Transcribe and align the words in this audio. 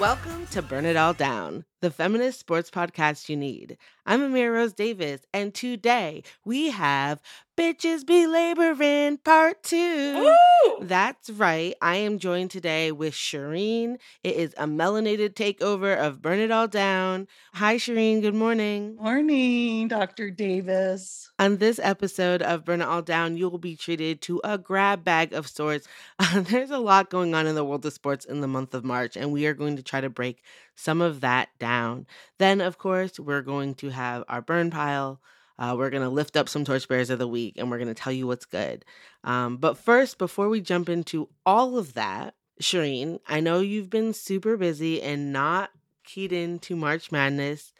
Welcome 0.00 0.39
to 0.50 0.62
Burn 0.62 0.84
It 0.84 0.96
All 0.96 1.14
Down, 1.14 1.64
the 1.80 1.92
feminist 1.92 2.40
sports 2.40 2.70
podcast 2.70 3.28
you 3.28 3.36
need. 3.36 3.78
I'm 4.04 4.20
Amira 4.20 4.54
Rose 4.54 4.72
Davis, 4.72 5.20
and 5.32 5.54
today 5.54 6.24
we 6.44 6.70
have 6.70 7.22
Bitches 7.56 8.04
Be 8.04 8.26
Laboring 8.26 9.18
Part 9.18 9.62
2. 9.62 10.34
That's 10.80 11.30
right. 11.30 11.74
I 11.80 11.96
am 11.96 12.18
joined 12.18 12.50
today 12.50 12.90
with 12.90 13.12
Shireen. 13.12 13.98
It 14.24 14.34
is 14.34 14.54
a 14.56 14.66
melanated 14.66 15.34
takeover 15.34 15.96
of 15.96 16.22
Burn 16.22 16.38
It 16.38 16.50
All 16.50 16.66
Down. 16.66 17.28
Hi, 17.54 17.76
Shireen. 17.76 18.22
Good 18.22 18.34
morning. 18.34 18.96
Morning, 18.96 19.88
Dr. 19.88 20.30
Davis. 20.30 21.30
On 21.38 21.58
this 21.58 21.78
episode 21.82 22.40
of 22.42 22.64
Burn 22.64 22.80
It 22.80 22.88
All 22.88 23.02
Down, 23.02 23.36
you 23.36 23.48
will 23.48 23.58
be 23.58 23.76
treated 23.76 24.22
to 24.22 24.40
a 24.42 24.56
grab 24.56 25.04
bag 25.04 25.34
of 25.34 25.46
sorts. 25.46 25.86
There's 26.34 26.70
a 26.70 26.78
lot 26.78 27.10
going 27.10 27.34
on 27.34 27.46
in 27.46 27.54
the 27.54 27.64
world 27.64 27.84
of 27.84 27.92
sports 27.92 28.24
in 28.24 28.40
the 28.40 28.48
month 28.48 28.74
of 28.74 28.84
March, 28.84 29.16
and 29.16 29.30
we 29.32 29.46
are 29.46 29.54
going 29.54 29.76
to 29.76 29.82
try 29.82 30.00
to 30.00 30.10
break 30.10 30.39
some 30.74 31.00
of 31.00 31.20
that 31.20 31.48
down. 31.58 32.06
Then, 32.38 32.60
of 32.60 32.78
course, 32.78 33.18
we're 33.18 33.42
going 33.42 33.74
to 33.76 33.90
have 33.90 34.24
our 34.28 34.42
burn 34.42 34.70
pile. 34.70 35.20
Uh, 35.58 35.74
we're 35.76 35.90
going 35.90 36.02
to 36.02 36.08
lift 36.08 36.36
up 36.36 36.48
some 36.48 36.64
torchbearers 36.64 37.10
of 37.10 37.18
the 37.18 37.28
week, 37.28 37.54
and 37.58 37.70
we're 37.70 37.78
going 37.78 37.88
to 37.88 37.94
tell 37.94 38.12
you 38.12 38.26
what's 38.26 38.46
good. 38.46 38.84
Um, 39.24 39.58
but 39.58 39.76
first, 39.76 40.16
before 40.16 40.48
we 40.48 40.60
jump 40.60 40.88
into 40.88 41.28
all 41.44 41.76
of 41.76 41.94
that, 41.94 42.34
Shireen, 42.62 43.20
I 43.26 43.40
know 43.40 43.60
you've 43.60 43.90
been 43.90 44.12
super 44.12 44.56
busy 44.56 45.02
and 45.02 45.32
not 45.32 45.70
keyed 46.04 46.32
into 46.32 46.76
March 46.76 47.12
Madness. 47.12 47.72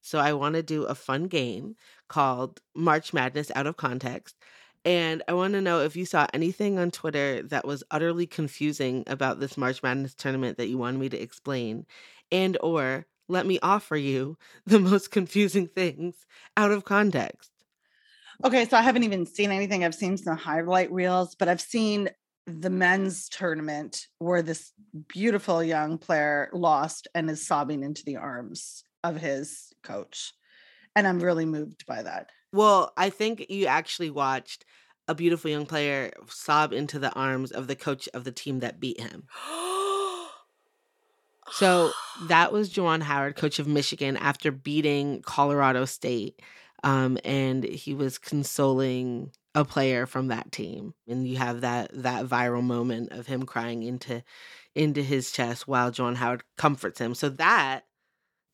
So 0.00 0.18
I 0.18 0.32
want 0.32 0.54
to 0.54 0.62
do 0.62 0.84
a 0.84 0.94
fun 0.94 1.24
game 1.24 1.76
called 2.08 2.60
March 2.74 3.12
Madness 3.12 3.50
Out 3.54 3.66
of 3.66 3.76
Context. 3.76 4.36
And 4.84 5.22
I 5.28 5.34
want 5.34 5.54
to 5.54 5.60
know 5.60 5.80
if 5.80 5.96
you 5.96 6.06
saw 6.06 6.26
anything 6.32 6.78
on 6.78 6.90
Twitter 6.90 7.42
that 7.42 7.66
was 7.66 7.84
utterly 7.90 8.26
confusing 8.26 9.04
about 9.06 9.40
this 9.40 9.56
March 9.56 9.82
Madness 9.82 10.14
tournament 10.14 10.56
that 10.56 10.68
you 10.68 10.78
wanted 10.78 10.98
me 10.98 11.08
to 11.10 11.20
explain 11.20 11.86
and 12.30 12.56
or 12.62 13.06
let 13.28 13.46
me 13.46 13.58
offer 13.62 13.96
you 13.96 14.36
the 14.66 14.80
most 14.80 15.10
confusing 15.10 15.66
things 15.66 16.26
out 16.56 16.70
of 16.70 16.84
context. 16.84 17.50
Okay, 18.44 18.66
so 18.66 18.76
I 18.76 18.82
haven't 18.82 19.02
even 19.02 19.26
seen 19.26 19.50
anything. 19.50 19.84
I've 19.84 19.94
seen 19.94 20.16
some 20.16 20.36
highlight 20.36 20.92
reels, 20.92 21.34
but 21.34 21.48
I've 21.48 21.60
seen 21.60 22.08
the 22.46 22.70
men's 22.70 23.28
tournament 23.28 24.06
where 24.20 24.42
this 24.42 24.72
beautiful 25.08 25.62
young 25.62 25.98
player 25.98 26.48
lost 26.52 27.08
and 27.14 27.28
is 27.28 27.44
sobbing 27.44 27.82
into 27.82 28.04
the 28.04 28.16
arms 28.16 28.84
of 29.02 29.16
his 29.16 29.72
coach. 29.82 30.32
And 30.94 31.06
I'm 31.06 31.18
really 31.18 31.46
moved 31.46 31.84
by 31.84 32.02
that. 32.02 32.30
Well, 32.52 32.92
I 32.96 33.10
think 33.10 33.46
you 33.50 33.66
actually 33.66 34.10
watched 34.10 34.64
a 35.06 35.14
beautiful 35.14 35.50
young 35.50 35.66
player 35.66 36.12
sob 36.28 36.72
into 36.72 36.98
the 36.98 37.12
arms 37.12 37.50
of 37.50 37.66
the 37.66 37.76
coach 37.76 38.08
of 38.14 38.24
the 38.24 38.32
team 38.32 38.60
that 38.60 38.80
beat 38.80 39.00
him. 39.00 39.28
So 41.50 41.92
that 42.16 42.52
was 42.52 42.70
Juwan 42.72 43.02
Howard, 43.02 43.36
coach 43.36 43.58
of 43.58 43.66
Michigan, 43.66 44.16
after 44.16 44.50
beating 44.52 45.22
Colorado 45.22 45.84
State. 45.84 46.40
Um, 46.84 47.18
and 47.24 47.64
he 47.64 47.94
was 47.94 48.18
consoling 48.18 49.32
a 49.54 49.64
player 49.64 50.06
from 50.06 50.28
that 50.28 50.52
team. 50.52 50.94
And 51.08 51.26
you 51.26 51.36
have 51.38 51.62
that 51.62 51.90
that 52.02 52.26
viral 52.26 52.62
moment 52.62 53.12
of 53.12 53.26
him 53.26 53.44
crying 53.44 53.82
into 53.82 54.22
into 54.74 55.02
his 55.02 55.32
chest 55.32 55.66
while 55.66 55.90
Juwan 55.90 56.16
Howard 56.16 56.44
comforts 56.56 57.00
him. 57.00 57.14
So 57.14 57.30
that 57.30 57.84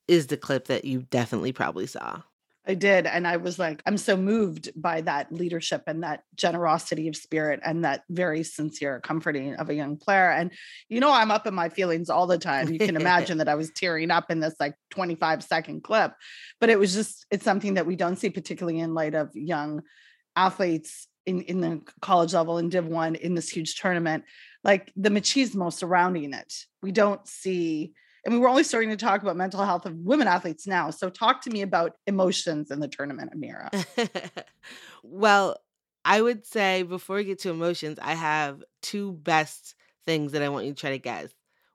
is 0.08 0.28
the 0.28 0.36
clip 0.38 0.66
that 0.68 0.84
you 0.84 1.02
definitely 1.02 1.52
probably 1.52 1.86
saw. 1.86 2.22
I 2.66 2.74
did. 2.74 3.06
And 3.06 3.26
I 3.26 3.36
was 3.36 3.58
like, 3.58 3.82
I'm 3.84 3.98
so 3.98 4.16
moved 4.16 4.70
by 4.74 5.02
that 5.02 5.30
leadership 5.30 5.82
and 5.86 6.02
that 6.02 6.22
generosity 6.34 7.08
of 7.08 7.16
spirit 7.16 7.60
and 7.62 7.84
that 7.84 8.04
very 8.08 8.42
sincere 8.42 9.00
comforting 9.00 9.54
of 9.56 9.68
a 9.68 9.74
young 9.74 9.98
player. 9.98 10.30
And, 10.30 10.50
you 10.88 11.00
know, 11.00 11.12
I'm 11.12 11.30
up 11.30 11.46
in 11.46 11.54
my 11.54 11.68
feelings 11.68 12.08
all 12.08 12.26
the 12.26 12.38
time. 12.38 12.72
You 12.72 12.78
can 12.78 12.96
imagine 13.00 13.38
that 13.38 13.50
I 13.50 13.54
was 13.54 13.70
tearing 13.70 14.10
up 14.10 14.30
in 14.30 14.40
this 14.40 14.54
like 14.58 14.76
25 14.90 15.42
second 15.42 15.84
clip, 15.84 16.12
but 16.58 16.70
it 16.70 16.78
was 16.78 16.94
just, 16.94 17.26
it's 17.30 17.44
something 17.44 17.74
that 17.74 17.86
we 17.86 17.96
don't 17.96 18.16
see, 18.16 18.30
particularly 18.30 18.80
in 18.80 18.94
light 18.94 19.14
of 19.14 19.34
young 19.34 19.82
athletes 20.34 21.06
in, 21.26 21.42
in 21.42 21.60
the 21.60 21.82
college 22.00 22.32
level 22.32 22.58
in 22.58 22.70
Div 22.70 22.86
1 22.86 23.14
in 23.16 23.34
this 23.34 23.50
huge 23.50 23.78
tournament, 23.78 24.24
like 24.62 24.90
the 24.96 25.10
machismo 25.10 25.70
surrounding 25.70 26.32
it. 26.32 26.54
We 26.82 26.92
don't 26.92 27.26
see 27.28 27.92
I 28.26 28.30
mean, 28.30 28.40
we're 28.40 28.48
only 28.48 28.64
starting 28.64 28.90
to 28.90 28.96
talk 28.96 29.22
about 29.22 29.36
mental 29.36 29.64
health 29.64 29.84
of 29.84 29.96
women 29.96 30.26
athletes 30.26 30.66
now. 30.66 30.90
So 30.90 31.10
talk 31.10 31.42
to 31.42 31.50
me 31.50 31.62
about 31.62 31.92
emotions 32.06 32.70
in 32.70 32.80
the 32.80 32.88
tournament, 32.88 33.32
Amira. 33.36 33.70
well, 35.02 35.58
I 36.04 36.22
would 36.22 36.46
say 36.46 36.82
before 36.82 37.16
we 37.16 37.24
get 37.24 37.40
to 37.40 37.50
emotions, 37.50 37.98
I 38.00 38.14
have 38.14 38.62
two 38.82 39.12
best 39.12 39.74
things 40.06 40.32
that 40.32 40.42
I 40.42 40.48
want 40.48 40.66
you 40.66 40.72
to 40.72 40.80
try 40.80 40.90
to 40.90 40.98
guess. 40.98 41.30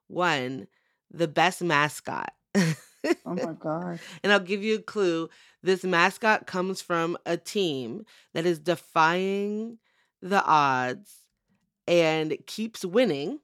One, 0.08 0.66
the 1.10 1.28
best 1.28 1.62
mascot. 1.62 2.32
oh 2.56 2.74
my 3.24 3.54
God. 3.58 4.00
And 4.22 4.32
I'll 4.32 4.40
give 4.40 4.62
you 4.62 4.76
a 4.76 4.82
clue. 4.82 5.28
This 5.62 5.84
mascot 5.84 6.46
comes 6.46 6.82
from 6.82 7.16
a 7.26 7.36
team 7.36 8.04
that 8.34 8.46
is 8.46 8.58
defying 8.58 9.78
the 10.20 10.44
odds 10.44 11.14
and 11.86 12.36
keeps 12.46 12.84
winning 12.84 13.40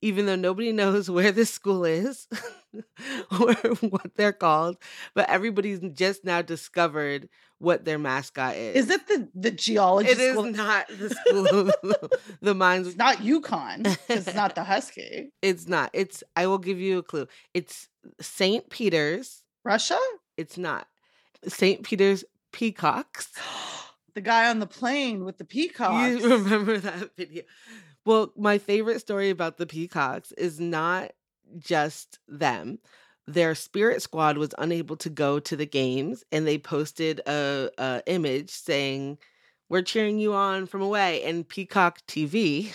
even 0.00 0.26
though 0.26 0.36
nobody 0.36 0.72
knows 0.80 1.10
where 1.10 1.32
this 1.32 1.50
school 1.50 1.84
is 1.84 2.26
or 3.40 3.54
what 3.80 4.14
they're 4.16 4.32
called, 4.32 4.76
but 5.14 5.28
everybody's 5.28 5.80
just 5.92 6.24
now 6.24 6.42
discovered 6.42 7.28
what 7.58 7.84
their 7.84 7.98
mascot 7.98 8.56
is. 8.56 8.84
Is 8.84 8.90
it 8.90 9.06
the 9.08 9.28
the 9.34 9.50
geology? 9.50 10.10
It 10.10 10.18
is 10.18 10.32
school? 10.32 10.44
not 10.44 10.86
the 10.88 11.10
school 11.26 12.10
the 12.40 12.54
mines. 12.54 12.86
It's 12.86 12.96
not 12.96 13.18
UConn. 13.18 13.98
It's 14.08 14.34
not 14.34 14.54
the 14.54 14.64
Husky. 14.64 15.32
It's 15.42 15.66
not. 15.66 15.90
It's. 15.92 16.22
I 16.36 16.46
will 16.46 16.58
give 16.58 16.78
you 16.78 16.98
a 16.98 17.02
clue. 17.02 17.26
It's 17.54 17.88
Saint 18.20 18.70
Peter's. 18.70 19.42
Russia. 19.64 19.98
It's 20.36 20.56
not. 20.56 20.86
Saint 21.46 21.82
Peter's 21.82 22.24
Peacocks. 22.52 23.32
the 24.14 24.20
guy 24.20 24.48
on 24.48 24.60
the 24.60 24.66
plane 24.66 25.24
with 25.24 25.38
the 25.38 25.44
peacocks. 25.44 26.22
You 26.22 26.30
remember 26.36 26.78
that 26.78 27.16
video? 27.16 27.42
Well, 28.08 28.32
my 28.38 28.56
favorite 28.56 29.00
story 29.00 29.28
about 29.28 29.58
the 29.58 29.66
Peacocks 29.66 30.32
is 30.32 30.58
not 30.58 31.10
just 31.58 32.18
them. 32.26 32.78
Their 33.26 33.54
spirit 33.54 34.00
squad 34.00 34.38
was 34.38 34.54
unable 34.56 34.96
to 34.96 35.10
go 35.10 35.38
to 35.40 35.54
the 35.56 35.66
games, 35.66 36.24
and 36.32 36.46
they 36.46 36.56
posted 36.58 37.20
a, 37.26 37.70
a 37.76 38.02
image 38.06 38.48
saying, 38.48 39.18
"We're 39.68 39.82
cheering 39.82 40.18
you 40.18 40.32
on 40.32 40.66
from 40.66 40.80
away." 40.80 41.22
And 41.22 41.46
Peacock 41.46 42.00
TV 42.06 42.72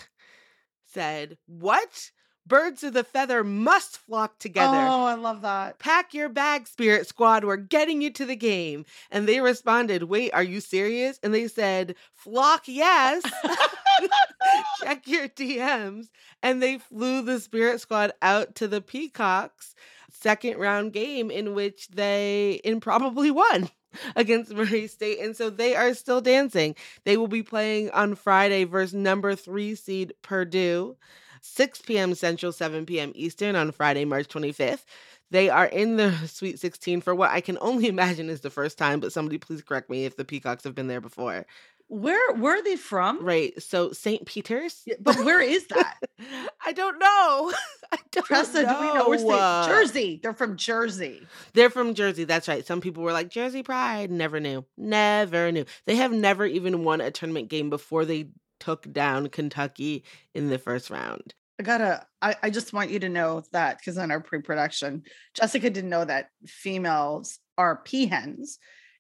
said, 0.86 1.38
"What? 1.48 2.12
Birds 2.46 2.84
of 2.84 2.94
the 2.94 3.04
feather 3.04 3.44
must 3.44 3.98
flock 3.98 4.40
together." 4.40 4.78
Oh, 4.78 5.06
I 5.06 5.16
love 5.16 5.42
that. 5.42 5.80
Pack 5.80 6.14
your 6.14 6.30
bag, 6.30 6.68
Spirit 6.68 7.08
Squad. 7.08 7.44
We're 7.44 7.58
getting 7.58 8.02
you 8.02 8.12
to 8.12 8.26
the 8.26 8.36
game. 8.36 8.86
And 9.12 9.28
they 9.28 9.40
responded, 9.40 10.04
Wait, 10.04 10.32
are 10.32 10.44
you 10.44 10.60
serious? 10.60 11.20
And 11.24 11.34
they 11.34 11.48
said, 11.48 11.96
Flock, 12.14 12.64
yes. 12.68 13.24
Check 14.84 15.08
your 15.08 15.28
DMs. 15.30 16.10
And 16.42 16.62
they 16.62 16.78
flew 16.78 17.22
the 17.22 17.40
Spirit 17.40 17.82
Squad 17.82 18.14
out 18.22 18.56
to 18.56 18.68
the 18.68 18.82
Peacocks 18.82 19.76
second 20.12 20.58
round 20.58 20.94
game 20.94 21.30
in 21.32 21.54
which 21.54 21.90
they 21.90 22.62
improbably 22.64 23.32
won 23.32 23.70
against 24.16 24.54
Murray 24.54 24.88
State. 24.88 25.20
And 25.20 25.36
so 25.36 25.50
they 25.50 25.76
are 25.76 25.94
still 25.94 26.22
dancing. 26.22 26.76
They 27.04 27.18
will 27.18 27.28
be 27.28 27.44
playing 27.44 27.92
on 27.92 28.16
Friday 28.16 28.64
versus 28.64 28.94
number 28.94 29.36
three 29.36 29.76
seed 29.76 30.14
Purdue. 30.22 30.96
6 31.44 31.82
p.m. 31.82 32.16
Central, 32.16 32.52
7 32.52 32.86
p.m. 32.86 33.12
Eastern 33.16 33.56
on 33.56 33.72
Friday, 33.72 34.06
March 34.06 34.28
25th. 34.30 34.86
They 35.30 35.50
are 35.50 35.66
in 35.66 35.98
the 35.98 36.12
Sweet 36.28 36.60
16 36.60 37.02
for 37.02 37.14
what 37.14 37.32
I 37.32 37.42
can 37.42 37.58
only 37.60 37.88
imagine 37.90 38.30
is 38.30 38.42
the 38.42 38.50
first 38.50 38.78
time, 38.78 39.00
but 39.00 39.12
somebody 39.12 39.38
please 39.38 39.62
correct 39.62 39.90
me 39.90 40.06
if 40.06 40.16
the 40.16 40.26
Peacocks 40.26 40.64
have 40.64 40.74
been 40.76 40.88
there 40.88 41.02
before. 41.02 41.46
Where 41.90 42.34
where 42.36 42.58
are 42.58 42.64
they 42.64 42.78
from? 42.78 43.24
Right. 43.24 43.62
So 43.62 43.92
St. 43.92 44.26
Peter's. 44.26 44.82
Yeah, 44.86 44.96
but 45.00 45.18
where 45.18 45.42
is 45.42 45.68
that? 45.68 45.98
I 46.66 46.72
don't 46.72 46.98
know. 46.98 47.52
I 47.92 47.98
don't 48.12 48.26
Tressa, 48.26 48.64
know. 48.64 48.74
do 48.74 48.80
we 48.80 48.94
know 48.94 49.10
where's 49.10 49.24
they? 49.24 49.72
Jersey. 49.72 50.20
They're 50.24 50.34
from 50.34 50.56
Jersey. 50.56 51.28
They're 51.54 51.70
from 51.70 51.94
Jersey. 51.94 52.24
That's 52.24 52.48
right. 52.48 52.66
Some 52.66 52.82
people 52.82 53.04
were 53.04 53.12
like 53.12 53.30
Jersey 53.30 53.62
Pride. 53.64 54.10
Never 54.10 54.40
knew. 54.40 54.66
Never 54.78 55.52
knew. 55.52 55.66
They 55.86 55.98
have 55.98 56.14
never 56.14 56.46
even 56.46 56.84
won 56.84 57.02
a 57.02 57.12
tournament 57.12 57.50
game 57.50 57.70
before 57.70 58.06
they 58.06 58.30
took 58.64 58.92
down 58.92 59.28
Kentucky 59.30 60.04
in 60.34 60.50
the 60.50 60.58
first 60.58 60.90
round. 60.90 61.34
I 61.60 61.64
gotta 61.64 62.06
I, 62.22 62.36
I 62.44 62.50
just 62.50 62.74
want 62.74 62.90
you 62.90 63.00
to 63.00 63.10
know 63.10 63.44
that 63.52 63.78
because 63.78 63.98
in 63.98 64.12
our 64.12 64.22
pre-production, 64.22 65.04
Jessica 65.34 65.70
didn't 65.70 65.90
know 65.90 66.06
that 66.06 66.30
females 66.46 67.40
are 67.58 67.84
peahens 67.84 68.58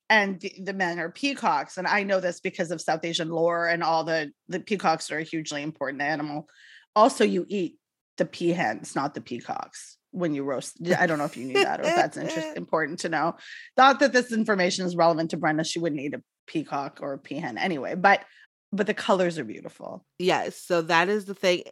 and 0.10 0.40
the, 0.40 0.54
the 0.60 0.74
men 0.74 1.00
are 1.00 1.10
peacocks. 1.10 1.78
And 1.78 1.88
I 1.88 2.04
know 2.04 2.20
this 2.20 2.40
because 2.40 2.70
of 2.72 2.82
South 2.82 3.04
Asian 3.04 3.30
lore 3.30 3.68
and 3.68 3.84
all 3.84 4.04
the 4.04 4.32
the 4.48 4.60
peacocks 4.60 5.12
are 5.12 5.18
a 5.18 5.24
hugely 5.24 5.64
important 5.64 6.02
animal. 6.02 6.48
Also, 6.96 7.24
you 7.24 7.46
eat 7.50 7.78
the 8.18 8.26
peahens, 8.26 8.96
not 8.96 9.16
the 9.16 9.22
peacocks 9.22 9.98
when 10.12 10.36
you 10.36 10.44
roast. 10.44 10.78
I 10.98 11.08
don't 11.08 11.18
know 11.18 11.26
if 11.26 11.38
you 11.38 11.46
knew 11.46 11.64
that 11.64 11.80
or 11.80 11.84
if 11.84 11.96
that's 11.96 12.18
interest, 12.18 12.50
important 12.56 13.00
to 13.00 13.10
know. 13.10 13.36
Thought 13.76 14.00
that 14.02 14.14
this 14.14 14.32
information 14.32 14.86
is 14.86 14.96
relevant 14.96 15.32
to 15.32 15.38
Brenda. 15.38 15.64
She 15.64 15.80
wouldn't 15.80 16.02
eat 16.02 16.14
a 16.14 16.22
peacock 16.46 17.00
or 17.02 17.14
a 17.14 17.20
peahen 17.20 17.58
anyway. 17.58 17.96
But 17.96 18.24
but 18.74 18.88
the 18.88 18.94
colors 18.94 19.38
are 19.40 19.44
beautiful. 19.46 20.06
Yes, 20.20 20.58
so 20.58 20.82
that 20.84 21.10
is 21.10 21.26
the 21.26 21.36
thing. 21.36 21.64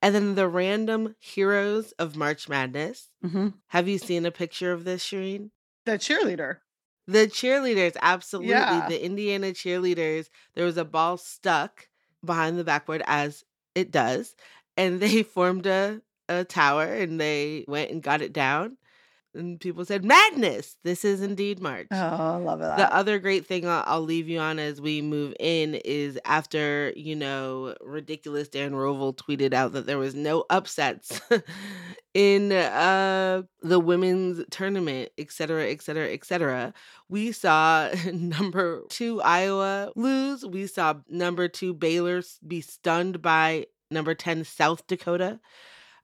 And 0.00 0.14
then 0.14 0.34
the 0.34 0.48
random 0.48 1.16
heroes 1.18 1.92
of 1.92 2.16
March 2.16 2.48
Madness. 2.48 3.08
Mhm. 3.24 3.54
Have 3.68 3.88
you 3.88 3.98
seen 3.98 4.26
a 4.26 4.30
picture 4.30 4.72
of 4.72 4.84
this, 4.84 5.04
Shireen? 5.04 5.50
The 5.86 5.92
cheerleader. 5.98 6.58
The 7.06 7.26
cheerleaders, 7.26 7.96
absolutely. 8.00 8.50
Yeah. 8.50 8.88
The 8.88 9.04
Indiana 9.04 9.48
cheerleaders. 9.48 10.28
There 10.54 10.64
was 10.64 10.76
a 10.76 10.84
ball 10.84 11.16
stuck 11.16 11.88
behind 12.24 12.58
the 12.58 12.64
backboard, 12.64 13.02
as 13.06 13.44
it 13.74 13.90
does, 13.90 14.34
and 14.76 15.00
they 15.00 15.22
formed 15.22 15.66
a, 15.66 16.00
a 16.28 16.44
tower 16.44 16.84
and 16.84 17.20
they 17.20 17.64
went 17.68 17.90
and 17.90 18.02
got 18.02 18.22
it 18.22 18.32
down. 18.32 18.76
And 19.34 19.58
people 19.58 19.84
said, 19.84 20.04
Madness! 20.04 20.76
This 20.84 21.04
is 21.04 21.22
indeed 21.22 21.58
March. 21.60 21.86
Oh, 21.90 21.96
I 21.96 22.36
love 22.36 22.58
that. 22.58 22.76
The 22.76 22.94
other 22.94 23.18
great 23.18 23.46
thing 23.46 23.66
I'll, 23.66 23.82
I'll 23.86 24.02
leave 24.02 24.28
you 24.28 24.38
on 24.38 24.58
as 24.58 24.80
we 24.80 25.00
move 25.00 25.34
in 25.40 25.76
is 25.84 26.18
after, 26.24 26.92
you 26.96 27.16
know, 27.16 27.74
ridiculous 27.80 28.48
Darren 28.48 28.72
Rovell 28.72 29.14
tweeted 29.14 29.54
out 29.54 29.72
that 29.72 29.86
there 29.86 29.98
was 29.98 30.14
no 30.14 30.44
upsets 30.50 31.20
in 32.14 32.52
uh 32.52 33.42
the 33.62 33.80
women's 33.80 34.44
tournament, 34.50 35.10
et 35.16 35.32
cetera, 35.32 35.64
et 35.66 35.80
cetera, 35.80 36.08
et 36.12 36.24
cetera. 36.24 36.74
We 37.08 37.32
saw 37.32 37.88
number 38.12 38.82
two 38.90 39.22
Iowa 39.22 39.92
lose. 39.96 40.44
We 40.44 40.66
saw 40.66 40.94
number 41.08 41.48
two 41.48 41.72
Baylor 41.72 42.22
be 42.46 42.60
stunned 42.60 43.22
by 43.22 43.66
number 43.90 44.14
10 44.14 44.44
South 44.44 44.86
Dakota. 44.86 45.40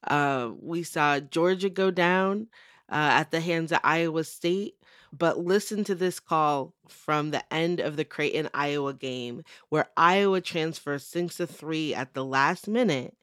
Uh, 0.06 0.50
we 0.60 0.82
saw 0.82 1.19
Georgia 1.19 1.69
go 1.70 1.90
down 1.90 2.46
uh, 2.90 3.20
at 3.20 3.31
the 3.31 3.40
hands 3.40 3.73
of 3.73 3.81
Iowa 3.85 4.25
State. 4.25 4.75
But 5.12 5.38
listen 5.38 5.85
to 5.85 5.94
this 5.94 6.20
call 6.20 6.75
from 6.87 7.31
the 7.31 7.43
end 7.52 7.81
of 7.81 7.96
the 7.96 8.05
Creighton 8.05 8.50
Iowa 8.52 8.93
game, 8.93 9.43
where 9.70 9.88
Iowa 9.96 10.40
transfers 10.40 11.05
sinks 11.05 11.37
to 11.37 11.46
three 11.46 11.94
at 11.94 12.12
the 12.12 12.25
last 12.25 12.69
minute 12.69 13.14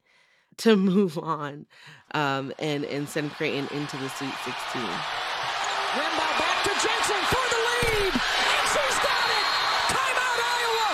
to 0.57 0.75
move 0.75 1.17
on 1.17 1.65
um, 2.13 2.53
and 2.59 2.85
and 2.85 3.07
send 3.07 3.31
Creighton 3.31 3.67
into 3.77 3.97
the 3.97 4.09
Sweet 4.09 4.33
16. 4.45 4.81
Rembao 5.95 6.31
back 6.39 6.63
to 6.63 6.73
Jensen 6.75 7.21
for 7.31 7.45
the 7.53 7.59
lead. 7.69 8.13
And 8.13 8.65
she's 8.67 8.99
got 8.99 9.27
it. 9.31 9.47
Timeout, 9.93 10.39
Iowa. 10.43 10.89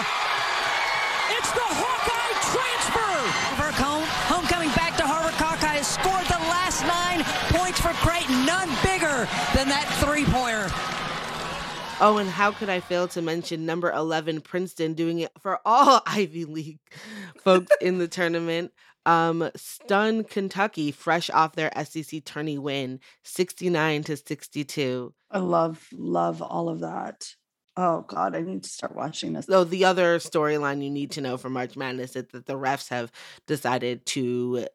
It's 1.39 1.51
the 1.51 1.67
Hawkeye 1.81 2.35
transfer. 2.53 3.11
Harvard 3.47 3.75
home, 3.81 4.05
homecoming 4.29 4.69
back 4.75 4.97
to 4.97 5.03
Carver-Hawkeye 5.03 5.81
has 5.81 5.87
scored 5.87 6.25
the 6.29 6.41
last 6.49 6.85
nine 6.85 7.25
points 7.49 7.79
for 7.79 7.93
Creighton. 8.05 8.45
None 8.45 8.69
bigger 8.83 9.20
than 9.53 9.69
that 9.69 9.87
three 9.99 10.25
pointer. 10.25 10.69
Oh, 12.03 12.17
and 12.17 12.29
how 12.29 12.51
could 12.51 12.69
I 12.69 12.79
fail 12.79 13.07
to 13.09 13.21
mention 13.21 13.67
number 13.67 13.91
11 13.91 14.41
Princeton 14.41 14.95
doing 14.95 15.19
it 15.19 15.31
for 15.39 15.59
all 15.63 16.01
Ivy 16.07 16.45
League 16.45 16.79
folks 17.37 17.71
in 17.79 17.99
the 17.99 18.07
tournament? 18.07 18.71
Um, 19.05 19.51
stun 19.55 20.23
Kentucky 20.23 20.91
fresh 20.91 21.29
off 21.29 21.53
their 21.53 21.71
SEC 21.83 22.23
tourney 22.25 22.57
win, 22.57 22.99
69 23.23 24.03
to 24.05 24.17
62. 24.17 25.13
I 25.29 25.39
love, 25.39 25.87
love 25.93 26.41
all 26.41 26.69
of 26.69 26.79
that. 26.79 27.35
Oh 27.77 28.01
God, 28.01 28.35
I 28.35 28.41
need 28.41 28.63
to 28.63 28.69
start 28.69 28.95
watching 28.95 29.33
this. 29.33 29.45
So 29.45 29.63
the 29.63 29.85
other 29.85 30.17
storyline 30.17 30.83
you 30.83 30.89
need 30.89 31.11
to 31.11 31.21
know 31.21 31.37
from 31.37 31.53
March 31.53 31.77
Madness 31.77 32.15
is 32.15 32.25
that 32.31 32.45
the 32.47 32.57
refs 32.57 32.89
have 32.89 33.11
decided 33.47 34.05
to 34.07 34.67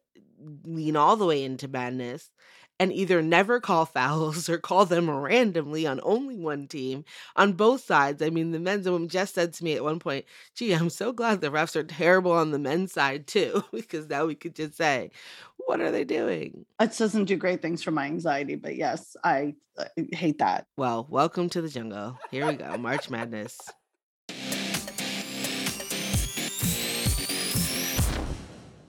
lean 0.63 0.95
all 0.95 1.15
the 1.15 1.25
way 1.25 1.43
into 1.43 1.67
madness 1.67 2.31
and 2.79 2.93
either 2.93 3.21
never 3.21 3.59
call 3.59 3.85
fouls 3.85 4.49
or 4.49 4.57
call 4.57 4.85
them 4.85 5.09
randomly 5.09 5.85
on 5.85 5.99
only 6.03 6.37
one 6.37 6.67
team 6.67 7.05
on 7.35 7.53
both 7.53 7.83
sides. 7.83 8.21
I 8.21 8.29
mean, 8.29 8.51
the 8.51 8.59
men's 8.59 8.85
and 8.85 8.93
women 8.93 9.09
just 9.09 9.35
said 9.35 9.53
to 9.53 9.63
me 9.63 9.73
at 9.73 9.83
one 9.83 9.99
point, 9.99 10.25
gee, 10.55 10.73
I'm 10.73 10.89
so 10.89 11.11
glad 11.11 11.41
the 11.41 11.49
refs 11.49 11.75
are 11.75 11.83
terrible 11.83 12.31
on 12.31 12.51
the 12.51 12.59
men's 12.59 12.93
side 12.93 13.27
too, 13.27 13.63
because 13.71 14.07
now 14.09 14.25
we 14.25 14.35
could 14.35 14.55
just 14.55 14.75
say, 14.75 15.11
what 15.57 15.81
are 15.81 15.91
they 15.91 16.03
doing? 16.03 16.65
It 16.79 16.97
doesn't 16.97 17.25
do 17.25 17.35
great 17.35 17.61
things 17.61 17.83
for 17.83 17.91
my 17.91 18.05
anxiety, 18.05 18.55
but 18.55 18.75
yes, 18.75 19.17
I, 19.23 19.55
I 19.77 19.87
hate 20.13 20.39
that. 20.39 20.65
Well, 20.77 21.07
welcome 21.09 21.49
to 21.49 21.61
the 21.61 21.69
jungle. 21.69 22.17
Here 22.31 22.47
we 22.47 22.53
go, 22.53 22.77
March 22.77 23.09
Madness. 23.09 23.57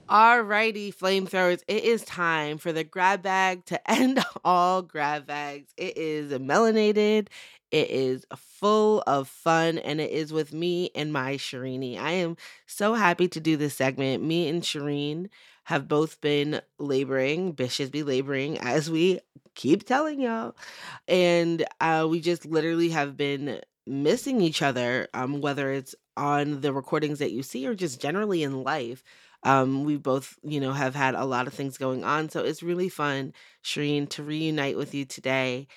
Alrighty, 0.09 0.91
flamethrowers, 0.93 1.61
it 1.67 1.83
is 1.83 2.03
time 2.03 2.57
for 2.57 2.73
the 2.73 2.83
grab 2.83 3.21
bag 3.21 3.65
to 3.65 3.91
end 3.91 4.19
all 4.43 4.81
grab 4.81 5.27
bags. 5.27 5.71
It 5.77 5.97
is 5.97 6.31
melanated, 6.31 7.27
it 7.69 7.91
is 7.91 8.25
full 8.35 9.03
of 9.05 9.27
fun, 9.27 9.77
and 9.77 10.01
it 10.01 10.09
is 10.09 10.33
with 10.33 10.51
me 10.51 10.89
and 10.95 11.13
my 11.13 11.35
Shirini. 11.35 11.99
I 11.99 12.11
am 12.11 12.37
so 12.65 12.95
happy 12.95 13.27
to 13.27 13.39
do 13.39 13.55
this 13.55 13.75
segment. 13.75 14.23
Me 14.23 14.47
and 14.47 14.63
Shireen 14.63 15.27
have 15.65 15.87
both 15.87 16.19
been 16.21 16.61
laboring, 16.79 17.53
bitches 17.53 17.91
be 17.91 18.01
laboring, 18.01 18.57
as 18.61 18.89
we 18.89 19.19
keep 19.53 19.85
telling 19.85 20.21
y'all. 20.21 20.55
And 21.07 21.65
uh, 21.81 22.07
we 22.09 22.19
just 22.19 22.45
literally 22.47 22.89
have 22.89 23.15
been 23.15 23.61
missing 23.85 24.41
each 24.41 24.61
other, 24.61 25.07
um, 25.13 25.41
whether 25.41 25.71
it's 25.71 25.93
on 26.17 26.61
the 26.61 26.73
recordings 26.73 27.19
that 27.19 27.31
you 27.31 27.43
see 27.43 27.65
or 27.67 27.75
just 27.75 28.01
generally 28.01 28.43
in 28.43 28.63
life. 28.63 29.03
Um, 29.43 29.83
we 29.85 29.95
both, 29.97 30.37
you 30.43 30.59
know, 30.59 30.73
have 30.73 30.95
had 30.95 31.15
a 31.15 31.25
lot 31.25 31.47
of 31.47 31.53
things 31.53 31.77
going 31.77 32.03
on. 32.03 32.29
So 32.29 32.41
it's 32.43 32.61
really 32.63 32.89
fun, 32.89 33.33
Shireen, 33.63 34.09
to 34.09 34.23
reunite 34.23 34.77
with 34.77 34.93
you 34.93 35.05
today 35.05 35.67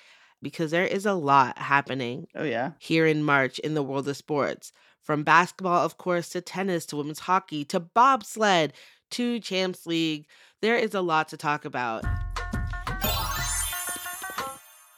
because 0.41 0.71
there 0.71 0.85
is 0.85 1.05
a 1.05 1.13
lot 1.13 1.57
happening 1.57 2.27
Oh 2.35 2.43
yeah. 2.43 2.71
here 2.79 3.05
in 3.05 3.23
March 3.23 3.59
in 3.59 3.73
the 3.73 3.83
world 3.83 4.07
of 4.07 4.17
sports. 4.17 4.73
From 5.01 5.23
basketball, 5.23 5.83
of 5.85 5.97
course, 5.97 6.29
to 6.29 6.41
tennis, 6.41 6.85
to 6.87 6.95
women's 6.97 7.19
hockey, 7.19 7.63
to 7.65 7.79
bobsled, 7.79 8.73
to 9.11 9.39
Champs 9.39 9.85
League. 9.85 10.27
There 10.61 10.77
is 10.77 10.93
a 10.93 11.01
lot 11.01 11.29
to 11.29 11.37
talk 11.37 11.65
about. 11.65 12.03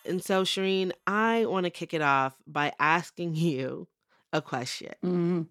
And 0.05 0.23
so, 0.23 0.43
Shireen, 0.43 0.91
I 1.07 1.45
want 1.45 1.63
to 1.65 1.71
kick 1.71 1.93
it 1.93 2.01
off 2.01 2.35
by 2.45 2.73
asking 2.79 3.35
you 3.35 3.87
a 4.31 4.41
question. 4.41 4.93
Mhm. 5.03 5.47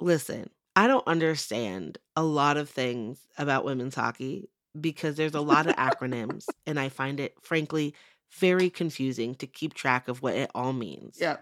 Listen, 0.00 0.48
I 0.78 0.86
don't 0.86 1.06
understand 1.08 1.98
a 2.14 2.22
lot 2.22 2.56
of 2.56 2.70
things 2.70 3.26
about 3.36 3.64
women's 3.64 3.96
hockey 3.96 4.48
because 4.80 5.16
there's 5.16 5.34
a 5.34 5.40
lot 5.40 5.66
of 5.66 5.74
acronyms, 5.74 6.54
and 6.66 6.78
I 6.78 6.88
find 6.88 7.18
it, 7.18 7.34
frankly, 7.42 7.94
very 8.30 8.70
confusing 8.70 9.34
to 9.36 9.46
keep 9.48 9.74
track 9.74 10.06
of 10.06 10.22
what 10.22 10.34
it 10.34 10.52
all 10.54 10.72
means. 10.72 11.18
Yeah. 11.20 11.38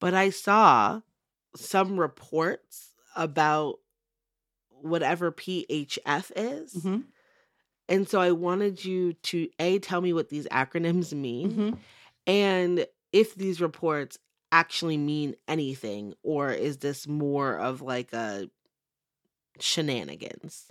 But 0.00 0.14
I 0.14 0.30
saw 0.30 1.02
some 1.54 2.00
reports 2.00 2.94
about 3.14 3.80
whatever 4.70 5.30
PHF 5.30 6.32
is. 6.34 6.72
Mhm. 6.74 7.04
And 7.88 8.08
so 8.08 8.20
I 8.20 8.32
wanted 8.32 8.84
you 8.84 9.12
to 9.14 9.48
A, 9.58 9.78
tell 9.80 10.00
me 10.00 10.14
what 10.14 10.30
these 10.30 10.46
acronyms 10.48 11.12
mean, 11.12 11.52
Mhm. 11.52 11.78
and 12.26 12.86
if 13.12 13.34
these 13.34 13.60
reports 13.60 14.18
actually 14.52 14.96
mean 14.96 15.34
anything, 15.48 16.14
or 16.22 16.50
is 16.50 16.78
this 16.78 17.06
more 17.06 17.58
of 17.58 17.82
like 17.82 18.12
a 18.12 18.48
shenanigans? 19.60 20.66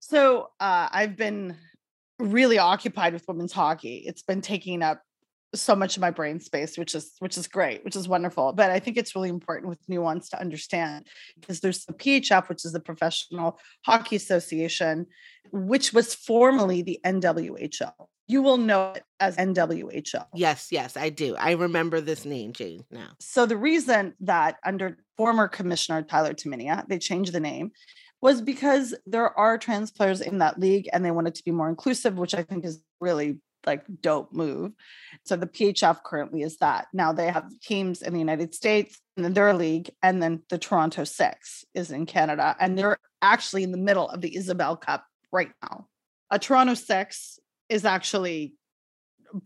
So 0.00 0.50
uh, 0.60 0.88
I've 0.90 1.16
been 1.16 1.56
really 2.18 2.58
occupied 2.58 3.12
with 3.12 3.26
women's 3.28 3.52
hockey. 3.52 4.02
It's 4.06 4.22
been 4.22 4.40
taking 4.40 4.82
up 4.82 5.02
so 5.54 5.74
much 5.74 5.96
of 5.96 6.00
my 6.00 6.10
brain 6.10 6.38
space, 6.38 6.78
which 6.78 6.94
is 6.94 7.12
which 7.18 7.36
is 7.36 7.48
great, 7.48 7.84
which 7.84 7.96
is 7.96 8.08
wonderful. 8.08 8.52
But 8.52 8.70
I 8.70 8.78
think 8.78 8.96
it's 8.96 9.14
really 9.14 9.28
important 9.28 9.68
with 9.68 9.88
nuance 9.88 10.28
to 10.30 10.40
understand 10.40 11.08
because 11.38 11.60
there's 11.60 11.84
the 11.86 11.92
PHF, 11.92 12.48
which 12.48 12.64
is 12.64 12.72
the 12.72 12.80
Professional 12.80 13.58
Hockey 13.84 14.16
Association, 14.16 15.06
which 15.52 15.92
was 15.92 16.14
formerly 16.14 16.82
the 16.82 17.00
NWHL. 17.04 17.92
You 18.30 18.42
will 18.42 18.58
know 18.58 18.92
it 18.92 19.02
as 19.18 19.36
NWHL. 19.36 20.26
Yes, 20.34 20.68
yes, 20.70 20.96
I 20.96 21.08
do. 21.08 21.34
I 21.34 21.52
remember 21.52 22.00
this 22.00 22.24
name 22.24 22.52
change 22.52 22.84
now. 22.88 23.08
So 23.18 23.44
the 23.44 23.56
reason 23.56 24.14
that 24.20 24.58
under 24.64 24.98
former 25.16 25.48
commissioner 25.48 26.02
Tyler 26.02 26.32
Tumminia, 26.32 26.86
they 26.86 27.00
changed 27.00 27.32
the 27.32 27.40
name 27.40 27.72
was 28.20 28.40
because 28.40 28.94
there 29.04 29.36
are 29.36 29.58
trans 29.58 29.90
players 29.90 30.20
in 30.20 30.38
that 30.38 30.60
league 30.60 30.88
and 30.92 31.04
they 31.04 31.10
wanted 31.10 31.34
to 31.34 31.44
be 31.44 31.50
more 31.50 31.68
inclusive, 31.68 32.18
which 32.18 32.32
I 32.32 32.44
think 32.44 32.64
is 32.64 32.80
really 33.00 33.40
like 33.66 33.84
dope 34.00 34.32
move. 34.32 34.74
So 35.24 35.34
the 35.34 35.48
PHF 35.48 36.04
currently 36.04 36.42
is 36.42 36.56
that. 36.58 36.86
Now 36.92 37.12
they 37.12 37.32
have 37.32 37.50
teams 37.60 38.00
in 38.00 38.12
the 38.12 38.20
United 38.20 38.54
States 38.54 39.00
and 39.16 39.24
then 39.24 39.34
their 39.34 39.54
league, 39.54 39.90
and 40.04 40.22
then 40.22 40.42
the 40.50 40.58
Toronto 40.58 41.02
Six 41.02 41.64
is 41.74 41.90
in 41.90 42.06
Canada, 42.06 42.54
and 42.60 42.78
they're 42.78 42.98
actually 43.22 43.64
in 43.64 43.72
the 43.72 43.76
middle 43.76 44.08
of 44.08 44.20
the 44.20 44.36
Isobel 44.36 44.80
Cup 44.80 45.04
right 45.32 45.50
now. 45.64 45.88
A 46.30 46.38
Toronto 46.38 46.74
Six 46.74 47.40
is 47.70 47.84
actually, 47.84 48.54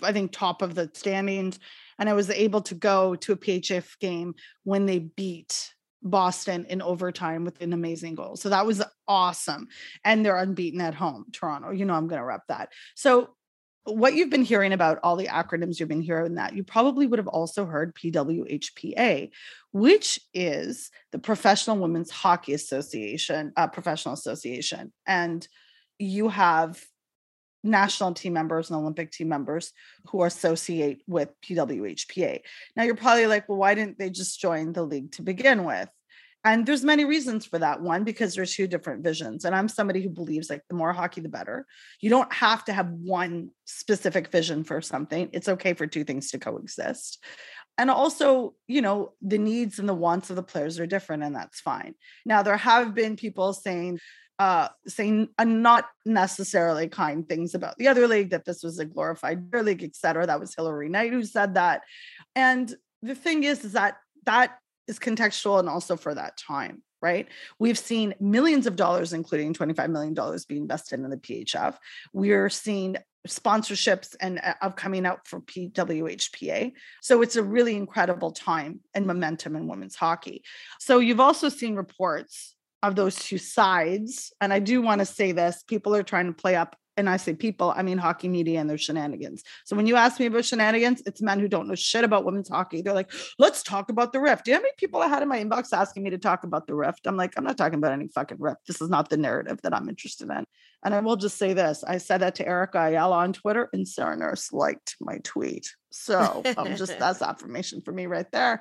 I 0.03 0.13
think, 0.13 0.33
top 0.33 0.63
of 0.63 0.75
the 0.75 0.91
standings 0.95 1.59
and 1.99 2.09
I 2.09 2.15
was 2.15 2.31
able 2.31 2.63
to 2.63 2.75
go 2.75 3.15
to 3.17 3.33
a 3.33 3.37
PHF 3.37 3.99
game 3.99 4.35
when 4.65 4.87
they 4.87 4.99
beat 4.99 5.75
Boston 6.03 6.67
in 6.69 6.83
overtime 6.83 7.45
with 7.45 7.61
an 7.63 7.73
amazing 7.73 8.15
goal. 8.15 8.37
So 8.37 8.51
that 8.51 8.67
was 8.67 8.83
awesome. 9.09 9.69
And 10.05 10.25
they're 10.25 10.37
unbeaten 10.37 10.81
at 10.81 10.95
home, 10.95 11.27
Toronto. 11.33 11.71
You 11.71 11.85
know, 11.85 11.95
I'm 11.95 12.09
going 12.09 12.21
to 12.21 12.27
rep 12.27 12.43
that. 12.49 12.71
So 12.95 13.31
what 13.85 14.15
you've 14.15 14.31
been 14.31 14.45
hearing 14.45 14.73
about 14.73 14.99
all 15.03 15.17
the 15.17 15.27
acronyms 15.27 15.79
you've 15.79 15.89
been 15.89 16.01
hearing 16.01 16.35
that 16.35 16.55
you 16.55 16.65
probably 16.65 17.07
would 17.07 17.19
have 17.19 17.29
also 17.29 17.67
heard 17.67 17.95
PWHPA, 17.95 19.31
which 19.73 20.19
is 20.33 20.91
the 21.13 21.19
Professional 21.19 21.79
Women's 21.79 22.11
Hockey 22.11 22.55
Association, 22.55 23.53
uh, 23.57 23.67
Professional 23.67 24.15
Association, 24.15 24.93
and 25.07 25.47
you 25.99 26.29
have 26.29 26.83
national 27.65 28.15
team 28.15 28.35
members 28.35 28.71
and 28.71 28.79
Olympic 28.79 29.11
team 29.11 29.29
members 29.29 29.73
who 30.09 30.23
associate 30.23 31.03
with 31.07 31.31
PWHPA. 31.43 32.41
Now 32.77 32.85
you're 32.85 32.95
probably 32.95 33.27
like, 33.27 33.49
well, 33.49 33.59
why 33.59 33.75
didn't 33.75 33.99
they 33.99 34.11
just 34.11 34.41
join 34.41 34.73
the 34.73 34.85
league 34.85 35.13
to 35.13 35.23
begin 35.23 35.65
with? 35.65 35.89
And 36.47 36.67
there's 36.67 36.85
many 36.85 37.07
reasons 37.07 37.47
for 37.47 37.59
that. 37.59 37.81
One, 37.81 38.05
because 38.05 38.35
there's 38.35 38.55
two 38.55 38.67
different 38.67 39.03
visions. 39.03 39.47
And 39.47 39.55
I'm 39.55 39.67
somebody 39.67 40.03
who 40.03 40.11
believes 40.11 40.51
like 40.51 40.61
the 40.69 40.77
more 40.77 40.93
hockey, 40.93 41.23
the 41.23 41.29
better. 41.31 41.65
You 42.01 42.11
don't 42.11 42.31
have 42.35 42.67
to 42.67 42.73
have 42.75 42.91
one 42.91 43.49
specific 43.65 44.31
vision 44.31 44.63
for 44.63 44.83
something. 44.83 45.31
It's 45.33 45.49
okay 45.49 45.73
for 45.73 45.87
two 45.87 46.05
things 46.05 46.31
to 46.31 46.39
coexist. 46.39 47.25
And 47.79 47.91
also, 47.91 48.55
you 48.69 48.83
know, 48.83 49.13
the 49.23 49.39
needs 49.39 49.79
and 49.79 49.89
the 49.89 49.95
wants 49.95 50.31
of 50.31 50.37
the 50.37 50.43
players 50.43 50.79
are 50.79 50.87
different, 50.87 51.25
and 51.25 51.35
that's 51.35 51.61
fine. 51.61 51.95
Now, 52.25 52.43
there 52.43 52.57
have 52.57 52.95
been 52.95 53.17
people 53.17 53.53
saying, 53.53 53.99
uh, 54.39 54.69
saying 54.87 55.29
uh, 55.39 55.45
not 55.45 55.89
necessarily 56.05 56.89
kind 56.89 57.29
things 57.29 57.55
about 57.55 57.77
the 57.79 57.89
other 57.89 58.09
league, 58.09 58.31
that 58.31 58.45
this 58.45 58.63
was 58.63 58.79
a 58.79 58.85
glorified 58.85 59.51
beer 59.51 59.63
league, 59.63 59.83
et 59.83 59.95
cetera. 59.95 60.27
That 60.27 60.41
was 60.41 60.55
Hillary 60.55 60.89
Knight 60.89 61.13
who 61.13 61.25
said 61.25 61.55
that. 61.55 61.83
And 62.35 62.75
the 63.03 63.15
thing 63.15 63.45
is, 63.45 63.65
is 63.65 63.73
that 63.73 63.97
that 64.25 64.59
is 64.89 64.99
contextual 64.99 65.61
and 65.61 65.69
also 65.69 65.97
for 65.97 66.15
that 66.15 66.37
time, 66.37 66.83
right? 67.01 67.29
We've 67.59 67.79
seen 67.79 68.15
millions 68.21 68.67
of 68.67 68.77
dollars, 68.77 69.13
including 69.13 69.55
$25 69.55 69.91
million 69.91 70.15
being 70.49 70.63
invested 70.63 71.01
in 71.01 71.11
the 71.11 71.17
PHF. 71.17 71.77
We're 72.13 72.51
seeing 72.51 72.97
sponsorships 73.27 74.15
and 74.21 74.41
uh, 74.43 74.55
of 74.61 74.77
coming 74.77 75.07
out 75.07 75.27
for 75.27 75.41
PWHPA. 75.41 76.73
So 77.01 77.23
it's 77.23 77.37
a 77.37 77.43
really 77.43 77.77
incredible 77.77 78.33
time 78.33 78.81
and 78.95 79.07
momentum 79.07 79.57
in 79.57 79.67
women's 79.67 79.97
hockey. 79.97 80.43
So 80.79 80.99
you've 80.99 81.21
also 81.21 81.49
seen 81.49 81.75
reports 81.75 82.54
of 82.89 82.97
those 82.97 83.17
two 83.17 83.39
sides. 83.39 84.33
And 84.41 84.53
I 84.53 84.59
do 84.59 84.83
want 84.83 85.01
to 85.01 85.07
say 85.07 85.33
this 85.33 85.63
people 85.63 85.95
are 85.95 86.03
trying 86.03 86.27
to 86.27 86.33
play 86.33 86.57
up 86.57 86.77
and 86.97 87.09
I 87.09 87.17
say 87.17 87.35
people, 87.35 87.73
I 87.77 87.83
mean 87.83 87.99
hockey 87.99 88.29
media 88.29 88.61
and 88.61 88.71
their 88.71 88.79
shenanigans. 88.79 89.43
So 89.65 89.77
when 89.77 89.87
you 89.87 89.97
ask 89.97 90.21
me 90.21 90.27
about 90.27 90.45
shenanigans, 90.45 91.03
it's 91.07 91.21
men 91.21 91.41
who 91.41 91.49
don't 91.49 91.67
know 91.67 91.75
shit 91.75 92.05
about 92.05 92.25
women's 92.25 92.49
hockey. 92.49 92.83
They're 92.83 92.95
like, 92.95 93.11
let's 93.39 93.63
talk 93.63 93.91
about 93.91 94.13
the 94.13 94.21
rift. 94.21 94.45
Do 94.45 94.51
you 94.51 94.57
know 94.57 94.61
how 94.61 94.63
many 94.63 94.75
people 94.79 95.01
I 95.01 95.09
had 95.09 95.23
in 95.23 95.29
my 95.29 95.43
inbox 95.43 95.73
asking 95.73 96.05
me 96.05 96.11
to 96.11 96.19
talk 96.19 96.45
about 96.45 96.67
the 96.67 96.75
rift? 96.75 97.07
I'm 97.07 97.17
like, 97.17 97.35
I'm 97.37 97.45
not 97.45 97.59
talking 97.59 97.79
about 97.79 97.93
any 97.93 98.09
fucking 98.09 98.39
rift. 98.41 98.67
This 98.67 98.81
is 98.81 98.91
not 98.91 99.11
the 99.11 99.17
narrative 99.17 99.61
that 99.63 99.75
I'm 99.75 99.89
interested 99.89 100.31
in. 100.31 100.45
And 100.85 100.95
I 100.95 101.01
will 101.01 101.17
just 101.17 101.39
say 101.39 101.55
this. 101.55 101.83
I 101.83 101.99
said 101.99 102.19
that 102.19 102.35
to 102.37 102.47
Erica 102.47 102.79
Ayala 102.79 103.17
on 103.17 103.33
Twitter, 103.33 103.71
and 103.73 103.89
Sarah 103.89 104.17
Nurse 104.17 104.53
liked 104.53 104.97
my 105.01 105.19
tweet. 105.25 105.67
So 105.91 106.43
I'm 106.59 106.77
just 106.77 106.99
that's 106.99 107.23
affirmation 107.23 107.81
for 107.81 107.93
me 107.93 108.07
right 108.07 108.31
there. 108.33 108.61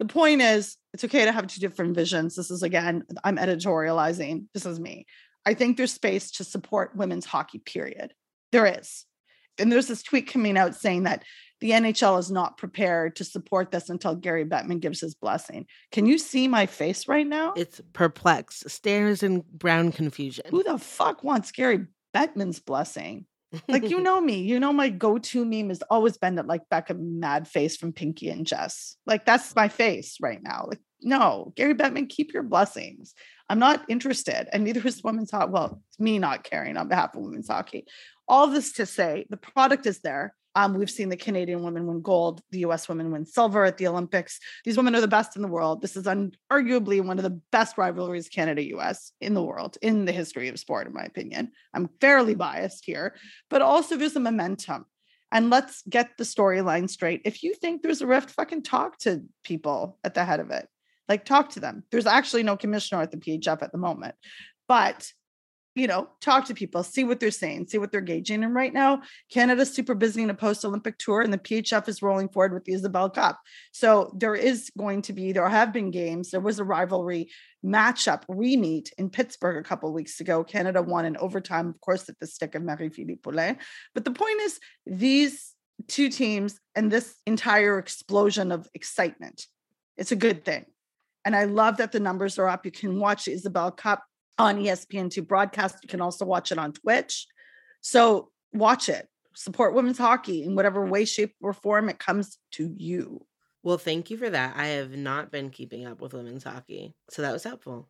The 0.00 0.06
point 0.06 0.40
is, 0.40 0.78
it's 0.94 1.04
okay 1.04 1.26
to 1.26 1.30
have 1.30 1.46
two 1.46 1.60
different 1.60 1.94
visions. 1.94 2.34
This 2.34 2.50
is 2.50 2.62
again, 2.62 3.04
I'm 3.22 3.36
editorializing. 3.36 4.46
This 4.54 4.64
is 4.66 4.80
me. 4.80 5.06
I 5.44 5.52
think 5.54 5.76
there's 5.76 5.92
space 5.92 6.30
to 6.32 6.44
support 6.44 6.96
women's 6.96 7.26
hockey, 7.26 7.58
period. 7.58 8.14
There 8.50 8.66
is. 8.66 9.04
And 9.58 9.70
there's 9.70 9.88
this 9.88 10.02
tweet 10.02 10.26
coming 10.26 10.56
out 10.56 10.74
saying 10.74 11.02
that 11.02 11.22
the 11.60 11.72
NHL 11.72 12.18
is 12.18 12.30
not 12.30 12.56
prepared 12.56 13.16
to 13.16 13.24
support 13.24 13.70
this 13.70 13.90
until 13.90 14.14
Gary 14.14 14.46
Bettman 14.46 14.80
gives 14.80 15.00
his 15.00 15.14
blessing. 15.14 15.66
Can 15.92 16.06
you 16.06 16.16
see 16.16 16.48
my 16.48 16.64
face 16.64 17.06
right 17.06 17.26
now? 17.26 17.52
It's 17.54 17.82
perplexed, 17.92 18.70
stares 18.70 19.22
in 19.22 19.44
brown 19.52 19.92
confusion. 19.92 20.46
Who 20.48 20.62
the 20.62 20.78
fuck 20.78 21.22
wants 21.22 21.52
Gary 21.52 21.86
Bettman's 22.14 22.58
blessing? 22.58 23.26
Like, 23.68 23.88
you 23.88 24.00
know 24.02 24.20
me, 24.20 24.42
you 24.42 24.60
know, 24.60 24.72
my 24.72 24.88
go 24.88 25.18
to 25.18 25.44
meme 25.44 25.68
has 25.68 25.82
always 25.90 26.16
been 26.16 26.36
that 26.36 26.46
like 26.46 26.68
Beckham 26.70 27.18
mad 27.18 27.48
face 27.48 27.76
from 27.76 27.92
Pinky 27.92 28.30
and 28.30 28.46
Jess. 28.46 28.96
Like, 29.06 29.24
that's 29.24 29.54
my 29.54 29.68
face 29.68 30.16
right 30.20 30.42
now. 30.42 30.66
Like, 30.68 30.80
no, 31.02 31.52
Gary 31.56 31.74
Bettman, 31.74 32.08
keep 32.08 32.32
your 32.32 32.42
blessings. 32.42 33.14
I'm 33.48 33.58
not 33.58 33.84
interested. 33.88 34.48
And 34.52 34.64
neither 34.64 34.86
is 34.86 35.02
women's 35.02 35.30
hockey. 35.30 35.50
Well, 35.50 35.82
it's 35.88 35.98
me 35.98 36.18
not 36.18 36.44
caring 36.44 36.76
on 36.76 36.88
behalf 36.88 37.14
of 37.14 37.22
women's 37.22 37.48
hockey. 37.48 37.86
All 38.28 38.46
this 38.46 38.72
to 38.74 38.86
say, 38.86 39.26
the 39.28 39.36
product 39.36 39.86
is 39.86 40.00
there. 40.00 40.34
Um, 40.54 40.74
we've 40.74 40.90
seen 40.90 41.08
the 41.08 41.16
Canadian 41.16 41.62
women 41.62 41.86
win 41.86 42.02
gold, 42.02 42.42
the 42.50 42.60
US 42.60 42.88
women 42.88 43.12
win 43.12 43.24
silver 43.24 43.64
at 43.64 43.78
the 43.78 43.86
Olympics. 43.86 44.40
These 44.64 44.76
women 44.76 44.94
are 44.96 45.00
the 45.00 45.08
best 45.08 45.36
in 45.36 45.42
the 45.42 45.48
world. 45.48 45.80
This 45.80 45.96
is 45.96 46.06
arguably 46.06 47.04
one 47.04 47.18
of 47.18 47.22
the 47.22 47.40
best 47.52 47.78
rivalries 47.78 48.28
Canada 48.28 48.62
US 48.74 49.12
in 49.20 49.34
the 49.34 49.42
world, 49.42 49.76
in 49.80 50.04
the 50.04 50.12
history 50.12 50.48
of 50.48 50.58
sport, 50.58 50.86
in 50.86 50.92
my 50.92 51.04
opinion. 51.04 51.52
I'm 51.72 51.88
fairly 52.00 52.34
biased 52.34 52.84
here, 52.84 53.14
but 53.48 53.62
also 53.62 53.96
there's 53.96 54.16
a 54.16 54.20
momentum. 54.20 54.86
And 55.32 55.48
let's 55.48 55.82
get 55.88 56.16
the 56.18 56.24
storyline 56.24 56.90
straight. 56.90 57.22
If 57.24 57.44
you 57.44 57.54
think 57.54 57.82
there's 57.82 58.02
a 58.02 58.06
rift, 58.06 58.30
fucking 58.30 58.64
talk 58.64 58.98
to 59.00 59.22
people 59.44 59.98
at 60.02 60.14
the 60.14 60.24
head 60.24 60.40
of 60.40 60.50
it. 60.50 60.66
Like, 61.08 61.24
talk 61.24 61.50
to 61.50 61.60
them. 61.60 61.84
There's 61.90 62.06
actually 62.06 62.42
no 62.42 62.56
commissioner 62.56 63.02
at 63.02 63.10
the 63.10 63.16
PHF 63.16 63.62
at 63.62 63.72
the 63.72 63.78
moment, 63.78 64.14
but 64.68 65.12
you 65.74 65.86
know, 65.86 66.08
talk 66.20 66.46
to 66.46 66.54
people, 66.54 66.82
see 66.82 67.04
what 67.04 67.20
they're 67.20 67.30
saying, 67.30 67.66
see 67.68 67.78
what 67.78 67.92
they're 67.92 68.00
gauging. 68.00 68.42
And 68.42 68.54
right 68.54 68.72
now, 68.72 69.02
Canada's 69.32 69.72
super 69.72 69.94
busy 69.94 70.22
in 70.22 70.30
a 70.30 70.34
post 70.34 70.64
Olympic 70.64 70.98
tour, 70.98 71.20
and 71.20 71.32
the 71.32 71.38
PHF 71.38 71.88
is 71.88 72.02
rolling 72.02 72.28
forward 72.28 72.52
with 72.52 72.64
the 72.64 72.72
Isobel 72.72 73.14
Cup. 73.14 73.38
So 73.72 74.12
there 74.16 74.34
is 74.34 74.70
going 74.76 75.02
to 75.02 75.12
be, 75.12 75.32
there 75.32 75.48
have 75.48 75.72
been 75.72 75.90
games. 75.90 76.30
There 76.30 76.40
was 76.40 76.58
a 76.58 76.64
rivalry 76.64 77.30
matchup, 77.64 78.22
re-meet 78.28 78.92
in 78.98 79.10
Pittsburgh 79.10 79.58
a 79.58 79.68
couple 79.68 79.92
weeks 79.92 80.20
ago. 80.20 80.42
Canada 80.42 80.82
won 80.82 81.04
in 81.04 81.16
overtime, 81.18 81.68
of 81.68 81.80
course, 81.80 82.08
at 82.08 82.18
the 82.18 82.26
stick 82.26 82.54
of 82.54 82.62
Marie-Philippe 82.62 83.20
Poulin. 83.22 83.58
But 83.94 84.04
the 84.04 84.12
point 84.12 84.40
is, 84.40 84.58
these 84.86 85.54
two 85.86 86.08
teams 86.08 86.58
and 86.74 86.90
this 86.90 87.14
entire 87.26 87.78
explosion 87.78 88.50
of 88.50 88.68
excitement, 88.74 89.46
it's 89.96 90.12
a 90.12 90.16
good 90.16 90.44
thing. 90.44 90.64
And 91.24 91.36
I 91.36 91.44
love 91.44 91.76
that 91.76 91.92
the 91.92 92.00
numbers 92.00 92.38
are 92.38 92.48
up. 92.48 92.64
You 92.64 92.72
can 92.72 92.98
watch 92.98 93.26
the 93.26 93.34
Isobel 93.34 93.76
Cup 93.76 94.02
on 94.38 94.58
E 94.60 94.66
ESPN2 94.66 95.26
broadcast. 95.26 95.76
You 95.82 95.88
can 95.88 96.00
also 96.00 96.24
watch 96.24 96.50
it 96.52 96.58
on 96.58 96.72
Twitch. 96.72 97.26
So 97.80 98.30
watch 98.52 98.88
it. 98.88 99.06
Support 99.34 99.74
women's 99.74 99.98
hockey 99.98 100.42
in 100.44 100.54
whatever 100.56 100.84
way, 100.84 101.04
shape, 101.04 101.34
or 101.40 101.52
form 101.52 101.88
it 101.88 101.98
comes 101.98 102.38
to 102.52 102.72
you. 102.76 103.24
Well, 103.62 103.78
thank 103.78 104.10
you 104.10 104.16
for 104.16 104.28
that. 104.30 104.56
I 104.56 104.68
have 104.68 104.90
not 104.92 105.30
been 105.30 105.50
keeping 105.50 105.86
up 105.86 106.00
with 106.00 106.14
women's 106.14 106.44
hockey, 106.44 106.94
so 107.10 107.22
that 107.22 107.32
was 107.32 107.44
helpful. 107.44 107.88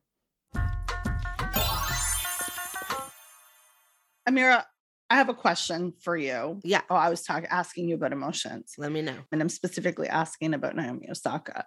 Amira, 4.28 4.64
I 5.08 5.16
have 5.16 5.28
a 5.28 5.34
question 5.34 5.92
for 6.00 6.16
you. 6.16 6.60
Yeah, 6.62 6.82
Oh, 6.90 6.94
I 6.94 7.08
was 7.10 7.22
talking 7.22 7.48
asking 7.50 7.88
you 7.88 7.94
about 7.96 8.12
emotions. 8.12 8.74
let 8.78 8.92
me 8.92 9.02
know. 9.02 9.16
and 9.32 9.40
I'm 9.40 9.48
specifically 9.48 10.08
asking 10.08 10.54
about 10.54 10.76
Naomi 10.76 11.08
Osaka 11.10 11.64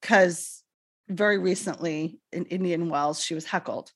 because 0.00 0.62
very 1.08 1.38
recently 1.38 2.20
in 2.32 2.46
Indian 2.46 2.88
Wells, 2.88 3.20
she 3.22 3.34
was 3.34 3.44
heckled 3.46 3.92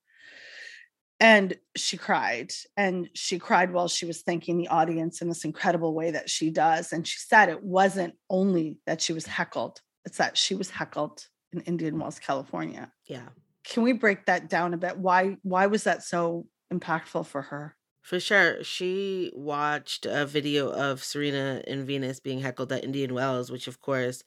and 1.20 1.54
she 1.76 1.96
cried. 1.96 2.52
And 2.76 3.08
she 3.14 3.38
cried 3.38 3.72
while 3.72 3.88
she 3.88 4.06
was 4.06 4.22
thanking 4.22 4.58
the 4.58 4.68
audience 4.68 5.22
in 5.22 5.28
this 5.28 5.44
incredible 5.44 5.94
way 5.94 6.10
that 6.10 6.28
she 6.28 6.50
does. 6.50 6.92
And 6.92 7.06
she 7.06 7.18
said 7.18 7.48
it 7.48 7.62
wasn't 7.62 8.14
only 8.28 8.78
that 8.86 9.00
she 9.00 9.12
was 9.12 9.26
heckled, 9.26 9.80
it's 10.04 10.18
that 10.18 10.36
she 10.36 10.54
was 10.54 10.70
heckled 10.70 11.26
in 11.52 11.60
Indian 11.62 11.98
Wells, 11.98 12.18
California. 12.18 12.92
Yeah, 13.06 13.28
Can 13.64 13.82
we 13.82 13.92
break 13.92 14.26
that 14.26 14.48
down 14.48 14.74
a 14.74 14.76
bit? 14.76 14.98
Why 14.98 15.36
why 15.42 15.66
was 15.66 15.84
that 15.84 16.02
so 16.02 16.46
impactful 16.72 17.26
for 17.26 17.42
her? 17.42 17.76
for 18.04 18.20
sure. 18.20 18.62
She 18.62 19.32
watched 19.34 20.04
a 20.04 20.26
video 20.26 20.70
of 20.70 21.02
Serena 21.02 21.62
and 21.66 21.86
Venus 21.86 22.20
being 22.20 22.40
heckled 22.40 22.70
at 22.70 22.84
Indian 22.84 23.14
Wells, 23.14 23.50
which, 23.50 23.66
of 23.66 23.80
course, 23.80 24.22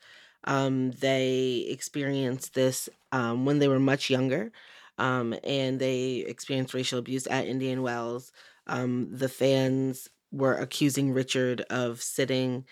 um, 0.46 0.92
they 0.92 1.68
experienced 1.70 2.56
this 2.56 2.90
um, 3.12 3.46
when 3.46 3.60
they 3.60 3.68
were 3.68 3.80
much 3.80 4.10
younger. 4.10 4.52
Um, 4.98 5.36
and 5.44 5.80
they 5.80 6.26
experienced 6.28 6.74
racial 6.74 7.00
abuse 7.00 7.28
at 7.28 7.48
Indian 7.48 7.82
Wells. 7.82 8.32
Um, 8.68 9.08
the 9.12 9.30
fans 9.30 10.10
were 10.32 10.56
accusing 10.56 11.12
Richard 11.14 11.62
of 11.70 12.02
sitting 12.02 12.66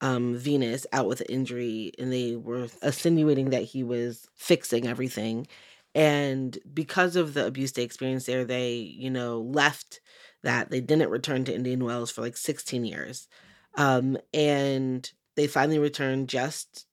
um, 0.00 0.36
Venus 0.36 0.86
out 0.92 1.06
with 1.06 1.20
an 1.20 1.26
injury, 1.28 1.92
and 1.98 2.12
they 2.12 2.36
were 2.36 2.68
insinuating 2.82 3.50
that 3.50 3.62
he 3.64 3.82
was 3.82 4.28
fixing 4.34 4.86
everything. 4.86 5.46
And 5.94 6.58
because 6.74 7.16
of 7.16 7.34
the 7.34 7.46
abuse 7.46 7.72
they 7.72 7.82
experienced 7.82 8.26
there, 8.26 8.44
they, 8.44 8.74
you 8.74 9.10
know, 9.10 9.40
left 9.40 10.00
that. 10.42 10.70
They 10.70 10.80
didn't 10.80 11.10
return 11.10 11.44
to 11.44 11.54
Indian 11.54 11.84
Wells 11.84 12.10
for 12.10 12.20
like 12.20 12.36
16 12.36 12.84
years. 12.84 13.28
Um, 13.76 14.18
and 14.34 15.10
they 15.36 15.46
finally 15.46 15.78
returned 15.78 16.28
just 16.28 16.86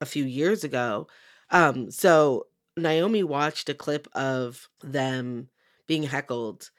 a 0.00 0.06
few 0.06 0.24
years 0.24 0.64
ago. 0.64 1.08
Um, 1.50 1.90
so 1.90 2.46
Naomi 2.76 3.22
watched 3.22 3.68
a 3.68 3.74
clip 3.74 4.08
of 4.14 4.68
them 4.82 5.48
being 5.86 6.02
heckled. 6.04 6.70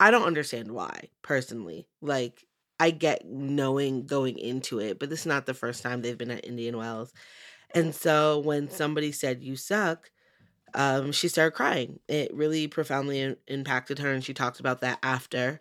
I 0.00 0.10
don't 0.10 0.26
understand 0.26 0.72
why, 0.72 1.10
personally. 1.22 1.88
Like, 2.02 2.46
I 2.80 2.90
get 2.90 3.26
knowing 3.26 4.06
going 4.06 4.38
into 4.38 4.80
it, 4.80 4.98
but 4.98 5.10
this 5.10 5.20
is 5.20 5.26
not 5.26 5.46
the 5.46 5.54
first 5.54 5.82
time 5.82 6.02
they've 6.02 6.18
been 6.18 6.30
at 6.30 6.46
Indian 6.46 6.76
Wells. 6.76 7.12
And 7.74 7.94
so 7.94 8.38
when 8.40 8.70
somebody 8.70 9.12
said, 9.12 9.42
You 9.42 9.56
suck, 9.56 10.10
um, 10.74 11.12
she 11.12 11.28
started 11.28 11.52
crying. 11.56 12.00
It 12.08 12.34
really 12.34 12.68
profoundly 12.68 13.20
im- 13.20 13.36
impacted 13.46 13.98
her, 14.00 14.12
and 14.12 14.24
she 14.24 14.34
talked 14.34 14.60
about 14.60 14.80
that 14.80 14.98
after. 15.02 15.60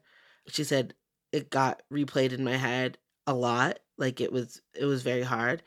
She 0.49 0.63
said, 0.63 0.93
it 1.31 1.49
got 1.49 1.81
replayed 1.91 2.31
in 2.33 2.43
my 2.43 2.55
head 2.57 2.97
a 3.27 3.33
lot. 3.33 3.79
Like 3.97 4.21
it 4.21 4.31
was 4.31 4.61
it 4.77 4.85
was 4.85 5.03
very 5.03 5.23
hard. 5.23 5.63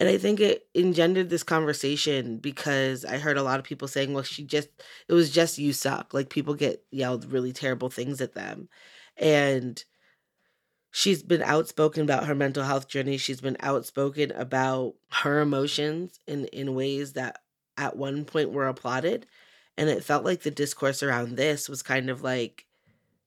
And 0.00 0.08
I 0.08 0.16
think 0.16 0.40
it 0.40 0.66
engendered 0.74 1.28
this 1.28 1.42
conversation 1.42 2.38
because 2.38 3.04
I 3.04 3.18
heard 3.18 3.36
a 3.36 3.42
lot 3.42 3.58
of 3.58 3.66
people 3.66 3.86
saying, 3.86 4.14
well, 4.14 4.22
she 4.22 4.42
just, 4.42 4.70
it 5.08 5.12
was 5.12 5.30
just 5.30 5.58
you 5.58 5.74
suck. 5.74 6.14
Like 6.14 6.30
people 6.30 6.54
get 6.54 6.82
yelled 6.90 7.30
really 7.30 7.52
terrible 7.52 7.90
things 7.90 8.22
at 8.22 8.32
them. 8.32 8.70
And 9.18 9.84
she's 10.90 11.22
been 11.22 11.42
outspoken 11.42 12.02
about 12.02 12.24
her 12.24 12.34
mental 12.34 12.64
health 12.64 12.88
journey. 12.88 13.18
She's 13.18 13.42
been 13.42 13.58
outspoken 13.60 14.32
about 14.32 14.94
her 15.12 15.40
emotions 15.40 16.18
in, 16.26 16.46
in 16.46 16.74
ways 16.74 17.12
that 17.12 17.40
at 17.76 17.94
one 17.94 18.24
point 18.24 18.52
were 18.52 18.68
applauded. 18.68 19.26
And 19.76 19.90
it 19.90 20.02
felt 20.02 20.24
like 20.24 20.40
the 20.40 20.50
discourse 20.50 21.02
around 21.02 21.36
this 21.36 21.68
was 21.68 21.82
kind 21.82 22.08
of 22.08 22.22
like, 22.22 22.64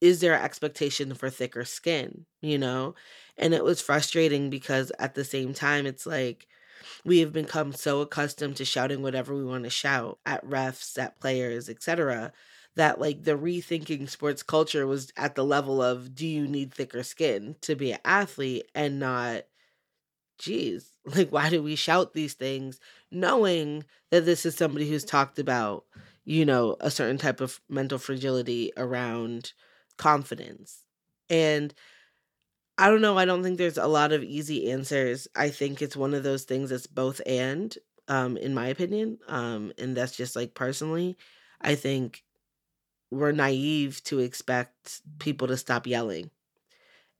is 0.00 0.20
there 0.20 0.34
an 0.34 0.42
expectation 0.42 1.14
for 1.14 1.30
thicker 1.30 1.64
skin? 1.64 2.26
You 2.40 2.58
know? 2.58 2.96
And 3.38 3.54
it 3.54 3.62
was 3.62 3.80
frustrating 3.80 4.50
because 4.50 4.90
at 4.98 5.14
the 5.14 5.24
same 5.24 5.54
time, 5.54 5.86
it's 5.86 6.04
like, 6.04 6.48
we 7.04 7.20
have 7.20 7.32
become 7.32 7.72
so 7.72 8.00
accustomed 8.00 8.56
to 8.56 8.64
shouting 8.64 9.02
whatever 9.02 9.34
we 9.34 9.44
want 9.44 9.64
to 9.64 9.70
shout 9.70 10.18
at 10.26 10.44
refs, 10.46 10.98
at 10.98 11.20
players, 11.20 11.68
etc., 11.68 12.32
that 12.76 13.00
like 13.00 13.22
the 13.22 13.36
rethinking 13.36 14.08
sports 14.08 14.42
culture 14.42 14.86
was 14.86 15.12
at 15.16 15.34
the 15.36 15.44
level 15.44 15.80
of 15.80 16.14
do 16.14 16.26
you 16.26 16.46
need 16.46 16.74
thicker 16.74 17.02
skin 17.02 17.54
to 17.60 17.76
be 17.76 17.92
an 17.92 18.00
athlete 18.04 18.66
and 18.74 18.98
not 18.98 19.44
geez, 20.38 20.92
like 21.04 21.30
why 21.30 21.48
do 21.50 21.62
we 21.62 21.76
shout 21.76 22.12
these 22.12 22.34
things 22.34 22.80
knowing 23.10 23.84
that 24.10 24.24
this 24.24 24.44
is 24.44 24.56
somebody 24.56 24.88
who's 24.88 25.04
talked 25.04 25.38
about, 25.38 25.84
you 26.24 26.44
know, 26.44 26.76
a 26.80 26.90
certain 26.90 27.18
type 27.18 27.40
of 27.40 27.60
mental 27.68 27.98
fragility 27.98 28.72
around 28.76 29.52
confidence. 29.96 30.82
And 31.30 31.72
I 32.76 32.90
don't 32.90 33.00
know. 33.00 33.16
I 33.16 33.24
don't 33.24 33.42
think 33.42 33.58
there's 33.58 33.78
a 33.78 33.86
lot 33.86 34.12
of 34.12 34.22
easy 34.22 34.70
answers. 34.70 35.28
I 35.36 35.48
think 35.50 35.80
it's 35.80 35.96
one 35.96 36.12
of 36.14 36.22
those 36.24 36.42
things 36.44 36.70
that's 36.70 36.86
both 36.88 37.20
and, 37.24 37.76
um, 38.08 38.36
in 38.36 38.52
my 38.52 38.66
opinion. 38.66 39.18
Um, 39.28 39.72
and 39.78 39.96
that's 39.96 40.16
just 40.16 40.34
like 40.34 40.54
personally, 40.54 41.16
I 41.60 41.76
think 41.76 42.24
we're 43.10 43.32
naive 43.32 44.02
to 44.04 44.20
expect 44.20 45.02
people 45.20 45.48
to 45.48 45.56
stop 45.56 45.86
yelling. 45.86 46.30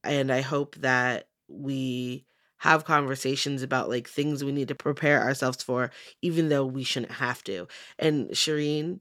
And 0.04 0.32
I 0.32 0.42
hope 0.42 0.76
that 0.76 1.28
we 1.49 2.26
have 2.58 2.84
conversations 2.84 3.62
about 3.62 3.88
like 3.90 4.08
things 4.08 4.44
we 4.44 4.52
need 4.52 4.68
to 4.68 4.75
prepare 4.75 5.23
ourselves 5.23 5.62
for, 5.62 5.90
even 6.23 6.49
though 6.49 6.66
we 6.66 6.84
shouldn't 6.84 7.12
have 7.12 7.44
to. 7.44 7.68
And 7.99 8.30
Shireen, 8.30 9.00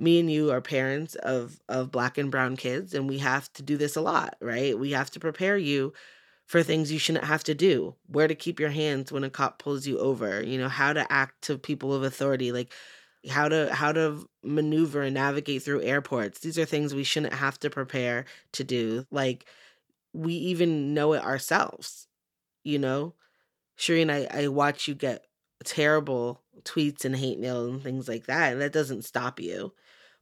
me 0.00 0.20
and 0.20 0.30
you 0.32 0.52
are 0.52 0.62
parents 0.62 1.16
of 1.16 1.60
of 1.68 1.92
black 1.92 2.18
and 2.18 2.30
brown 2.32 2.56
kids 2.56 2.94
and 2.94 3.08
we 3.08 3.18
have 3.18 3.52
to 3.54 3.62
do 3.62 3.76
this 3.78 3.96
a 3.96 4.02
lot 4.02 4.36
right? 4.42 4.78
We 4.78 4.92
have 4.92 5.10
to 5.12 5.20
prepare 5.20 5.58
you 5.58 5.94
for 6.46 6.62
things 6.62 6.92
you 6.92 6.98
shouldn't 6.98 7.24
have 7.26 7.44
to 7.44 7.54
do. 7.54 7.96
Where 8.08 8.28
to 8.28 8.34
keep 8.36 8.60
your 8.60 8.70
hands 8.70 9.12
when 9.12 9.24
a 9.24 9.30
cop 9.30 9.58
pulls 9.60 9.86
you 9.86 9.98
over 9.98 10.42
you 10.42 10.58
know 10.58 10.68
how 10.68 10.92
to 10.94 11.10
act 11.12 11.42
to 11.44 11.58
people 11.58 11.94
of 11.94 12.02
authority 12.04 12.52
like 12.52 12.72
how 13.28 13.48
to 13.48 13.74
how 13.74 13.92
to 13.92 14.26
maneuver 14.42 15.02
and 15.02 15.14
navigate 15.14 15.62
through 15.62 15.82
airports. 15.82 16.40
These 16.40 16.58
are 16.58 16.64
things 16.64 16.94
we 16.94 17.04
shouldn't 17.04 17.34
have 17.34 17.58
to 17.60 17.70
prepare 17.70 18.24
to 18.52 18.64
do. 18.64 19.06
Like 19.10 19.46
we 20.12 20.34
even 20.34 20.94
know 20.94 21.12
it 21.14 21.24
ourselves 21.24 22.06
you 22.64 22.78
know? 22.78 23.14
Shireen, 23.78 24.10
I, 24.10 24.44
I 24.44 24.48
watch 24.48 24.88
you 24.88 24.94
get 24.94 25.26
terrible 25.64 26.42
tweets 26.62 27.04
and 27.04 27.16
hate 27.16 27.38
mail 27.38 27.66
and 27.66 27.82
things 27.82 28.08
like 28.08 28.26
that 28.26 28.52
and 28.52 28.60
that 28.62 28.72
doesn't 28.72 29.04
stop 29.04 29.40
you 29.40 29.72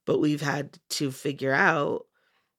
but 0.08 0.20
we've 0.20 0.40
had 0.40 0.78
to 0.88 1.10
figure 1.12 1.52
out 1.52 2.06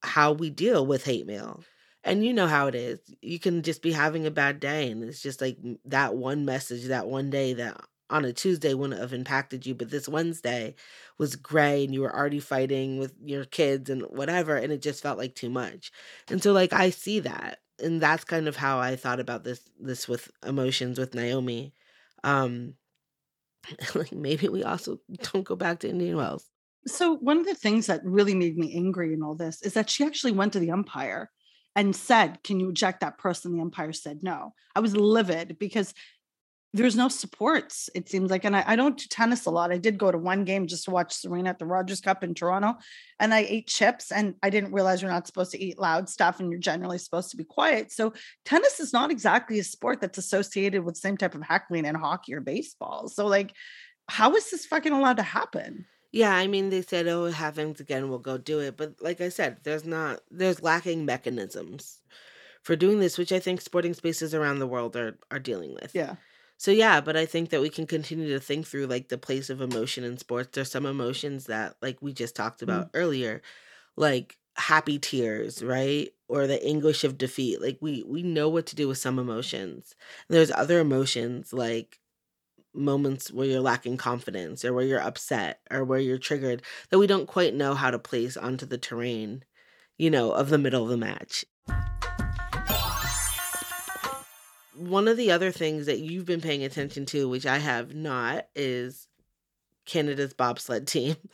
how 0.04 0.32
we 0.32 0.52
deal 0.52 0.86
with 0.86 1.04
hate 1.04 1.26
mail. 1.26 1.64
And 2.04 2.24
you 2.24 2.32
know 2.32 2.46
how 2.46 2.68
it 2.68 2.76
is. 2.76 3.00
You 3.24 3.40
can 3.40 3.64
just 3.64 3.82
be 3.82 3.92
having 3.92 4.28
a 4.28 4.32
bad 4.32 4.60
day, 4.60 4.92
and 4.92 5.04
it's 5.04 5.20
just 5.20 5.42
like 5.42 5.58
that 5.86 6.16
one 6.16 6.46
message 6.46 6.86
that 6.86 7.08
one 7.08 7.32
day 7.32 7.54
that 7.54 7.82
on 8.12 8.24
a 8.24 8.34
Tuesday 8.34 8.76
wouldn't 8.76 9.02
have 9.02 9.14
impacted 9.14 9.66
you, 9.66 9.74
but 9.74 9.90
this 9.90 10.08
Wednesday 10.08 10.76
was 11.18 11.36
gray 11.36 11.86
and 11.86 11.92
you 11.94 12.02
were 12.02 12.16
already 12.16 12.40
fighting 12.40 13.00
with 13.00 13.16
your 13.26 13.46
kids 13.46 13.90
and 13.90 14.04
whatever, 14.04 14.56
and 14.56 14.72
it 14.72 14.84
just 14.84 15.02
felt 15.02 15.18
like 15.18 15.34
too 15.34 15.50
much. 15.50 15.92
And 16.30 16.44
so 16.44 16.54
like 16.54 16.72
I 16.72 16.92
see 16.92 17.20
that. 17.22 17.62
And 17.80 18.00
that's 18.00 18.26
kind 18.26 18.48
of 18.48 18.58
how 18.58 18.78
I 18.78 18.96
thought 18.96 19.20
about 19.20 19.44
this 19.44 19.62
this 19.80 20.08
with 20.08 20.30
emotions 20.46 21.00
with 21.00 21.16
Naomi. 21.16 21.74
Um 22.24 22.76
like 23.96 24.12
maybe 24.12 24.50
we 24.50 24.64
also 24.64 25.00
don't 25.34 25.46
go 25.46 25.56
back 25.56 25.80
to 25.80 25.90
Indian 25.90 26.18
Wells. 26.18 26.48
So 26.88 27.16
one 27.16 27.38
of 27.38 27.46
the 27.46 27.56
things 27.56 27.88
that 27.88 28.04
really 28.04 28.36
made 28.36 28.58
me 28.58 28.76
angry 28.76 29.14
in 29.14 29.22
all 29.22 29.36
this 29.36 29.62
is 29.62 29.74
that 29.74 29.90
she 29.90 30.06
actually 30.06 30.32
went 30.32 30.54
to 30.54 30.60
the 30.60 30.72
umpire 30.72 31.30
and 31.76 31.96
said, 31.96 32.44
"Can 32.44 32.60
you 32.60 32.70
eject 32.70 33.02
that 33.02 33.18
person?" 33.18 33.54
The 33.54 33.62
umpire 33.62 33.94
said 33.94 34.24
no. 34.24 34.54
I 34.76 34.80
was 34.80 34.96
livid 34.96 35.58
because 35.60 35.94
there's 36.74 36.96
no 36.96 37.08
supports. 37.08 37.90
It 37.96 38.10
seems 38.10 38.30
like, 38.30 38.46
and 38.46 38.56
I, 38.56 38.64
I 38.68 38.76
don't 38.76 38.98
do 38.98 39.06
tennis 39.10 39.48
a 39.48 39.50
lot. 39.50 39.72
I 39.72 39.80
did 39.80 39.98
go 39.98 40.12
to 40.12 40.18
one 40.18 40.44
game 40.44 40.68
just 40.68 40.86
to 40.86 40.92
watch 40.92 41.14
Serena 41.14 41.50
at 41.50 41.58
the 41.58 41.66
Rogers 41.66 42.00
Cup 42.00 42.24
in 42.24 42.36
Toronto, 42.36 42.76
and 43.20 43.34
I 43.34 43.40
ate 43.40 43.68
chips, 43.68 44.12
and 44.12 44.36
I 44.44 44.52
didn't 44.52 44.74
realize 44.74 45.02
you're 45.02 45.10
not 45.10 45.26
supposed 45.26 45.52
to 45.52 45.64
eat 45.64 45.80
loud 45.80 46.10
stuff, 46.10 46.40
and 46.40 46.52
you're 46.52 46.60
generally 46.60 47.00
supposed 47.00 47.32
to 47.32 47.38
be 47.38 47.44
quiet. 47.44 47.92
So 47.92 48.14
tennis 48.46 48.80
is 48.80 48.94
not 48.94 49.10
exactly 49.10 49.60
a 49.60 49.64
sport 49.64 50.00
that's 50.00 50.20
associated 50.20 50.84
with 50.84 50.96
the 50.96 51.02
same 51.02 51.18
type 51.18 51.34
of 51.34 51.42
heckling 51.42 51.86
in 51.86 51.96
hockey 51.96 52.36
or 52.36 52.42
baseball. 52.42 53.08
So 53.08 53.26
like, 53.26 53.52
how 54.08 54.36
is 54.36 54.50
this 54.52 54.66
fucking 54.68 54.94
allowed 54.94 55.18
to 55.18 55.24
happen? 55.24 55.86
Yeah, 56.12 56.36
I 56.36 56.48
mean, 56.48 56.70
they 56.70 56.82
said, 56.82 57.08
oh, 57.08 57.26
it 57.26 57.36
happens 57.36 57.80
again, 57.80 58.10
we'll 58.10 58.20
go 58.20 58.38
do 58.38 58.60
it. 58.60 58.78
But 58.78 58.96
like 59.02 59.22
I 59.22 59.30
said, 59.30 59.58
there's 59.64 59.86
not, 59.86 60.22
there's 60.32 60.64
lacking 60.64 61.06
mechanisms 61.06 62.02
for 62.64 62.76
doing 62.76 63.00
this, 63.00 63.18
which 63.18 63.32
I 63.32 63.40
think 63.40 63.62
sporting 63.62 63.94
spaces 63.94 64.34
around 64.34 64.60
the 64.60 64.68
world 64.68 64.96
are, 64.96 65.18
are 65.30 65.40
dealing 65.40 65.74
with. 65.76 65.94
Yeah. 65.94 66.16
So 66.58 66.72
yeah, 66.72 67.00
but 67.00 67.16
I 67.16 67.26
think 67.26 67.52
that 67.52 67.62
we 67.62 67.70
can 67.70 67.88
continue 67.88 68.30
to 68.34 68.40
think 68.40 68.68
through 68.68 68.88
like 68.88 69.08
the 69.08 69.18
place 69.18 69.50
of 69.50 69.62
emotion 69.62 70.04
in 70.04 70.18
sports. 70.18 70.50
There's 70.52 70.70
some 70.70 70.86
emotions 70.86 71.46
that 71.46 71.76
like 71.82 71.98
we 72.02 72.12
just 72.12 72.36
talked 72.36 72.62
about 72.62 72.88
mm-hmm. 72.88 72.98
earlier, 72.98 73.42
like 73.96 74.38
happy 74.58 75.00
tears, 75.00 75.64
right? 75.64 76.10
Or 76.28 76.48
the 76.48 76.62
anguish 76.62 77.06
of 77.06 77.18
defeat. 77.18 77.62
Like 77.62 77.78
we 77.80 78.04
we 78.06 78.24
know 78.24 78.50
what 78.50 78.66
to 78.68 78.76
do 78.76 78.90
with 78.90 78.98
some 78.98 79.20
emotions. 79.20 79.96
There's 80.28 80.52
other 80.52 80.82
emotions 80.82 81.54
like 81.54 81.98
moments 82.74 83.32
where 83.32 83.48
you're 83.48 83.60
lacking 83.60 83.98
confidence 83.98 84.64
or 84.64 84.74
where 84.74 84.86
you're 84.86 85.02
upset 85.02 85.62
or 85.72 85.84
where 85.84 86.00
you're 86.00 86.18
triggered 86.18 86.62
that 86.90 87.00
we 87.00 87.08
don't 87.08 87.28
quite 87.28 87.54
know 87.54 87.74
how 87.74 87.92
to 87.92 88.00
place 88.00 88.38
onto 88.38 88.66
the 88.66 88.78
terrain, 88.78 89.44
you 89.98 90.10
know, 90.10 90.32
of 90.32 90.50
the 90.50 90.58
middle 90.58 90.84
of 90.84 90.90
the 90.90 90.98
match. 90.98 91.46
One 94.76 95.08
of 95.08 95.18
the 95.18 95.32
other 95.32 95.52
things 95.52 95.88
that 95.88 96.00
you've 96.00 96.26
been 96.26 96.42
paying 96.42 96.64
attention 96.64 97.06
to, 97.08 97.28
which 97.28 97.46
I 97.46 97.58
have 97.58 97.94
not, 97.94 98.48
is 98.56 99.08
Canada's 99.86 100.34
bobsled 100.34 100.88
team. 100.88 101.16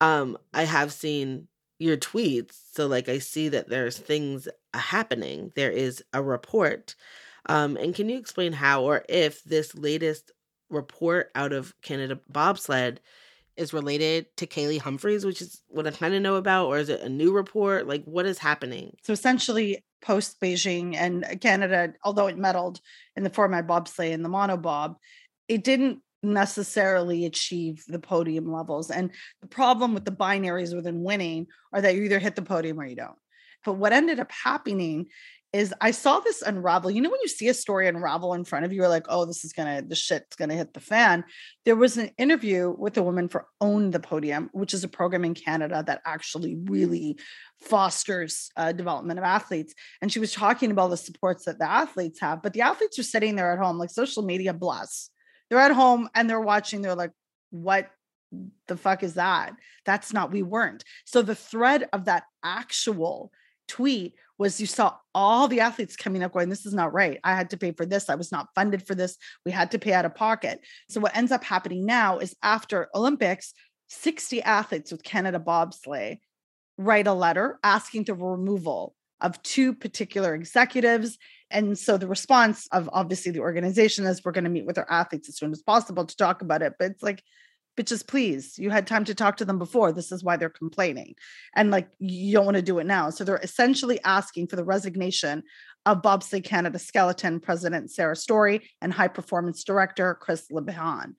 Um, 0.00 0.36
I 0.52 0.64
have 0.64 0.92
seen 0.92 1.46
your 1.78 1.96
tweets, 1.96 2.56
so 2.72 2.88
like 2.88 3.08
I 3.08 3.20
see 3.20 3.48
that 3.50 3.68
there's 3.68 3.96
things 3.96 4.48
happening. 4.74 5.52
There 5.54 5.70
is 5.70 6.02
a 6.12 6.20
report. 6.20 6.96
Um, 7.46 7.76
and 7.76 7.94
can 7.94 8.08
you 8.08 8.18
explain 8.18 8.52
how 8.52 8.82
or 8.82 9.04
if 9.08 9.44
this 9.44 9.76
latest 9.76 10.32
report 10.72 11.30
out 11.34 11.52
of 11.52 11.74
Canada 11.82 12.18
bobsled 12.28 13.00
is 13.56 13.72
related 13.72 14.26
to 14.38 14.46
Kaillie 14.46 14.80
Humphries, 14.80 15.24
which 15.24 15.42
is 15.42 15.62
what 15.68 15.86
I 15.86 15.90
kind 15.90 16.14
of 16.14 16.22
know 16.22 16.36
about, 16.36 16.68
or 16.68 16.78
is 16.78 16.88
it 16.88 17.02
a 17.02 17.08
new 17.08 17.32
report? 17.32 17.86
Like, 17.86 18.04
what 18.04 18.26
is 18.26 18.38
happening? 18.38 18.96
So 19.02 19.12
essentially, 19.12 19.84
post 20.02 20.40
Beijing 20.40 20.96
and 20.96 21.24
Canada, 21.40 21.92
although 22.02 22.26
it 22.26 22.38
medaled 22.38 22.80
in 23.14 23.22
the 23.22 23.30
format 23.30 23.66
bobsleigh 23.66 24.12
and 24.12 24.24
the 24.24 24.28
monobob, 24.28 24.96
it 25.48 25.64
didn't 25.64 26.00
necessarily 26.22 27.24
achieve 27.26 27.84
the 27.88 27.98
podium 27.98 28.50
levels. 28.50 28.90
And 28.90 29.10
the 29.40 29.48
problem 29.48 29.92
with 29.92 30.04
the 30.04 30.12
binaries 30.12 30.74
within 30.74 31.02
winning 31.02 31.46
are 31.72 31.80
that 31.80 31.94
you 31.94 32.02
either 32.04 32.18
hit 32.18 32.36
the 32.36 32.42
podium 32.42 32.80
or 32.80 32.86
you 32.86 32.96
don't. 32.96 33.18
But 33.64 33.74
what 33.74 33.92
ended 33.92 34.18
up 34.18 34.30
happening 34.32 35.06
is 35.52 35.74
I 35.82 35.90
saw 35.90 36.20
this 36.20 36.40
unravel. 36.40 36.90
You 36.90 37.02
know, 37.02 37.10
when 37.10 37.20
you 37.20 37.28
see 37.28 37.48
a 37.48 37.54
story 37.54 37.86
unravel 37.86 38.32
in 38.32 38.44
front 38.44 38.64
of 38.64 38.72
you, 38.72 38.78
you're 38.78 38.88
like, 38.88 39.04
oh, 39.10 39.26
this 39.26 39.44
is 39.44 39.52
gonna, 39.52 39.82
the 39.82 39.94
shit's 39.94 40.34
gonna 40.36 40.54
hit 40.54 40.72
the 40.72 40.80
fan. 40.80 41.24
There 41.66 41.76
was 41.76 41.98
an 41.98 42.10
interview 42.16 42.74
with 42.76 42.96
a 42.96 43.02
woman 43.02 43.28
for 43.28 43.46
Own 43.60 43.90
the 43.90 44.00
Podium, 44.00 44.48
which 44.52 44.72
is 44.72 44.82
a 44.82 44.88
program 44.88 45.24
in 45.24 45.34
Canada 45.34 45.84
that 45.86 46.00
actually 46.06 46.56
really 46.56 47.18
fosters 47.60 48.50
uh, 48.56 48.72
development 48.72 49.18
of 49.18 49.24
athletes. 49.24 49.74
And 50.00 50.10
she 50.10 50.20
was 50.20 50.32
talking 50.32 50.70
about 50.70 50.88
the 50.88 50.96
supports 50.96 51.44
that 51.44 51.58
the 51.58 51.70
athletes 51.70 52.20
have, 52.20 52.42
but 52.42 52.54
the 52.54 52.62
athletes 52.62 52.98
are 52.98 53.04
sitting 53.04 53.36
there 53.36 53.52
at 53.52 53.58
home, 53.58 53.78
like 53.78 53.90
social 53.90 54.22
media 54.22 54.54
bless. 54.54 55.10
They're 55.50 55.58
at 55.58 55.72
home 55.72 56.08
and 56.14 56.30
they're 56.30 56.40
watching, 56.40 56.80
they're 56.80 56.94
like, 56.94 57.12
what 57.50 57.90
the 58.68 58.78
fuck 58.78 59.02
is 59.02 59.14
that? 59.14 59.52
That's 59.84 60.14
not, 60.14 60.32
we 60.32 60.42
weren't. 60.42 60.82
So 61.04 61.20
the 61.20 61.34
thread 61.34 61.88
of 61.92 62.06
that 62.06 62.24
actual 62.42 63.30
tweet 63.68 64.14
was 64.38 64.60
you 64.60 64.66
saw 64.66 64.94
all 65.14 65.48
the 65.48 65.60
athletes 65.60 65.96
coming 65.96 66.22
up 66.22 66.32
going, 66.32 66.48
This 66.48 66.66
is 66.66 66.74
not 66.74 66.92
right. 66.92 67.18
I 67.24 67.34
had 67.34 67.50
to 67.50 67.56
pay 67.56 67.72
for 67.72 67.86
this. 67.86 68.10
I 68.10 68.14
was 68.14 68.32
not 68.32 68.48
funded 68.54 68.86
for 68.86 68.94
this. 68.94 69.16
We 69.44 69.52
had 69.52 69.70
to 69.72 69.78
pay 69.78 69.92
out 69.92 70.04
of 70.04 70.14
pocket. 70.14 70.60
So, 70.88 71.00
what 71.00 71.16
ends 71.16 71.32
up 71.32 71.44
happening 71.44 71.86
now 71.86 72.18
is 72.18 72.34
after 72.42 72.88
Olympics, 72.94 73.54
60 73.88 74.42
athletes 74.42 74.90
with 74.90 75.02
Canada 75.02 75.38
bobsleigh 75.38 76.18
write 76.78 77.06
a 77.06 77.12
letter 77.12 77.58
asking 77.62 78.04
the 78.04 78.14
removal 78.14 78.94
of 79.20 79.40
two 79.42 79.72
particular 79.72 80.34
executives. 80.34 81.16
And 81.50 81.78
so 81.78 81.96
the 81.96 82.08
response 82.08 82.66
of 82.72 82.90
obviously 82.92 83.30
the 83.30 83.40
organization 83.40 84.04
is 84.06 84.24
we're 84.24 84.32
going 84.32 84.44
to 84.44 84.50
meet 84.50 84.66
with 84.66 84.78
our 84.78 84.90
athletes 84.90 85.28
as 85.28 85.36
soon 85.36 85.52
as 85.52 85.62
possible 85.62 86.04
to 86.04 86.16
talk 86.16 86.42
about 86.42 86.62
it. 86.62 86.74
But 86.78 86.92
it's 86.92 87.02
like, 87.02 87.22
bitches, 87.76 88.06
please, 88.06 88.58
you 88.58 88.70
had 88.70 88.86
time 88.86 89.04
to 89.04 89.14
talk 89.14 89.36
to 89.38 89.44
them 89.44 89.58
before. 89.58 89.92
This 89.92 90.12
is 90.12 90.22
why 90.22 90.36
they're 90.36 90.50
complaining. 90.50 91.14
And 91.56 91.70
like, 91.70 91.88
you 91.98 92.32
don't 92.32 92.44
want 92.44 92.56
to 92.56 92.62
do 92.62 92.78
it 92.78 92.86
now. 92.86 93.10
So 93.10 93.24
they're 93.24 93.36
essentially 93.36 93.98
asking 94.04 94.48
for 94.48 94.56
the 94.56 94.64
resignation 94.64 95.42
of 95.86 96.02
Bobsleigh 96.02 96.44
Canada 96.44 96.78
Skeleton 96.78 97.40
President 97.40 97.90
Sarah 97.90 98.16
Storey 98.16 98.70
and 98.80 98.92
High 98.92 99.08
Performance 99.08 99.64
Director 99.64 100.14
Chris 100.14 100.50
Le 100.50 100.62
Bihan. 100.62 101.14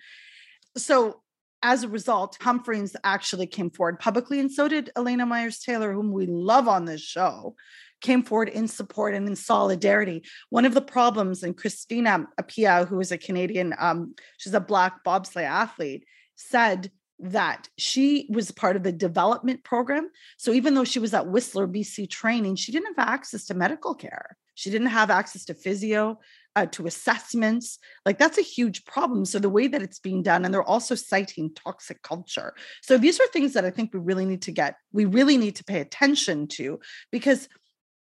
So 0.78 1.22
as 1.64 1.84
a 1.84 1.90
result, 1.90 2.38
Humphries 2.42 2.96
actually 3.04 3.48
came 3.48 3.70
forward 3.70 4.00
publicly, 4.00 4.40
and 4.40 4.52
so 4.52 4.68
did 4.68 4.92
Elana 4.98 5.26
Meyers 5.26 5.60
Taylor, 5.60 5.94
whom 5.94 6.12
we 6.12 6.26
love 6.26 6.68
on 6.68 6.86
this 6.86 7.02
show, 7.02 7.56
came 8.02 8.22
forward 8.22 8.50
in 8.50 8.68
support 8.68 9.16
and 9.16 9.28
in 9.28 9.36
solidarity. 9.36 10.24
One 10.50 10.66
of 10.66 10.74
the 10.74 10.82
problems, 10.82 11.42
and 11.42 11.56
Christina 11.56 12.28
Appiah, 12.40 12.86
who 12.86 13.00
is 13.00 13.14
a 13.14 13.18
Canadian, 13.18 13.74
um, 13.80 14.14
she's 14.38 14.54
a 14.54 14.60
Black 14.60 15.06
bobsleigh 15.06 15.46
athlete, 15.46 16.06
said 16.36 16.92
that 17.20 17.70
she 17.78 18.28
was 18.30 18.52
part 18.52 18.76
of 18.76 18.84
the 18.84 18.92
development 18.92 19.64
program. 19.64 20.10
So 20.38 20.52
even 20.52 20.74
though 20.74 20.84
she 20.84 21.00
was 21.00 21.14
at 21.14 21.28
Whistler, 21.28 21.68
BC 21.68 22.10
training, 22.10 22.56
she 22.56 22.72
didn't 22.72 22.98
have 22.98 23.08
access 23.08 23.46
to 23.46 23.54
medical 23.54 23.96
care. 23.96 24.38
She 24.56 24.70
didn't 24.70 24.88
have 24.88 25.10
access 25.10 25.46
to 25.46 25.54
physio, 25.54 26.20
uh, 26.56 26.66
to 26.68 26.86
assessments. 26.86 27.80
Like 28.06 28.20
that's 28.20 28.38
a 28.38 28.44
huge 28.44 28.86
problem. 28.86 29.26
So 29.26 29.40
the 29.40 29.50
way 29.50 29.68
that 29.68 29.82
it's 29.82 30.00
being 30.00 30.22
done, 30.22 30.46
and 30.46 30.54
they're 30.54 30.64
also 30.64 30.96
citing 30.96 31.54
toxic 31.54 32.02
culture. 32.04 32.54
So 32.82 32.98
these 32.98 33.20
are 33.20 33.28
things 33.28 33.54
that 33.54 33.66
I 33.66 33.72
think 33.72 33.94
we 33.94 34.00
really 34.00 34.26
need 34.26 34.44
to 34.44 34.52
get, 34.52 34.76
we 34.92 35.06
really 35.06 35.38
need 35.38 35.56
to 35.58 35.64
pay 35.64 35.80
attention 35.80 36.48
to 36.50 36.80
because 37.12 37.48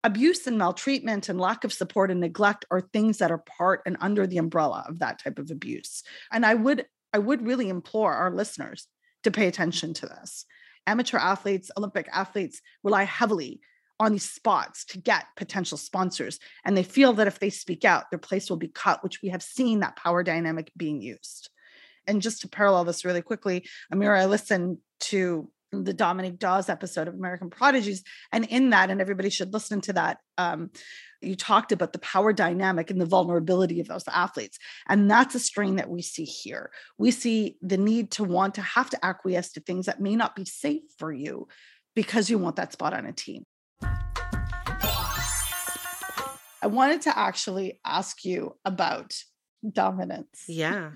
abuse 0.03 0.47
and 0.47 0.57
maltreatment 0.57 1.29
and 1.29 1.39
lack 1.39 1.63
of 1.63 1.71
support 1.71 2.09
and 2.09 2.19
neglect 2.19 2.65
are 2.71 2.81
things 2.81 3.19
that 3.19 3.31
are 3.31 3.43
part 3.57 3.81
and 3.85 3.97
under 4.01 4.25
the 4.25 4.39
umbrella 4.39 4.83
of 4.87 4.99
that 4.99 5.21
type 5.23 5.37
of 5.37 5.51
abuse. 5.51 6.03
And 6.31 6.45
I 6.45 6.55
would 6.55 6.85
I 7.13 7.19
would 7.19 7.45
really 7.45 7.69
implore 7.69 8.13
our 8.13 8.31
listeners 8.31 8.87
to 9.23 9.31
pay 9.31 9.47
attention 9.47 9.93
to 9.95 10.05
this. 10.05 10.45
Amateur 10.87 11.17
athletes, 11.17 11.71
Olympic 11.77 12.07
athletes 12.11 12.61
rely 12.83 13.03
heavily 13.03 13.61
on 13.99 14.13
these 14.13 14.29
spots 14.29 14.83
to 14.85 14.97
get 14.97 15.25
potential 15.37 15.77
sponsors. 15.77 16.39
And 16.65 16.75
they 16.75 16.83
feel 16.83 17.13
that 17.13 17.27
if 17.27 17.37
they 17.37 17.51
speak 17.51 17.85
out, 17.85 18.09
their 18.09 18.17
place 18.17 18.49
will 18.49 18.57
be 18.57 18.67
cut, 18.67 19.03
which 19.03 19.21
we 19.21 19.29
have 19.29 19.43
seen 19.43 19.79
that 19.81 19.95
power 19.95 20.23
dynamic 20.23 20.71
being 20.75 21.01
used. 21.01 21.49
And 22.07 22.21
just 22.21 22.41
to 22.41 22.47
parallel 22.47 22.83
this 22.83 23.05
really 23.05 23.21
quickly, 23.21 23.67
Amira, 23.93 24.19
I 24.19 24.25
listened 24.25 24.79
to 25.01 25.51
the 25.71 25.93
Dominique 25.93 26.39
Dawes 26.39 26.69
episode 26.69 27.07
of 27.07 27.13
American 27.13 27.49
Prodigies. 27.49 28.03
And 28.31 28.45
in 28.45 28.71
that, 28.71 28.89
and 28.89 28.99
everybody 28.99 29.29
should 29.29 29.53
listen 29.53 29.81
to 29.81 29.93
that, 29.93 30.17
um, 30.37 30.71
you 31.21 31.35
talked 31.35 31.71
about 31.71 31.93
the 31.93 31.99
power 31.99 32.33
dynamic 32.33 32.89
and 32.89 32.99
the 32.99 33.05
vulnerability 33.05 33.79
of 33.79 33.87
those 33.87 34.03
athletes. 34.07 34.57
And 34.89 35.09
that's 35.09 35.35
a 35.35 35.39
strain 35.39 35.75
that 35.77 35.89
we 35.89 36.01
see 36.01 36.25
here. 36.25 36.71
We 36.97 37.11
see 37.11 37.57
the 37.61 37.77
need 37.77 38.11
to 38.11 38.23
want 38.23 38.55
to 38.55 38.61
have 38.61 38.89
to 38.89 39.05
acquiesce 39.05 39.51
to 39.53 39.61
things 39.61 39.85
that 39.85 40.01
may 40.01 40.15
not 40.15 40.35
be 40.35 40.45
safe 40.45 40.81
for 40.97 41.11
you 41.11 41.47
because 41.95 42.29
you 42.29 42.37
want 42.37 42.55
that 42.55 42.73
spot 42.73 42.93
on 42.93 43.05
a 43.05 43.13
team. 43.13 43.43
I 46.63 46.67
wanted 46.67 47.01
to 47.03 47.17
actually 47.17 47.79
ask 47.85 48.23
you 48.23 48.55
about 48.65 49.15
dominance. 49.67 50.45
Yeah. 50.47 50.91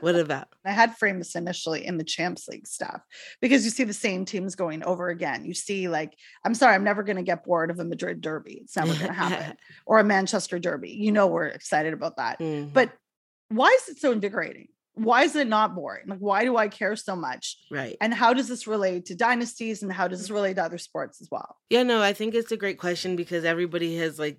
What 0.00 0.16
about? 0.16 0.48
I 0.64 0.70
had 0.72 0.96
framed 0.96 1.20
this 1.20 1.34
initially 1.34 1.84
in 1.84 1.98
the 1.98 2.04
Champs 2.04 2.48
League 2.48 2.66
stuff 2.66 3.02
because 3.40 3.64
you 3.64 3.70
see 3.70 3.84
the 3.84 3.92
same 3.92 4.24
teams 4.24 4.54
going 4.54 4.82
over 4.84 5.08
again. 5.08 5.44
You 5.44 5.52
see, 5.52 5.88
like, 5.88 6.16
I'm 6.44 6.54
sorry, 6.54 6.74
I'm 6.74 6.84
never 6.84 7.02
going 7.02 7.16
to 7.16 7.22
get 7.22 7.44
bored 7.44 7.70
of 7.70 7.78
a 7.80 7.84
Madrid 7.84 8.20
derby. 8.20 8.60
It's 8.64 8.76
never 8.76 8.94
going 8.94 9.08
to 9.08 9.12
happen. 9.12 9.56
or 9.86 9.98
a 9.98 10.04
Manchester 10.04 10.58
derby. 10.58 10.90
You 10.90 11.12
know, 11.12 11.26
we're 11.26 11.46
excited 11.46 11.92
about 11.92 12.16
that. 12.16 12.38
Mhm. 12.38 12.72
But 12.72 12.92
why 13.48 13.76
is 13.80 13.88
it 13.88 14.00
so 14.00 14.12
invigorating? 14.12 14.68
Why 14.94 15.24
is 15.24 15.36
it 15.36 15.46
not 15.48 15.74
boring? 15.74 16.04
Like, 16.08 16.18
why 16.18 16.44
do 16.44 16.56
I 16.56 16.68
care 16.68 16.96
so 16.96 17.14
much? 17.16 17.56
right. 17.70 17.96
And 18.00 18.12
how 18.14 18.32
does 18.32 18.48
this 18.48 18.66
relate 18.66 19.06
to 19.06 19.14
dynasties 19.14 19.82
and 19.82 19.92
how 19.92 20.08
does 20.08 20.20
this 20.20 20.30
relate 20.30 20.54
to 20.54 20.64
other 20.64 20.78
sports 20.78 21.20
as 21.20 21.28
well? 21.30 21.56
Yeah, 21.68 21.82
no, 21.84 22.02
I 22.02 22.12
think 22.12 22.34
it's 22.34 22.52
a 22.52 22.56
great 22.56 22.78
question 22.78 23.16
because 23.16 23.44
everybody 23.44 23.96
has 23.96 24.18
like, 24.18 24.38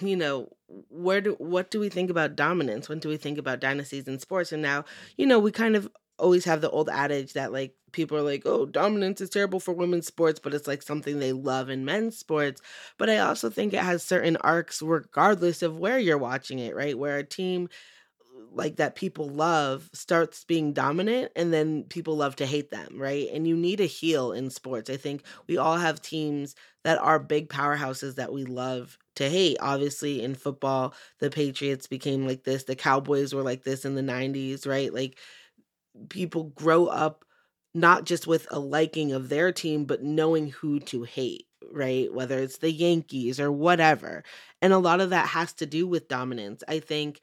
you 0.00 0.16
know, 0.16 0.48
where 0.88 1.20
do 1.20 1.34
what 1.34 1.70
do 1.70 1.80
we 1.80 1.88
think 1.88 2.10
about 2.10 2.36
dominance? 2.36 2.88
When 2.88 2.98
do 2.98 3.08
we 3.08 3.16
think 3.16 3.38
about 3.38 3.60
dynasties 3.60 4.08
in 4.08 4.18
sports? 4.18 4.52
And 4.52 4.62
now, 4.62 4.84
you 5.16 5.26
know, 5.26 5.38
we 5.38 5.52
kind 5.52 5.76
of 5.76 5.88
always 6.18 6.44
have 6.46 6.60
the 6.60 6.70
old 6.70 6.88
adage 6.88 7.34
that 7.34 7.52
like 7.52 7.74
people 7.92 8.16
are 8.16 8.22
like, 8.22 8.42
oh, 8.46 8.66
dominance 8.66 9.20
is 9.20 9.30
terrible 9.30 9.60
for 9.60 9.72
women's 9.72 10.06
sports, 10.06 10.40
but 10.42 10.54
it's 10.54 10.66
like 10.66 10.82
something 10.82 11.18
they 11.18 11.32
love 11.32 11.68
in 11.70 11.84
men's 11.84 12.16
sports. 12.18 12.60
But 12.98 13.10
I 13.10 13.18
also 13.18 13.50
think 13.50 13.72
it 13.72 13.80
has 13.80 14.02
certain 14.02 14.36
arcs 14.38 14.82
regardless 14.82 15.62
of 15.62 15.78
where 15.78 15.98
you're 15.98 16.18
watching 16.18 16.58
it, 16.58 16.74
right? 16.74 16.98
Where 16.98 17.18
a 17.18 17.24
team 17.24 17.68
like 18.56 18.76
that 18.76 18.96
people 18.96 19.28
love 19.28 19.90
starts 19.92 20.44
being 20.44 20.72
dominant 20.72 21.30
and 21.36 21.52
then 21.52 21.84
people 21.84 22.16
love 22.16 22.36
to 22.36 22.46
hate 22.46 22.70
them, 22.70 22.98
right? 22.98 23.28
And 23.32 23.46
you 23.46 23.54
need 23.54 23.80
a 23.80 23.86
heel 23.86 24.32
in 24.32 24.48
sports. 24.50 24.88
I 24.88 24.96
think 24.96 25.22
we 25.46 25.58
all 25.58 25.76
have 25.76 26.00
teams 26.00 26.54
that 26.82 26.98
are 26.98 27.18
big 27.18 27.50
powerhouses 27.50 28.14
that 28.14 28.32
we 28.32 28.44
love 28.44 28.96
to 29.16 29.28
hate. 29.28 29.58
Obviously, 29.60 30.22
in 30.22 30.34
football, 30.34 30.94
the 31.20 31.30
Patriots 31.30 31.86
became 31.86 32.26
like 32.26 32.44
this, 32.44 32.64
the 32.64 32.76
Cowboys 32.76 33.34
were 33.34 33.42
like 33.42 33.62
this 33.62 33.84
in 33.84 33.94
the 33.94 34.02
90s, 34.02 34.66
right? 34.66 34.92
Like 34.92 35.18
people 36.08 36.44
grow 36.44 36.86
up 36.86 37.24
not 37.74 38.04
just 38.04 38.26
with 38.26 38.46
a 38.50 38.58
liking 38.58 39.12
of 39.12 39.28
their 39.28 39.52
team, 39.52 39.84
but 39.84 40.02
knowing 40.02 40.48
who 40.48 40.80
to 40.80 41.02
hate, 41.02 41.46
right? 41.70 42.12
Whether 42.12 42.38
it's 42.38 42.58
the 42.58 42.72
Yankees 42.72 43.38
or 43.38 43.52
whatever. 43.52 44.24
And 44.62 44.72
a 44.72 44.78
lot 44.78 45.00
of 45.00 45.10
that 45.10 45.28
has 45.28 45.52
to 45.54 45.66
do 45.66 45.86
with 45.86 46.08
dominance. 46.08 46.64
I 46.68 46.80
think 46.80 47.20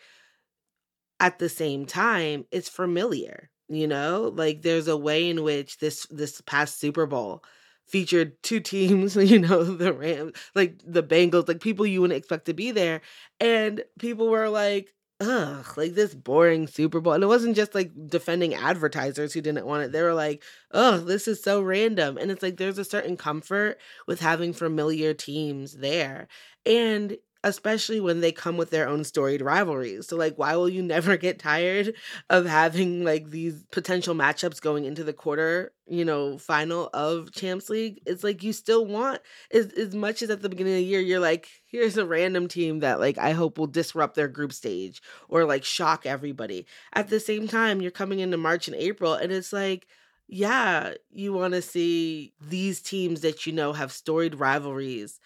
at 1.24 1.40
the 1.40 1.48
same 1.48 1.86
time, 1.86 2.46
it's 2.52 2.68
familiar, 2.68 3.50
you 3.70 3.88
know? 3.88 4.34
Like 4.36 4.62
there's 4.62 4.90
a 4.90 4.98
way 4.98 5.30
in 5.30 5.42
which 5.42 5.78
this 5.78 6.06
this 6.08 6.42
past 6.42 6.80
Super 6.82 7.06
Bowl 7.06 7.44
featured 7.88 8.44
two 8.44 8.60
teams, 8.74 9.16
you 9.16 9.40
know, 9.40 9.64
the 9.64 9.94
Rams, 9.94 10.34
like 10.54 10.82
the 10.86 11.02
Bengals, 11.02 11.48
like 11.48 11.62
people 11.62 11.86
you 11.86 12.02
wouldn't 12.02 12.18
expect 12.18 12.46
to 12.48 12.54
be 12.54 12.72
there. 12.72 13.00
And 13.40 13.86
people 14.00 14.28
were 14.28 14.50
like, 14.50 14.90
ugh, 15.22 15.66
like 15.78 15.94
this 15.94 16.14
boring 16.14 16.68
Super 16.68 17.00
Bowl. 17.00 17.14
And 17.14 17.24
it 17.24 17.28
wasn't 17.28 17.56
just 17.56 17.74
like 17.74 17.92
defending 18.10 18.54
advertisers 18.54 19.32
who 19.34 19.40
didn't 19.40 19.66
want 19.66 19.84
it. 19.84 19.92
They 19.94 20.02
were 20.02 20.14
like, 20.14 20.44
oh, 20.72 20.98
this 20.98 21.26
is 21.30 21.42
so 21.42 21.62
random. 21.62 22.18
And 22.18 22.32
it's 22.32 22.44
like 22.44 22.58
there's 22.58 22.78
a 22.80 22.84
certain 22.84 23.16
comfort 23.16 23.78
with 24.08 24.20
having 24.20 24.52
familiar 24.52 25.14
teams 25.14 25.78
there. 25.78 26.28
And 26.66 27.16
especially 27.44 28.00
when 28.00 28.22
they 28.22 28.32
come 28.32 28.58
with 28.58 28.70
their 28.70 28.88
own 28.88 29.04
storied 29.04 29.42
rivalries. 29.42 30.08
So 30.08 30.16
like 30.16 30.36
why 30.38 30.56
will 30.56 30.70
you 30.70 30.82
never 30.82 31.18
get 31.18 31.40
tired 31.40 31.94
of 32.30 32.46
having 32.46 33.04
like 33.04 33.30
these 33.30 33.64
potential 33.72 34.16
matchups 34.16 34.62
going 34.62 34.86
into 34.86 35.04
the 35.04 35.14
quarter, 35.14 35.74
you 35.88 36.06
know, 36.06 36.38
final 36.38 36.90
of 36.94 37.32
Champs 37.34 37.70
League? 37.70 38.02
It's 38.06 38.24
like 38.24 38.44
you 38.44 38.54
still 38.54 38.86
want 38.86 39.22
as 39.52 39.68
as 39.74 39.94
much 39.94 40.22
as 40.22 40.30
at 40.30 40.42
the 40.42 40.50
beginning 40.50 40.74
of 40.74 40.80
the 40.80 40.86
year 40.86 41.02
you're 41.02 41.20
like 41.20 41.48
here's 41.66 41.98
a 41.98 42.06
random 42.06 42.48
team 42.48 42.80
that 42.80 43.00
like 43.00 43.18
I 43.18 43.32
hope 43.32 43.58
will 43.58 43.68
disrupt 43.68 44.16
their 44.16 44.28
group 44.28 44.54
stage 44.54 45.02
or 45.28 45.46
like 45.46 45.64
shock 45.64 46.06
everybody. 46.06 46.66
At 46.94 47.10
the 47.10 47.20
same 47.20 47.48
time, 47.48 47.82
you're 47.82 47.92
coming 47.92 48.20
into 48.20 48.38
March 48.38 48.68
and 48.68 48.78
April 48.78 49.14
and 49.14 49.32
it's 49.32 49.54
like 49.54 49.88
yeah, 50.28 50.94
you 51.12 51.34
want 51.34 51.54
to 51.54 51.62
see 51.62 52.34
these 52.42 52.82
teams 52.82 53.22
that 53.22 53.46
you 53.46 53.54
know 53.54 53.74
have 53.74 53.92
storied 53.92 54.36
rivalries 54.36 55.20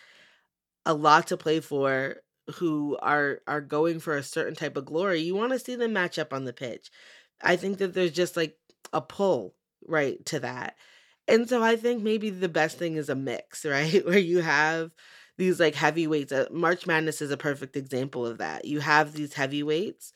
a 0.88 0.94
lot 0.94 1.28
to 1.28 1.38
play 1.38 1.60
for 1.60 2.16
who 2.56 2.98
are 3.02 3.42
are 3.46 3.62
going 3.62 4.00
for 4.00 4.16
a 4.16 4.24
certain 4.24 4.56
type 4.56 4.78
of 4.78 4.86
glory 4.86 5.20
you 5.20 5.36
want 5.36 5.52
to 5.52 5.60
see 5.60 5.76
them 5.76 5.94
match 5.94 6.18
up 6.18 6.34
on 6.34 6.46
the 6.46 6.54
pitch. 6.54 6.90
I 7.44 7.58
think 7.58 7.78
that 7.78 7.94
there's 7.94 8.12
just 8.14 8.38
like 8.38 8.58
a 8.94 9.02
pull 9.02 9.54
right 9.86 10.26
to 10.28 10.40
that. 10.40 10.76
And 11.28 11.48
so 11.50 11.62
i 11.62 11.76
think 11.76 12.02
maybe 12.02 12.30
the 12.30 12.50
best 12.50 12.78
thing 12.78 12.96
is 12.96 13.10
a 13.10 13.16
mix 13.16 13.66
right 13.78 14.04
where 14.06 14.18
you 14.18 14.40
have 14.42 14.92
these 15.38 15.60
like 15.60 15.76
heavyweights 15.76 16.32
uh, 16.32 16.48
march 16.52 16.88
madness 16.88 17.22
is 17.22 17.32
a 17.32 17.38
perfect 17.38 17.76
example 17.76 18.26
of 18.26 18.40
that. 18.40 18.66
You 18.66 18.80
have 18.80 19.14
these 19.14 19.34
heavyweights 19.34 20.14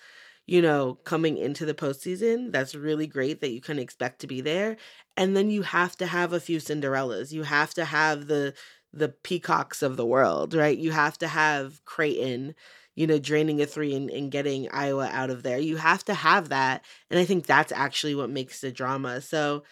you 0.47 0.61
know 0.61 0.95
coming 1.03 1.37
into 1.37 1.65
the 1.65 1.73
postseason 1.73 2.51
that's 2.51 2.73
really 2.75 3.07
great 3.07 3.41
that 3.41 3.51
you 3.51 3.61
can 3.61 3.77
expect 3.77 4.19
to 4.21 4.27
be 4.27 4.41
there 4.41 4.77
and 5.17 5.35
then 5.35 5.49
you 5.49 5.61
have 5.63 5.95
to 5.97 6.07
have 6.07 6.33
a 6.33 6.39
few 6.39 6.57
cinderellas. 6.59 7.31
You 7.31 7.43
have 7.43 7.73
to 7.75 7.85
have 7.85 8.27
the 8.27 8.53
the 8.93 9.09
peacocks 9.09 9.81
of 9.81 9.97
the 9.97 10.05
world, 10.05 10.53
right? 10.53 10.77
You 10.77 10.91
have 10.91 11.17
to 11.19 11.27
have 11.27 11.83
Creighton, 11.85 12.55
you 12.95 13.07
know, 13.07 13.19
draining 13.19 13.61
a 13.61 13.65
three 13.65 13.95
and, 13.95 14.09
and 14.09 14.31
getting 14.31 14.69
Iowa 14.71 15.09
out 15.11 15.29
of 15.29 15.43
there. 15.43 15.57
You 15.57 15.77
have 15.77 16.03
to 16.05 16.13
have 16.13 16.49
that. 16.49 16.83
And 17.09 17.19
I 17.19 17.25
think 17.25 17.45
that's 17.45 17.71
actually 17.71 18.15
what 18.15 18.29
makes 18.29 18.61
the 18.61 18.71
drama. 18.71 19.21
So 19.21 19.63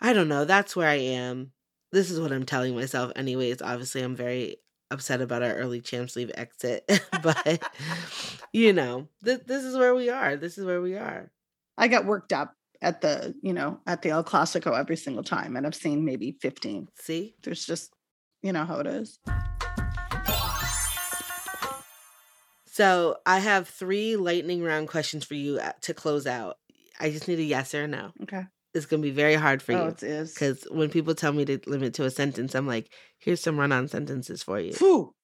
I 0.00 0.12
don't 0.12 0.28
know. 0.28 0.44
That's 0.44 0.74
where 0.74 0.88
I 0.88 0.94
am. 0.94 1.52
This 1.92 2.10
is 2.10 2.18
what 2.18 2.32
I'm 2.32 2.46
telling 2.46 2.74
myself, 2.74 3.12
anyways. 3.14 3.62
Obviously, 3.62 4.02
I'm 4.02 4.16
very 4.16 4.56
upset 4.90 5.20
about 5.20 5.42
our 5.42 5.54
early 5.54 5.80
Champs 5.80 6.16
League 6.16 6.32
exit, 6.34 6.90
but 7.22 7.62
you 8.52 8.72
know, 8.72 9.08
th- 9.24 9.42
this 9.46 9.64
is 9.64 9.76
where 9.76 9.94
we 9.94 10.10
are. 10.10 10.36
This 10.36 10.58
is 10.58 10.64
where 10.64 10.80
we 10.80 10.96
are. 10.96 11.30
I 11.76 11.88
got 11.88 12.06
worked 12.06 12.32
up 12.32 12.54
at 12.84 13.00
the, 13.00 13.34
you 13.42 13.52
know, 13.52 13.80
at 13.86 14.02
the 14.02 14.10
El 14.10 14.22
Clasico 14.22 14.78
every 14.78 14.96
single 14.96 15.24
time. 15.24 15.56
And 15.56 15.66
I've 15.66 15.74
seen 15.74 16.04
maybe 16.04 16.32
15. 16.32 16.88
See? 16.96 17.34
There's 17.42 17.64
just, 17.64 17.93
you 18.44 18.52
know 18.52 18.66
how 18.66 18.78
it 18.78 18.86
is. 18.86 19.18
So 22.66 23.16
I 23.24 23.38
have 23.38 23.68
three 23.68 24.16
lightning 24.16 24.62
round 24.62 24.88
questions 24.88 25.24
for 25.24 25.34
you 25.34 25.58
uh, 25.58 25.72
to 25.80 25.94
close 25.94 26.26
out. 26.26 26.58
I 27.00 27.10
just 27.10 27.26
need 27.26 27.38
a 27.38 27.44
yes 27.44 27.74
or 27.74 27.84
a 27.84 27.88
no. 27.88 28.12
Okay. 28.22 28.44
It's 28.74 28.86
gonna 28.86 29.02
be 29.02 29.12
very 29.12 29.34
hard 29.34 29.62
for 29.62 29.72
oh, 29.72 29.84
you 29.84 29.88
it 29.90 30.02
is. 30.02 30.34
because 30.34 30.66
when 30.70 30.90
people 30.90 31.14
tell 31.14 31.32
me 31.32 31.44
to 31.46 31.58
limit 31.66 31.94
to 31.94 32.04
a 32.04 32.10
sentence, 32.10 32.54
I'm 32.54 32.66
like, 32.66 32.90
here's 33.18 33.40
some 33.40 33.58
run-on 33.58 33.88
sentences 33.88 34.42
for 34.42 34.60
you. 34.60 34.72
Phew. 34.72 35.14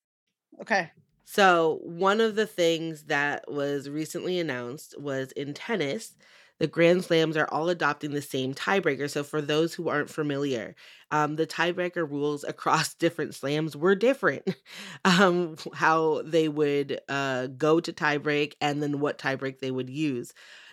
Okay. 0.63 0.91
So, 1.25 1.81
one 1.83 2.21
of 2.21 2.37
the 2.37 2.47
things 2.47 3.05
that 3.05 3.45
was 3.53 3.89
recently 3.89 4.41
announced 4.41 4.99
was 4.99 5.31
in 5.33 5.53
tennis, 5.53 6.15
the 6.61 6.69
Grand 6.69 7.05
Slams 7.05 7.37
are 7.37 7.49
all 7.51 7.69
adopting 7.69 8.13
the 8.13 8.23
same 8.23 8.55
tiebreaker. 8.55 9.11
So, 9.11 9.25
for 9.25 9.43
those 9.43 9.75
who 9.75 9.89
aren't 9.89 10.11
familiar, 10.11 10.77
um, 11.11 11.37
the 11.37 11.47
tiebreaker 11.49 12.09
rules 12.09 12.45
across 12.45 12.95
different 13.05 13.35
slams 13.35 13.77
were 13.77 13.97
different. 13.97 14.55
Um, 15.05 15.57
how 15.75 16.23
they 16.25 16.49
would 16.49 17.01
uh, 17.09 17.49
go 17.49 17.81
to 17.81 17.93
tiebreak 17.93 18.55
and 18.61 18.83
then 18.83 19.01
what 19.01 19.19
tiebreak 19.19 19.59
they 19.59 19.71
would 19.71 19.91
use. 19.91 20.33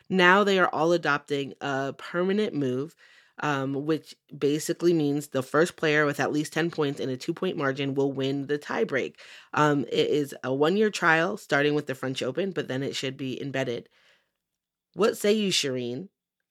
Now 0.09 0.43
they 0.43 0.59
are 0.59 0.67
all 0.69 0.91
adopting 0.93 1.53
a 1.61 1.93
permanent 1.97 2.53
move 2.53 2.95
um, 3.39 3.85
which 3.85 4.15
basically 4.37 4.93
means 4.93 5.27
the 5.27 5.43
first 5.43 5.75
player 5.75 6.05
with 6.05 6.19
at 6.19 6.31
least 6.31 6.53
10 6.53 6.71
points 6.71 6.99
in 6.99 7.09
a 7.09 7.17
two 7.17 7.33
point 7.33 7.55
margin 7.55 7.93
will 7.93 8.11
win 8.11 8.47
the 8.47 8.57
tiebreak. 8.57 9.15
Um, 9.53 9.85
it 9.91 10.09
is 10.09 10.33
a 10.43 10.53
one 10.53 10.75
year 10.75 10.89
trial 10.89 11.37
starting 11.37 11.75
with 11.75 11.85
the 11.87 11.95
French 11.95 12.23
Open, 12.23 12.51
but 12.51 12.67
then 12.67 12.81
it 12.81 12.95
should 12.95 13.15
be 13.15 13.39
embedded. 13.41 13.89
What 14.97 15.15
say 15.15 15.33
you, 15.33 15.51
Shireen? 15.51 16.09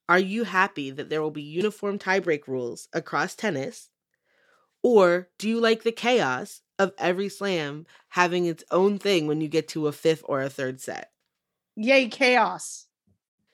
Are 0.09 0.21
you 0.21 0.45
happy 0.45 0.93
that 0.93 1.09
there 1.09 1.21
will 1.21 1.33
be 1.33 1.43
uniform 1.43 1.99
tiebreak 1.99 2.47
rules 2.47 2.87
across 2.93 3.35
tennis? 3.35 3.91
Or 4.85 5.31
do 5.37 5.49
you 5.49 5.59
like 5.59 5.83
the 5.83 5.91
chaos 5.91 6.63
of 6.79 6.93
every 6.97 7.29
slam 7.29 7.87
having 8.11 8.47
its 8.47 8.63
own 8.71 9.01
thing 9.01 9.27
when 9.27 9.41
you 9.41 9.49
get 9.49 9.67
to 9.71 9.89
a 9.89 9.93
fifth 9.93 10.23
or 10.27 10.43
a 10.43 10.49
third 10.49 10.81
set? 10.81 11.11
Yay, 11.75 12.09
chaos. 12.09 12.86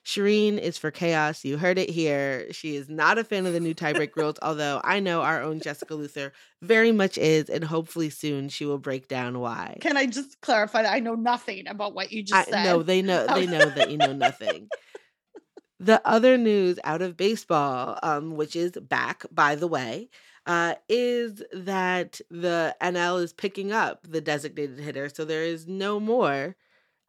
Shireen 0.05 0.57
is 0.59 0.77
for 0.77 0.91
chaos. 0.91 1.45
You 1.45 1.57
heard 1.57 1.77
it 1.79 1.89
here. 1.89 2.51
She 2.51 2.75
is 2.75 2.89
not 2.89 3.17
a 3.17 3.23
fan 3.23 3.45
of 3.45 3.53
the 3.53 3.59
new 3.59 3.73
tiebreak 3.73 4.13
rules, 4.17 4.35
although 4.41 4.81
I 4.83 4.99
know 4.99 5.21
our 5.21 5.41
own 5.41 5.59
Jessica 5.61 5.95
Luther 5.95 6.33
very 6.61 6.91
much 6.91 7.17
is, 7.17 7.49
and 7.49 7.63
hopefully 7.63 8.09
soon 8.09 8.49
she 8.49 8.65
will 8.65 8.77
break 8.79 9.07
down 9.07 9.39
why. 9.39 9.77
Can 9.81 9.95
I 9.97 10.05
just 10.05 10.41
clarify 10.41 10.83
that 10.83 10.93
I 10.93 10.99
know 10.99 11.15
nothing 11.15 11.67
about 11.67 11.93
what 11.93 12.11
you 12.11 12.21
just 12.23 12.47
I, 12.49 12.51
said? 12.51 12.63
no, 12.65 12.83
they 12.83 13.01
know 13.01 13.25
Oh. 13.29 13.35
they 13.35 13.47
know 13.47 13.65
that 13.69 13.89
you 13.91 13.97
know 13.97 14.13
nothing. 14.13 14.67
the 15.79 16.01
other 16.07 16.37
news 16.37 16.79
out 16.83 17.01
of 17.01 17.17
baseball, 17.17 17.97
um, 18.03 18.35
which 18.35 18.55
is 18.55 18.71
back, 18.71 19.25
by 19.31 19.55
the 19.55 19.67
way, 19.67 20.09
uh, 20.45 20.75
is 20.89 21.41
that 21.53 22.19
the 22.29 22.75
NL 22.81 23.21
is 23.23 23.33
picking 23.33 23.71
up 23.71 24.05
the 24.09 24.21
designated 24.21 24.79
hitter. 24.79 25.09
So 25.09 25.25
there 25.25 25.43
is 25.43 25.67
no 25.67 25.99
more 25.99 26.55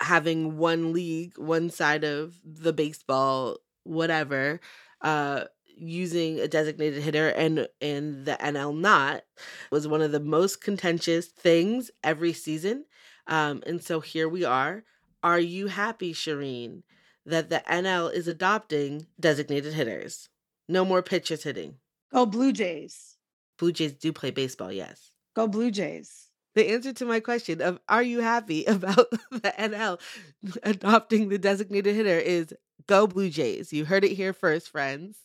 having 0.00 0.57
one 0.59 0.92
league, 0.92 1.37
one 1.38 1.70
side 1.70 2.04
of 2.04 2.35
the 2.44 2.72
baseball, 2.72 3.59
whatever, 3.85 4.61
uh, 5.00 5.44
using 5.76 6.38
a 6.40 6.48
designated 6.48 7.02
hitter 7.02 7.28
and 7.28 7.66
and 7.80 8.24
the 8.24 8.37
NL 8.40 8.78
not 8.78 9.22
was 9.70 9.88
one 9.88 10.02
of 10.02 10.12
the 10.12 10.20
most 10.20 10.61
contentious 10.61 11.26
things 11.26 11.90
every 12.02 12.33
season. 12.33 12.85
Um, 13.26 13.62
and 13.66 13.83
so 13.83 14.00
here 14.00 14.28
we 14.28 14.44
are. 14.44 14.85
Are 15.22 15.40
you 15.40 15.68
happy, 15.68 16.12
Shireen, 16.12 16.83
that 17.24 17.48
the 17.48 17.62
NL 17.68 18.12
is 18.12 18.28
adopting 18.28 19.07
designated 19.18 19.72
hitters? 19.72 20.28
No 20.68 20.85
more 20.85 21.02
pitchers 21.02 21.44
hitting. 21.44 21.76
Go 22.12 22.26
Blue 22.26 22.52
Jays. 22.52 23.16
Blue 23.59 23.72
Jays 23.72 23.94
do 23.94 24.12
play 24.12 24.30
baseball, 24.30 24.70
yes. 24.70 25.12
Go 25.35 25.48
Blue 25.48 25.70
Jays. 25.70 26.23
The 26.54 26.70
answer 26.70 26.92
to 26.92 27.04
my 27.04 27.20
question 27.20 27.60
of 27.60 27.80
are 27.88 28.02
you 28.02 28.20
happy 28.20 28.64
about 28.66 29.10
the 29.30 29.52
NL 29.58 30.00
adopting 30.62 31.28
the 31.28 31.38
designated 31.38 31.94
hitter 31.94 32.18
is 32.18 32.54
go 32.86 33.06
Blue 33.06 33.30
Jays. 33.30 33.72
You 33.72 33.84
heard 33.84 34.04
it 34.04 34.12
here 34.14 34.32
first, 34.32 34.70
friends. 34.70 35.18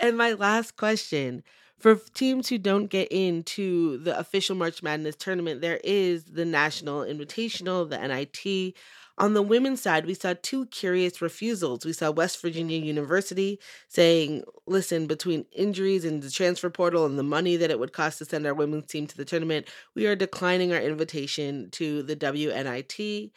And 0.00 0.16
my 0.16 0.32
last 0.32 0.76
question 0.76 1.42
for 1.78 1.96
teams 2.14 2.48
who 2.48 2.58
don't 2.58 2.86
get 2.86 3.08
into 3.10 3.98
the 3.98 4.18
official 4.18 4.56
March 4.56 4.82
Madness 4.82 5.16
tournament, 5.16 5.60
there 5.60 5.80
is 5.84 6.24
the 6.24 6.44
National 6.44 7.00
Invitational, 7.00 7.88
the 7.88 7.98
NIT. 7.98 8.74
On 9.16 9.34
the 9.34 9.42
women's 9.42 9.80
side, 9.80 10.06
we 10.06 10.14
saw 10.14 10.34
two 10.42 10.66
curious 10.66 11.22
refusals. 11.22 11.84
We 11.84 11.92
saw 11.92 12.10
West 12.10 12.42
Virginia 12.42 12.78
University 12.78 13.60
saying, 13.88 14.42
listen, 14.66 15.06
between 15.06 15.46
injuries 15.52 16.04
and 16.04 16.20
the 16.20 16.30
transfer 16.30 16.68
portal 16.68 17.06
and 17.06 17.16
the 17.16 17.22
money 17.22 17.56
that 17.56 17.70
it 17.70 17.78
would 17.78 17.92
cost 17.92 18.18
to 18.18 18.24
send 18.24 18.44
our 18.44 18.54
women's 18.54 18.86
team 18.86 19.06
to 19.06 19.16
the 19.16 19.24
tournament, 19.24 19.68
we 19.94 20.06
are 20.06 20.16
declining 20.16 20.72
our 20.72 20.80
invitation 20.80 21.70
to 21.72 22.02
the 22.02 22.16
WNIT. 22.16 23.30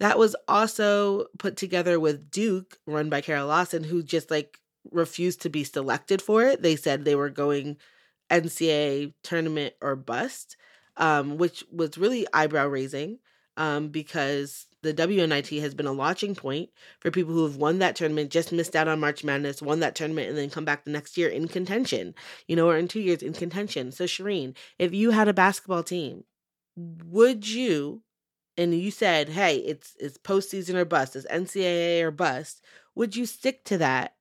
That 0.00 0.18
was 0.18 0.36
also 0.48 1.26
put 1.38 1.56
together 1.56 1.98
with 1.98 2.30
Duke, 2.30 2.78
run 2.86 3.08
by 3.08 3.22
Kara 3.22 3.46
Lawson, 3.46 3.84
who 3.84 4.02
just 4.02 4.30
like 4.30 4.58
refused 4.90 5.40
to 5.42 5.48
be 5.48 5.64
selected 5.64 6.20
for 6.20 6.42
it. 6.42 6.60
They 6.60 6.76
said 6.76 7.04
they 7.04 7.14
were 7.14 7.30
going 7.30 7.78
NCAA 8.30 9.14
tournament 9.22 9.74
or 9.80 9.96
bust, 9.96 10.56
um, 10.98 11.38
which 11.38 11.64
was 11.70 11.96
really 11.96 12.26
eyebrow 12.34 12.66
raising 12.66 13.18
um, 13.56 13.88
because 13.88 14.66
the 14.82 14.92
WNIT 14.92 15.60
has 15.60 15.74
been 15.74 15.86
a 15.86 15.92
launching 15.92 16.34
point 16.34 16.70
for 17.00 17.10
people 17.10 17.32
who 17.32 17.44
have 17.44 17.56
won 17.56 17.78
that 17.78 17.96
tournament, 17.96 18.30
just 18.30 18.52
missed 18.52 18.74
out 18.74 18.88
on 18.88 19.00
March 19.00 19.24
Madness, 19.24 19.62
won 19.62 19.80
that 19.80 19.94
tournament, 19.94 20.28
and 20.28 20.36
then 20.36 20.50
come 20.50 20.64
back 20.64 20.84
the 20.84 20.90
next 20.90 21.16
year 21.16 21.28
in 21.28 21.48
contention, 21.48 22.14
you 22.48 22.56
know, 22.56 22.68
or 22.68 22.76
in 22.76 22.88
two 22.88 23.00
years 23.00 23.22
in 23.22 23.32
contention. 23.32 23.92
So, 23.92 24.04
Shireen, 24.04 24.56
if 24.78 24.92
you 24.92 25.10
had 25.10 25.28
a 25.28 25.34
basketball 25.34 25.82
team, 25.82 26.24
would 26.76 27.48
you, 27.48 28.02
and 28.56 28.74
you 28.74 28.90
said, 28.90 29.28
hey, 29.30 29.56
it's 29.56 29.94
it's 29.98 30.18
postseason 30.18 30.74
or 30.74 30.84
bust, 30.84 31.16
it's 31.16 31.26
NCAA 31.26 32.02
or 32.02 32.10
bust, 32.10 32.62
would 32.94 33.14
you 33.14 33.24
stick 33.26 33.64
to 33.64 33.78
that 33.78 34.14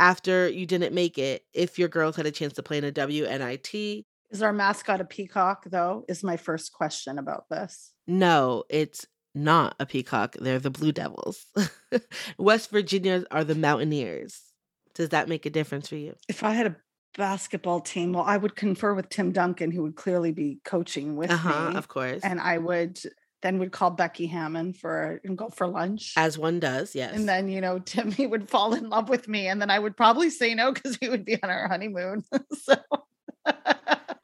after 0.00 0.48
you 0.48 0.66
didn't 0.66 0.94
make 0.94 1.18
it 1.18 1.44
if 1.52 1.78
your 1.78 1.88
girls 1.88 2.16
had 2.16 2.26
a 2.26 2.30
chance 2.30 2.52
to 2.54 2.62
play 2.62 2.78
in 2.78 2.84
a 2.84 2.92
WNIT? 2.92 4.04
Is 4.30 4.42
our 4.42 4.52
mascot 4.52 5.00
a 5.00 5.04
peacock, 5.04 5.64
though? 5.66 6.04
Is 6.08 6.22
my 6.22 6.36
first 6.36 6.72
question 6.72 7.18
about 7.18 7.48
this. 7.48 7.92
No, 8.06 8.64
it's 8.68 9.06
not 9.34 9.74
a 9.78 9.86
peacock. 9.86 10.36
They're 10.40 10.58
the 10.58 10.70
Blue 10.70 10.92
Devils. 10.92 11.46
West 12.38 12.70
Virginia 12.70 13.24
are 13.30 13.44
the 13.44 13.54
Mountaineers. 13.54 14.40
Does 14.94 15.10
that 15.10 15.28
make 15.28 15.46
a 15.46 15.50
difference 15.50 15.88
for 15.88 15.96
you? 15.96 16.14
If 16.28 16.42
I 16.42 16.52
had 16.52 16.66
a 16.66 16.76
basketball 17.16 17.80
team, 17.80 18.12
well, 18.12 18.24
I 18.24 18.36
would 18.36 18.56
confer 18.56 18.94
with 18.94 19.08
Tim 19.08 19.32
Duncan, 19.32 19.70
who 19.70 19.82
would 19.82 19.96
clearly 19.96 20.32
be 20.32 20.60
coaching 20.64 21.16
with 21.16 21.30
Uh 21.30 21.36
huh, 21.36 21.70
me. 21.70 21.76
of 21.76 21.88
course. 21.88 22.22
and 22.22 22.40
I 22.40 22.58
would 22.58 22.98
then 23.40 23.60
would 23.60 23.70
call 23.70 23.90
Becky 23.92 24.26
Hammon 24.26 24.72
for 24.72 25.20
and 25.22 25.38
go 25.38 25.48
for 25.48 25.68
lunch. 25.68 26.12
As 26.16 26.36
one 26.36 26.58
does, 26.58 26.96
yes. 26.96 27.14
and 27.14 27.28
then, 27.28 27.48
you 27.48 27.60
know, 27.60 27.78
Timmy 27.84 28.26
would 28.26 28.48
fall 28.50 28.74
in 28.74 28.88
love 28.90 29.08
with 29.08 29.28
me. 29.28 29.46
And 29.46 29.62
then 29.62 29.70
I 29.70 29.78
would 29.78 29.96
probably 29.96 30.28
say 30.30 30.54
no 30.54 30.72
because 30.72 30.98
we 31.00 31.08
would 31.08 31.24
be 31.24 31.40
on 31.40 31.48
our 31.48 31.68
honeymoon. 31.68 32.24
so 32.64 32.74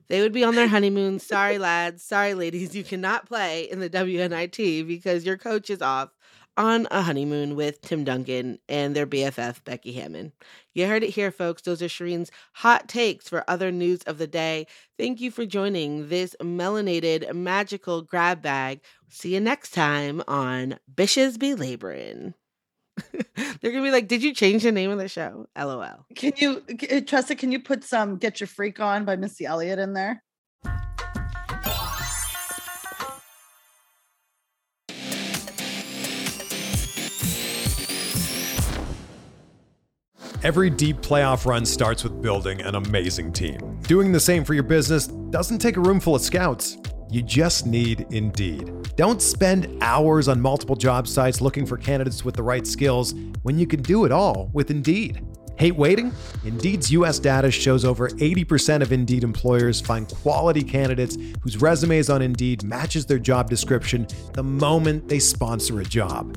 they 0.09 0.21
would 0.21 0.33
be 0.33 0.45
on 0.45 0.55
their 0.55 0.69
honeymoon. 0.69 1.19
Sorry, 1.19 1.59
lads. 1.59 2.03
Sorry, 2.03 2.35
ladies. 2.35 2.75
You 2.75 2.85
cannot 2.85 3.27
play 3.27 3.63
in 3.71 3.81
the 3.81 3.91
WNIT 3.91 4.87
because 4.87 5.25
your 5.25 5.37
coach 5.37 5.71
is 5.71 5.83
off 5.83 6.11
on 6.57 6.87
a 6.91 7.03
honeymoon 7.03 7.57
with 7.57 7.81
Tim 7.81 8.05
Duncan 8.05 8.59
and 8.69 8.95
their 8.95 9.07
BFF, 9.07 9.65
Becky 9.65 9.93
Hammon. 9.93 10.33
You 10.73 10.87
heard 10.87 11.03
it 11.03 11.11
here, 11.11 11.31
folks. 11.31 11.63
Those 11.63 11.83
are 11.83 11.87
Shireen's 11.87 12.31
hot 12.53 12.89
takes 12.89 13.29
for 13.29 13.49
other 13.49 13.73
news 13.73 14.03
of 14.03 14.19
the 14.19 14.27
day. 14.27 14.67
Thank 14.99 15.21
you 15.21 15.31
for 15.31 15.47
joining 15.47 16.09
this 16.09 16.37
melanated, 16.41 17.33
magical 17.35 18.03
grab 18.03 18.43
bag. 18.43 18.81
See 19.09 19.35
you 19.35 19.41
next 19.41 19.73
time 19.73 20.23
on 20.29 20.79
Bishes 20.93 21.39
Be 21.39 21.55
Laborin'. 21.55 22.35
They're 23.61 23.73
gonna 23.73 23.83
be 23.83 23.91
like, 23.91 24.09
"Did 24.09 24.23
you 24.23 24.35
change 24.35 24.63
the 24.63 24.73
name 24.73 24.91
of 24.91 24.99
the 24.99 25.09
show?" 25.09 25.49
LOL. 25.57 26.07
can 26.15 26.33
you, 26.37 26.63
c- 26.81 26.89
uh, 26.89 27.01
Tressa, 27.01 27.35
can 27.35 27.51
you 27.51 27.61
put 27.61 27.83
some 27.85 28.17
Get 28.17 28.41
Your 28.41 28.47
Freak 28.47 28.79
On 28.81 29.05
by 29.05 29.17
Missy 29.17 29.47
Elliott 29.47 29.79
in 29.79 29.93
there? 29.93 30.23
Every 40.45 40.69
deep 40.69 40.99
playoff 40.99 41.47
run 41.47 41.65
starts 41.65 42.05
with 42.05 42.21
building 42.21 42.61
an 42.61 42.75
amazing 42.75 43.33
team. 43.33 43.81
Doing 43.89 44.13
the 44.13 44.21
same 44.21 44.45
for 44.45 44.53
your 44.53 44.63
business 44.63 45.07
doesn't 45.07 45.59
take 45.59 45.79
a 45.79 45.81
room 45.81 46.01
full 46.01 46.15
of 46.15 46.21
scouts. 46.21 46.77
You 47.11 47.23
just 47.23 47.67
need 47.67 48.07
Indeed. 48.11 48.71
Don't 48.97 49.21
spend 49.21 49.77
hours 49.81 50.29
on 50.29 50.41
multiple 50.41 50.77
job 50.77 51.07
sites 51.07 51.41
looking 51.41 51.67
for 51.67 51.77
candidates 51.77 52.25
with 52.25 52.35
the 52.35 52.43
right 52.43 52.67
skills 52.67 53.15
when 53.43 53.59
you 53.59 53.67
can 53.67 53.83
do 53.83 54.05
it 54.05 54.13
all 54.13 54.51
with 54.53 54.71
Indeed. 54.71 55.25
Hate 55.57 55.77
waiting? 55.77 56.13
Indeed's 56.45 56.91
US 56.91 57.21
data 57.21 57.51
shows 57.51 57.85
over 57.85 58.09
80% 58.09 58.83
of 58.83 58.93
Indeed 58.93 59.23
employers 59.23 59.81
find 59.81 60.09
quality 60.09 60.65
candidates 60.65 61.17
whose 61.43 61.61
resumes 61.61 62.11
on 62.11 62.23
Indeed 62.23 62.65
matches 62.65 63.07
their 63.07 63.21
job 63.21 63.49
description 63.49 64.09
the 64.33 64.43
moment 64.43 65.09
they 65.09 65.21
sponsor 65.21 65.81
a 65.81 65.85
job. 65.85 66.37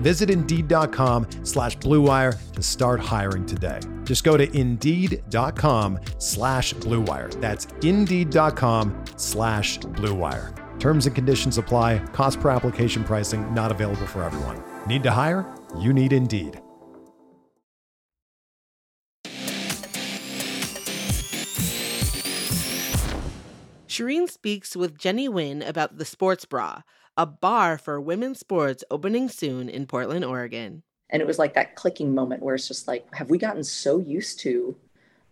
Visit 0.00 0.30
Indeed.com 0.30 1.26
slash 1.42 1.76
BlueWire 1.78 2.52
to 2.52 2.62
start 2.62 3.00
hiring 3.00 3.44
today. 3.46 3.80
Just 4.04 4.22
go 4.22 4.36
to 4.36 4.56
Indeed.com 4.56 5.98
slash 6.18 6.74
BlueWire. 6.74 7.40
That's 7.40 7.66
Indeed.com 7.82 9.04
slash 9.16 9.78
BlueWire. 9.80 10.54
Terms 10.78 11.06
and 11.06 11.14
conditions 11.14 11.58
apply. 11.58 11.98
Cost 12.12 12.40
per 12.40 12.50
application 12.50 13.02
pricing 13.02 13.52
not 13.54 13.70
available 13.70 14.06
for 14.06 14.22
everyone. 14.22 14.62
Need 14.86 15.02
to 15.02 15.10
hire? 15.10 15.44
You 15.78 15.92
need 15.92 16.12
Indeed. 16.12 16.60
Shireen 23.96 24.28
speaks 24.28 24.76
with 24.76 24.98
Jenny 24.98 25.26
Nguyen 25.26 25.66
about 25.66 25.96
the 25.96 26.04
Sports 26.04 26.44
Bra, 26.44 26.82
a 27.16 27.26
bar 27.26 27.78
for 27.78 28.00
women's 28.00 28.38
sports 28.38 28.84
opening 28.90 29.28
soon 29.28 29.68
in 29.68 29.86
Portland, 29.86 30.24
Oregon. 30.24 30.82
and 31.10 31.22
it 31.22 31.26
was 31.26 31.38
like 31.38 31.54
that 31.54 31.76
clicking 31.76 32.14
moment 32.14 32.42
where 32.42 32.54
it's 32.54 32.68
just 32.68 32.88
like 32.88 33.06
have 33.14 33.30
we 33.30 33.38
gotten 33.38 33.64
so 33.64 33.98
used 33.98 34.40
to 34.40 34.76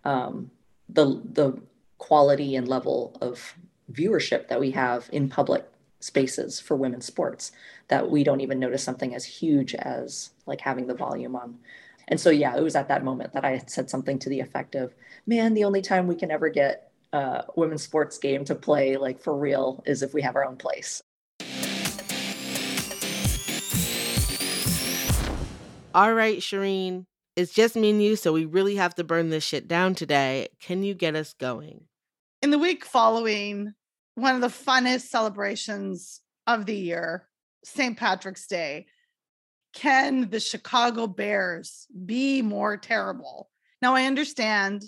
um, 0.04 0.50
the 0.88 1.20
the 1.32 1.60
quality 1.98 2.56
and 2.56 2.68
level 2.68 3.16
of 3.20 3.54
viewership 3.92 4.48
that 4.48 4.60
we 4.60 4.70
have 4.70 5.08
in 5.12 5.28
public 5.28 5.64
spaces 6.00 6.60
for 6.60 6.76
women's 6.76 7.06
sports 7.06 7.52
that 7.88 8.10
we 8.10 8.22
don't 8.22 8.40
even 8.40 8.58
notice 8.58 8.82
something 8.82 9.14
as 9.14 9.24
huge 9.24 9.74
as 9.74 10.30
like 10.46 10.60
having 10.60 10.86
the 10.86 10.94
volume 10.94 11.34
on 11.34 11.56
and 12.08 12.20
so 12.20 12.28
yeah 12.28 12.54
it 12.56 12.62
was 12.62 12.76
at 12.76 12.88
that 12.88 13.04
moment 13.04 13.32
that 13.32 13.44
i 13.44 13.62
said 13.66 13.88
something 13.88 14.18
to 14.18 14.28
the 14.28 14.40
effect 14.40 14.74
of 14.74 14.94
man 15.26 15.54
the 15.54 15.64
only 15.64 15.80
time 15.80 16.06
we 16.06 16.14
can 16.14 16.30
ever 16.30 16.48
get 16.48 16.90
uh, 17.14 17.42
women's 17.54 17.82
sports 17.82 18.18
game 18.18 18.44
to 18.44 18.54
play 18.54 18.96
like 18.96 19.22
for 19.22 19.36
real 19.36 19.82
is 19.86 20.02
if 20.02 20.12
we 20.12 20.20
have 20.20 20.36
our 20.36 20.44
own 20.44 20.56
place 20.56 21.00
All 25.94 26.12
right, 26.12 26.38
Shireen, 26.38 27.06
it's 27.36 27.54
just 27.54 27.76
me 27.76 27.90
and 27.90 28.02
you, 28.02 28.16
so 28.16 28.32
we 28.32 28.44
really 28.44 28.76
have 28.76 28.94
to 28.96 29.04
burn 29.04 29.30
this 29.30 29.44
shit 29.44 29.68
down 29.68 29.94
today. 29.94 30.48
Can 30.60 30.82
you 30.82 30.92
get 30.92 31.14
us 31.14 31.34
going? 31.34 31.86
in 32.44 32.50
the 32.50 32.58
week 32.58 32.84
following 32.84 33.72
one 34.16 34.34
of 34.34 34.42
the 34.42 34.48
funnest 34.48 35.08
celebrations 35.08 36.20
of 36.46 36.66
the 36.66 36.76
year, 36.76 37.26
St. 37.64 37.96
Patrick's 37.96 38.46
Day, 38.46 38.84
can 39.72 40.28
the 40.28 40.38
Chicago 40.38 41.06
Bears 41.06 41.86
be 42.04 42.42
more 42.42 42.76
terrible? 42.76 43.48
Now, 43.80 43.94
I 43.94 44.04
understand 44.04 44.84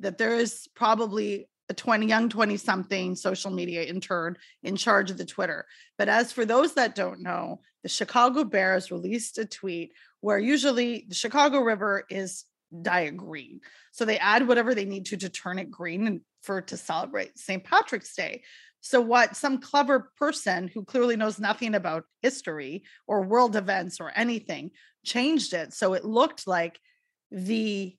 that 0.00 0.16
there 0.16 0.34
is 0.34 0.66
probably 0.74 1.46
a 1.68 1.74
20 1.74 2.06
young 2.06 2.30
20 2.30 2.56
something 2.56 3.14
social 3.16 3.50
media 3.50 3.82
intern 3.82 4.36
in 4.62 4.74
charge 4.74 5.10
of 5.10 5.18
the 5.18 5.26
Twitter. 5.26 5.66
But 5.98 6.08
as 6.08 6.32
for 6.32 6.46
those 6.46 6.72
that 6.72 6.94
don't 6.94 7.20
know, 7.20 7.60
the 7.82 7.90
Chicago 7.90 8.44
Bears 8.44 8.90
released 8.90 9.36
a 9.36 9.44
tweet 9.44 9.92
where 10.24 10.38
usually 10.38 11.04
the 11.06 11.14
Chicago 11.14 11.60
River 11.60 12.04
is 12.08 12.46
dyed 12.80 13.14
green. 13.14 13.60
So 13.92 14.06
they 14.06 14.16
add 14.16 14.48
whatever 14.48 14.74
they 14.74 14.86
need 14.86 15.04
to 15.06 15.18
to 15.18 15.28
turn 15.28 15.58
it 15.58 15.70
green 15.70 16.06
and 16.06 16.22
for 16.42 16.62
to 16.62 16.78
celebrate 16.78 17.38
St. 17.38 17.62
Patrick's 17.62 18.16
Day. 18.16 18.42
So 18.80 19.02
what 19.02 19.36
some 19.36 19.58
clever 19.58 20.10
person 20.18 20.70
who 20.72 20.82
clearly 20.82 21.16
knows 21.16 21.38
nothing 21.38 21.74
about 21.74 22.04
history 22.22 22.84
or 23.06 23.20
world 23.20 23.54
events 23.54 24.00
or 24.00 24.12
anything 24.16 24.70
changed 25.04 25.52
it 25.52 25.74
so 25.74 25.92
it 25.92 26.06
looked 26.06 26.46
like 26.46 26.80
the 27.30 27.94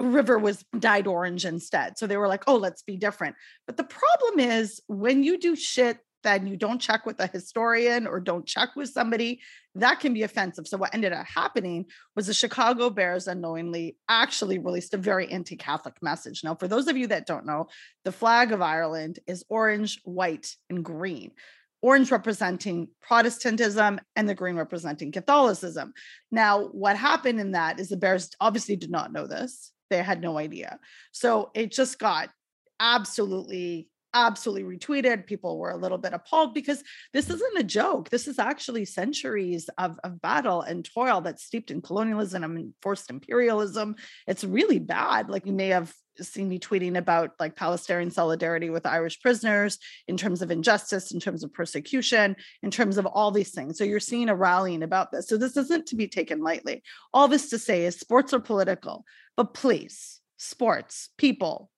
river 0.00 0.40
was 0.40 0.64
dyed 0.76 1.06
orange 1.06 1.44
instead. 1.44 1.96
So 1.96 2.08
they 2.08 2.16
were 2.16 2.26
like, 2.26 2.42
"Oh, 2.48 2.56
let's 2.56 2.82
be 2.82 2.96
different." 2.96 3.36
But 3.68 3.76
the 3.76 3.84
problem 3.84 4.40
is 4.40 4.80
when 4.88 5.22
you 5.22 5.38
do 5.38 5.54
shit 5.54 6.00
that 6.22 6.46
you 6.46 6.56
don't 6.56 6.80
check 6.80 7.06
with 7.06 7.20
a 7.20 7.26
historian 7.26 8.06
or 8.06 8.20
don't 8.20 8.46
check 8.46 8.70
with 8.76 8.88
somebody, 8.88 9.40
that 9.74 10.00
can 10.00 10.14
be 10.14 10.22
offensive. 10.22 10.66
So 10.66 10.76
what 10.76 10.94
ended 10.94 11.12
up 11.12 11.26
happening 11.26 11.86
was 12.14 12.26
the 12.26 12.34
Chicago 12.34 12.90
Bears 12.90 13.26
unknowingly 13.26 13.96
actually 14.08 14.58
released 14.58 14.94
a 14.94 14.98
very 14.98 15.30
anti-Catholic 15.30 15.94
message. 16.02 16.42
Now, 16.44 16.54
for 16.54 16.68
those 16.68 16.88
of 16.88 16.96
you 16.96 17.06
that 17.08 17.26
don't 17.26 17.46
know, 17.46 17.68
the 18.04 18.12
flag 18.12 18.52
of 18.52 18.62
Ireland 18.62 19.18
is 19.26 19.44
orange, 19.48 20.00
white, 20.04 20.54
and 20.70 20.84
green. 20.84 21.32
Orange 21.80 22.12
representing 22.12 22.88
Protestantism 23.00 24.00
and 24.14 24.28
the 24.28 24.34
green 24.34 24.54
representing 24.54 25.10
Catholicism. 25.10 25.92
Now, 26.30 26.68
what 26.68 26.96
happened 26.96 27.40
in 27.40 27.52
that 27.52 27.80
is 27.80 27.88
the 27.88 27.96
Bears 27.96 28.30
obviously 28.40 28.76
did 28.76 28.90
not 28.90 29.12
know 29.12 29.26
this. 29.26 29.72
They 29.90 30.02
had 30.02 30.20
no 30.20 30.38
idea. 30.38 30.78
So 31.10 31.50
it 31.54 31.72
just 31.72 31.98
got 31.98 32.30
absolutely 32.78 33.88
absolutely 34.14 34.76
retweeted. 34.76 35.26
People 35.26 35.58
were 35.58 35.70
a 35.70 35.76
little 35.76 35.98
bit 35.98 36.12
appalled 36.12 36.54
because 36.54 36.82
this 37.12 37.30
isn't 37.30 37.58
a 37.58 37.64
joke. 37.64 38.10
This 38.10 38.28
is 38.28 38.38
actually 38.38 38.84
centuries 38.84 39.68
of, 39.78 39.98
of 40.04 40.20
battle 40.20 40.62
and 40.62 40.84
toil 40.84 41.20
that's 41.20 41.44
steeped 41.44 41.70
in 41.70 41.82
colonialism 41.82 42.44
and 42.44 42.74
forced 42.82 43.10
imperialism. 43.10 43.96
It's 44.26 44.44
really 44.44 44.78
bad. 44.78 45.28
Like 45.28 45.46
you 45.46 45.52
may 45.52 45.68
have 45.68 45.92
seen 46.20 46.48
me 46.48 46.58
tweeting 46.58 46.96
about 46.96 47.30
like 47.40 47.56
Palestinian 47.56 48.10
solidarity 48.10 48.70
with 48.70 48.84
Irish 48.84 49.20
prisoners 49.20 49.78
in 50.06 50.16
terms 50.16 50.42
of 50.42 50.50
injustice, 50.50 51.10
in 51.12 51.20
terms 51.20 51.42
of 51.42 51.52
persecution, 51.52 52.36
in 52.62 52.70
terms 52.70 52.98
of 52.98 53.06
all 53.06 53.30
these 53.30 53.50
things. 53.50 53.78
So 53.78 53.84
you're 53.84 54.00
seeing 54.00 54.28
a 54.28 54.36
rallying 54.36 54.82
about 54.82 55.10
this. 55.10 55.28
So 55.28 55.36
this 55.36 55.56
isn't 55.56 55.86
to 55.86 55.96
be 55.96 56.08
taken 56.08 56.42
lightly. 56.42 56.82
All 57.14 57.28
this 57.28 57.50
to 57.50 57.58
say 57.58 57.86
is 57.86 57.98
sports 57.98 58.34
are 58.34 58.40
political, 58.40 59.04
but 59.36 59.54
please, 59.54 60.20
sports, 60.36 61.08
people, 61.16 61.70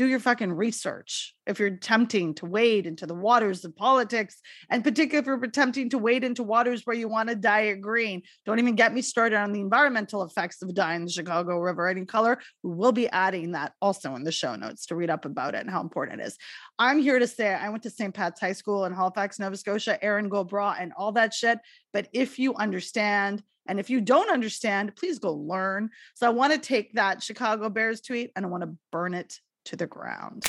do 0.00 0.08
your 0.08 0.18
fucking 0.18 0.54
research. 0.54 1.34
If 1.46 1.58
you're 1.58 1.68
attempting 1.68 2.32
to 2.36 2.46
wade 2.46 2.86
into 2.86 3.04
the 3.04 3.14
waters 3.14 3.66
of 3.66 3.76
politics 3.76 4.40
and 4.70 4.82
particularly 4.82 5.18
if 5.18 5.26
you're 5.26 5.44
attempting 5.44 5.90
to 5.90 5.98
wade 5.98 6.24
into 6.24 6.42
waters 6.42 6.86
where 6.86 6.96
you 6.96 7.06
want 7.06 7.28
to 7.28 7.34
dye 7.34 7.64
it 7.72 7.82
green. 7.82 8.22
Don't 8.46 8.58
even 8.58 8.76
get 8.76 8.94
me 8.94 9.02
started 9.02 9.36
on 9.36 9.52
the 9.52 9.60
environmental 9.60 10.22
effects 10.22 10.62
of 10.62 10.74
dyeing 10.74 11.04
the 11.04 11.10
chicago 11.10 11.58
river 11.58 11.86
any 11.86 12.06
color. 12.06 12.40
We 12.62 12.74
will 12.74 12.92
be 12.92 13.10
adding 13.10 13.52
that 13.52 13.74
also 13.82 14.14
in 14.14 14.24
the 14.24 14.32
show 14.32 14.56
notes 14.56 14.86
to 14.86 14.96
read 14.96 15.10
up 15.10 15.26
about 15.26 15.54
it 15.54 15.60
and 15.60 15.70
how 15.70 15.82
important 15.82 16.22
it 16.22 16.28
is. 16.28 16.38
I'm 16.78 16.98
here 16.98 17.18
to 17.18 17.26
say 17.26 17.52
i 17.52 17.68
went 17.68 17.82
to 17.82 17.90
st 17.90 18.14
pat's 18.14 18.40
high 18.40 18.52
school 18.52 18.86
in 18.86 18.94
halifax 18.94 19.38
nova 19.38 19.58
scotia 19.58 20.02
erin 20.02 20.30
go 20.30 20.44
bragh 20.46 20.80
and 20.80 20.94
all 20.96 21.12
that 21.12 21.34
shit. 21.34 21.58
But 21.92 22.08
if 22.14 22.38
you 22.38 22.54
understand 22.54 23.42
and 23.68 23.78
if 23.78 23.90
you 23.90 24.00
don't 24.00 24.32
understand, 24.32 24.96
please 24.96 25.18
go 25.18 25.34
learn. 25.34 25.90
So 26.14 26.26
I 26.26 26.30
want 26.30 26.54
to 26.54 26.58
take 26.58 26.94
that 26.94 27.22
Chicago 27.22 27.68
Bears 27.68 28.00
tweet 28.00 28.32
and 28.34 28.46
I 28.46 28.48
want 28.48 28.62
to 28.62 28.74
burn 28.90 29.12
it 29.12 29.38
to 29.64 29.76
the 29.76 29.86
ground. 29.86 30.46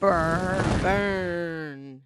Burn. 0.00 0.80
Burn. 0.82 2.02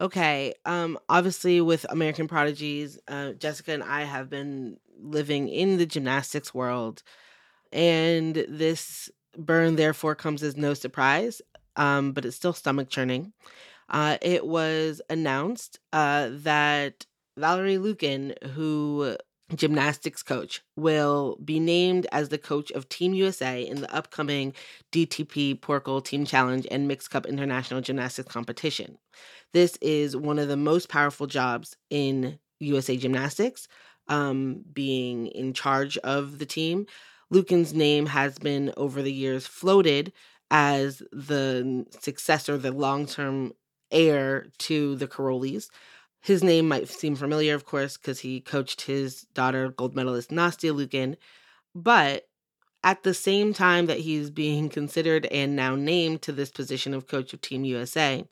Okay. 0.00 0.54
Um. 0.64 0.98
Obviously, 1.08 1.60
with 1.60 1.84
American 1.90 2.28
Prodigies, 2.28 2.98
uh, 3.08 3.32
Jessica 3.32 3.72
and 3.72 3.82
I 3.82 4.02
have 4.02 4.30
been 4.30 4.78
living 4.98 5.48
in 5.48 5.78
the 5.78 5.86
gymnastics 5.86 6.54
world, 6.54 7.02
and 7.72 8.34
this 8.48 9.10
burn 9.36 9.76
therefore 9.76 10.14
comes 10.14 10.42
as 10.42 10.56
no 10.56 10.74
surprise. 10.74 11.42
Um, 11.76 12.12
but 12.12 12.24
it's 12.24 12.36
still 12.36 12.52
stomach 12.52 12.90
churning. 12.90 13.32
Uh, 13.88 14.18
it 14.22 14.46
was 14.46 15.00
announced 15.08 15.78
uh, 15.92 16.28
that 16.30 17.06
Valeri 17.36 17.76
Liukin, 17.76 18.40
who 18.50 19.16
gymnastics 19.54 20.22
coach, 20.22 20.62
will 20.76 21.38
be 21.44 21.60
named 21.60 22.06
as 22.12 22.28
the 22.28 22.38
coach 22.38 22.70
of 22.72 22.88
Team 22.88 23.14
USA 23.14 23.62
in 23.62 23.80
the 23.80 23.94
upcoming 23.94 24.54
DTB 24.92 25.60
Pokal 25.60 26.04
Team 26.04 26.24
Challenge 26.24 26.66
and 26.70 26.88
Mixed 26.88 27.10
Cup 27.10 27.26
International 27.26 27.80
Gymnastics 27.80 28.32
Competition. 28.32 28.98
This 29.52 29.76
is 29.80 30.16
one 30.16 30.38
of 30.38 30.48
the 30.48 30.56
most 30.56 30.88
powerful 30.88 31.26
jobs 31.26 31.76
in 31.90 32.38
USA 32.60 32.96
Gymnastics, 32.96 33.68
um, 34.08 34.64
being 34.72 35.26
in 35.28 35.52
charge 35.52 35.96
of 35.98 36.38
the 36.38 36.46
team. 36.46 36.86
Liukin's 37.32 37.72
name 37.72 38.06
has 38.06 38.38
been 38.38 38.72
over 38.76 39.02
the 39.02 39.12
years 39.12 39.46
floated 39.46 40.12
as 40.50 41.02
the 41.12 41.86
successor, 42.00 42.58
the 42.58 42.72
long 42.72 43.06
term 43.06 43.52
heir 43.90 44.46
to 44.58 44.96
the 44.96 45.06
Karolyis. 45.06 45.68
His 46.20 46.44
name 46.44 46.68
might 46.68 46.88
seem 46.88 47.16
familiar, 47.16 47.54
of 47.54 47.64
course, 47.64 47.96
because 47.96 48.20
he 48.20 48.40
coached 48.40 48.82
his 48.82 49.22
daughter, 49.34 49.70
gold 49.70 49.94
medalist 49.94 50.30
Nastia 50.30 50.74
Liukin. 50.74 51.16
But 51.74 52.28
at 52.84 53.02
the 53.02 53.14
same 53.14 53.54
time 53.54 53.86
that 53.86 54.00
he's 54.00 54.30
being 54.30 54.68
considered 54.78 55.26
and 55.26 55.56
now 55.56 55.74
named 55.74 56.22
to 56.22 56.32
this 56.32 56.50
position 56.50 56.94
of 56.94 57.06
coach 57.06 57.32
of 57.32 57.40
Team 57.40 57.64
USA, 57.64 58.24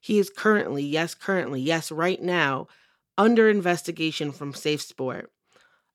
he 0.00 0.18
is 0.18 0.30
currently, 0.30 0.82
yes, 0.82 1.14
currently, 1.14 1.60
yes, 1.60 1.90
right 1.90 2.20
now, 2.20 2.66
under 3.18 3.48
investigation 3.48 4.32
from 4.32 4.52
Safe 4.52 4.82
Sport. 4.82 5.30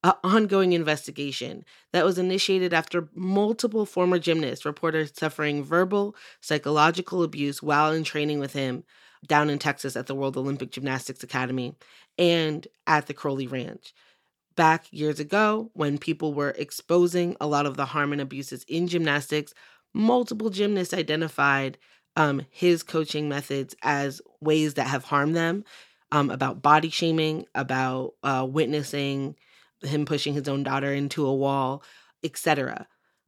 An 0.04 0.14
ongoing 0.24 0.74
investigation 0.74 1.64
that 1.94 2.04
was 2.04 2.18
initiated 2.18 2.74
after 2.74 3.10
multiple 3.14 3.86
former 3.86 4.18
gymnasts 4.18 4.66
reported 4.66 5.16
suffering 5.16 5.64
verbal, 5.64 6.16
psychological 6.42 7.22
abuse 7.22 7.62
while 7.62 7.92
in 7.92 8.04
training 8.04 8.40
with 8.40 8.54
him 8.54 8.84
down 9.26 9.50
in 9.50 9.60
Texas 9.60 9.96
at 9.96 10.08
the 10.08 10.16
World 10.16 10.38
Olympic 10.38 10.72
Gymnastics 10.72 11.24
Academy 11.24 11.76
and 12.18 12.68
at 12.88 13.08
the 13.08 13.14
Karolyi 13.14 13.52
Ranch. 13.52 13.94
back 14.56 14.86
years 14.92 15.20
ago 15.20 15.72
when 15.74 15.98
people 15.98 16.34
were 16.34 16.52
exposing 16.58 17.38
a 17.40 17.48
lot 17.48 17.66
of 17.66 17.78
the 17.78 17.86
harm 17.86 18.12
and 18.12 18.22
abuses 18.22 18.66
in 18.68 18.88
gymnastics, 18.88 19.54
multiple 19.94 20.50
gymnasts 20.50 20.94
identified 20.94 21.78
um, 22.18 22.42
his 22.50 22.84
coaching 22.84 23.30
methods 23.30 23.76
as 23.84 24.22
ways 24.42 24.74
that 24.74 24.88
have 24.88 25.06
harmed 25.06 25.36
them, 25.36 25.64
um, 26.12 26.30
about 26.30 26.62
body 26.62 26.90
shaming, 26.90 27.46
about 27.56 28.16
uh, 28.24 28.46
witnessing 28.50 29.36
him 29.82 30.06
pushing 30.06 30.34
his 30.34 30.48
own 30.48 30.64
daughter 30.64 30.94
into 30.94 31.26
a 31.26 31.34
wall, 31.34 31.84
etc. 32.24 32.88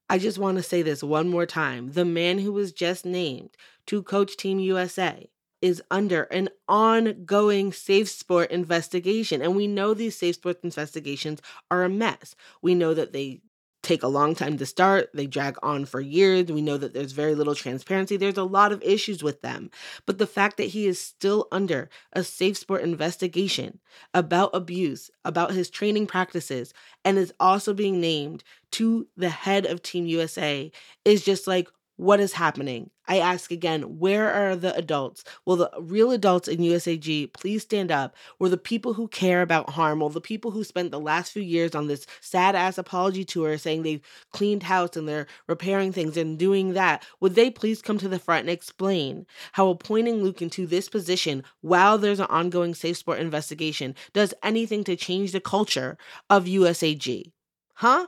I 0.09 0.19
just 0.19 0.37
want 0.37 0.57
to 0.57 0.63
say 0.63 0.81
this 0.81 1.01
one 1.01 1.29
more 1.29 1.45
time. 1.45 1.93
The 1.93 2.05
man 2.05 2.39
who 2.39 2.51
was 2.51 2.71
just 2.71 3.05
named 3.05 3.51
to 3.87 4.03
coach 4.03 4.37
Team 4.37 4.59
USA 4.59 5.29
is 5.63 5.81
under 5.89 6.23
an 6.23 6.49
ongoing 6.67 7.71
safe 7.71 8.09
sport 8.09 8.51
investigation. 8.51 9.41
And 9.41 9.55
we 9.55 9.65
know 9.65 9.93
these 9.93 10.17
safe 10.17 10.35
sports 10.35 10.59
investigations 10.61 11.41
are 11.71 11.85
a 11.85 11.89
mess. 11.89 12.35
We 12.61 12.75
know 12.75 12.93
that 12.93 13.13
they 13.13 13.39
take 13.81 14.03
a 14.03 14.07
long 14.09 14.35
time 14.35 14.57
to 14.57 14.65
start, 14.65 15.09
they 15.13 15.25
drag 15.25 15.57
on 15.63 15.85
for 15.85 16.01
years. 16.01 16.51
We 16.51 16.61
know 16.61 16.77
that 16.77 16.93
there's 16.93 17.13
very 17.13 17.33
little 17.33 17.55
transparency. 17.55 18.17
There's 18.17 18.37
a 18.37 18.43
lot 18.43 18.73
of 18.73 18.81
issues 18.83 19.23
with 19.23 19.41
them. 19.41 19.71
But 20.05 20.17
the 20.17 20.27
fact 20.27 20.57
that 20.57 20.65
he 20.65 20.85
is 20.85 20.99
still 20.99 21.47
under 21.49 21.89
a 22.11 22.25
safe 22.25 22.57
sport 22.57 22.81
investigation 22.81 23.79
about 24.13 24.51
abuse, 24.53 25.09
about 25.23 25.51
his 25.51 25.69
training 25.69 26.07
practices, 26.07 26.73
and 27.05 27.17
is 27.17 27.33
also 27.39 27.73
being 27.73 28.01
named 28.01 28.43
to 28.71 29.07
the 29.15 29.29
head 29.29 29.65
of 29.65 29.81
Team 29.81 30.07
USA 30.07 30.71
is 31.05 31.23
just 31.23 31.47
like, 31.47 31.69
what 31.95 32.19
is 32.19 32.33
happening? 32.33 32.89
I 33.07 33.19
ask 33.19 33.51
again, 33.51 33.99
where 33.99 34.31
are 34.31 34.55
the 34.55 34.75
adults? 34.75 35.23
Will 35.45 35.57
the 35.57 35.69
real 35.79 36.11
adults 36.11 36.47
in 36.47 36.59
USAG 36.59 37.33
please 37.33 37.61
stand 37.61 37.91
up? 37.91 38.15
Will 38.39 38.49
the 38.49 38.57
people 38.57 38.93
who 38.93 39.07
care 39.09 39.41
about 39.41 39.69
harm, 39.71 39.99
will 39.99 40.09
the 40.09 40.21
people 40.21 40.51
who 40.51 40.63
spent 40.63 40.91
the 40.91 40.99
last 40.99 41.31
few 41.31 41.41
years 41.43 41.75
on 41.75 41.87
this 41.87 42.07
sad 42.21 42.55
ass 42.55 42.77
apology 42.77 43.23
tour 43.23 43.57
saying 43.57 43.83
they've 43.83 44.01
cleaned 44.31 44.63
house 44.63 44.95
and 44.95 45.07
they're 45.07 45.27
repairing 45.47 45.91
things 45.91 46.17
and 46.17 46.39
doing 46.39 46.73
that, 46.73 47.05
would 47.19 47.35
they 47.35 47.51
please 47.51 47.81
come 47.81 47.97
to 47.99 48.09
the 48.09 48.19
front 48.19 48.41
and 48.41 48.49
explain 48.49 49.25
how 49.51 49.67
appointing 49.69 50.21
Liukin 50.21 50.51
to 50.51 50.65
this 50.65 50.89
position 50.89 51.43
while 51.61 51.97
there's 51.97 52.19
an 52.19 52.27
ongoing 52.27 52.73
safe 52.73 52.97
sport 52.97 53.19
investigation 53.19 53.95
does 54.13 54.33
anything 54.41 54.83
to 54.85 54.95
change 54.95 55.31
the 55.31 55.41
culture 55.41 55.97
of 56.29 56.45
USAG? 56.45 57.31
Huh? 57.75 58.07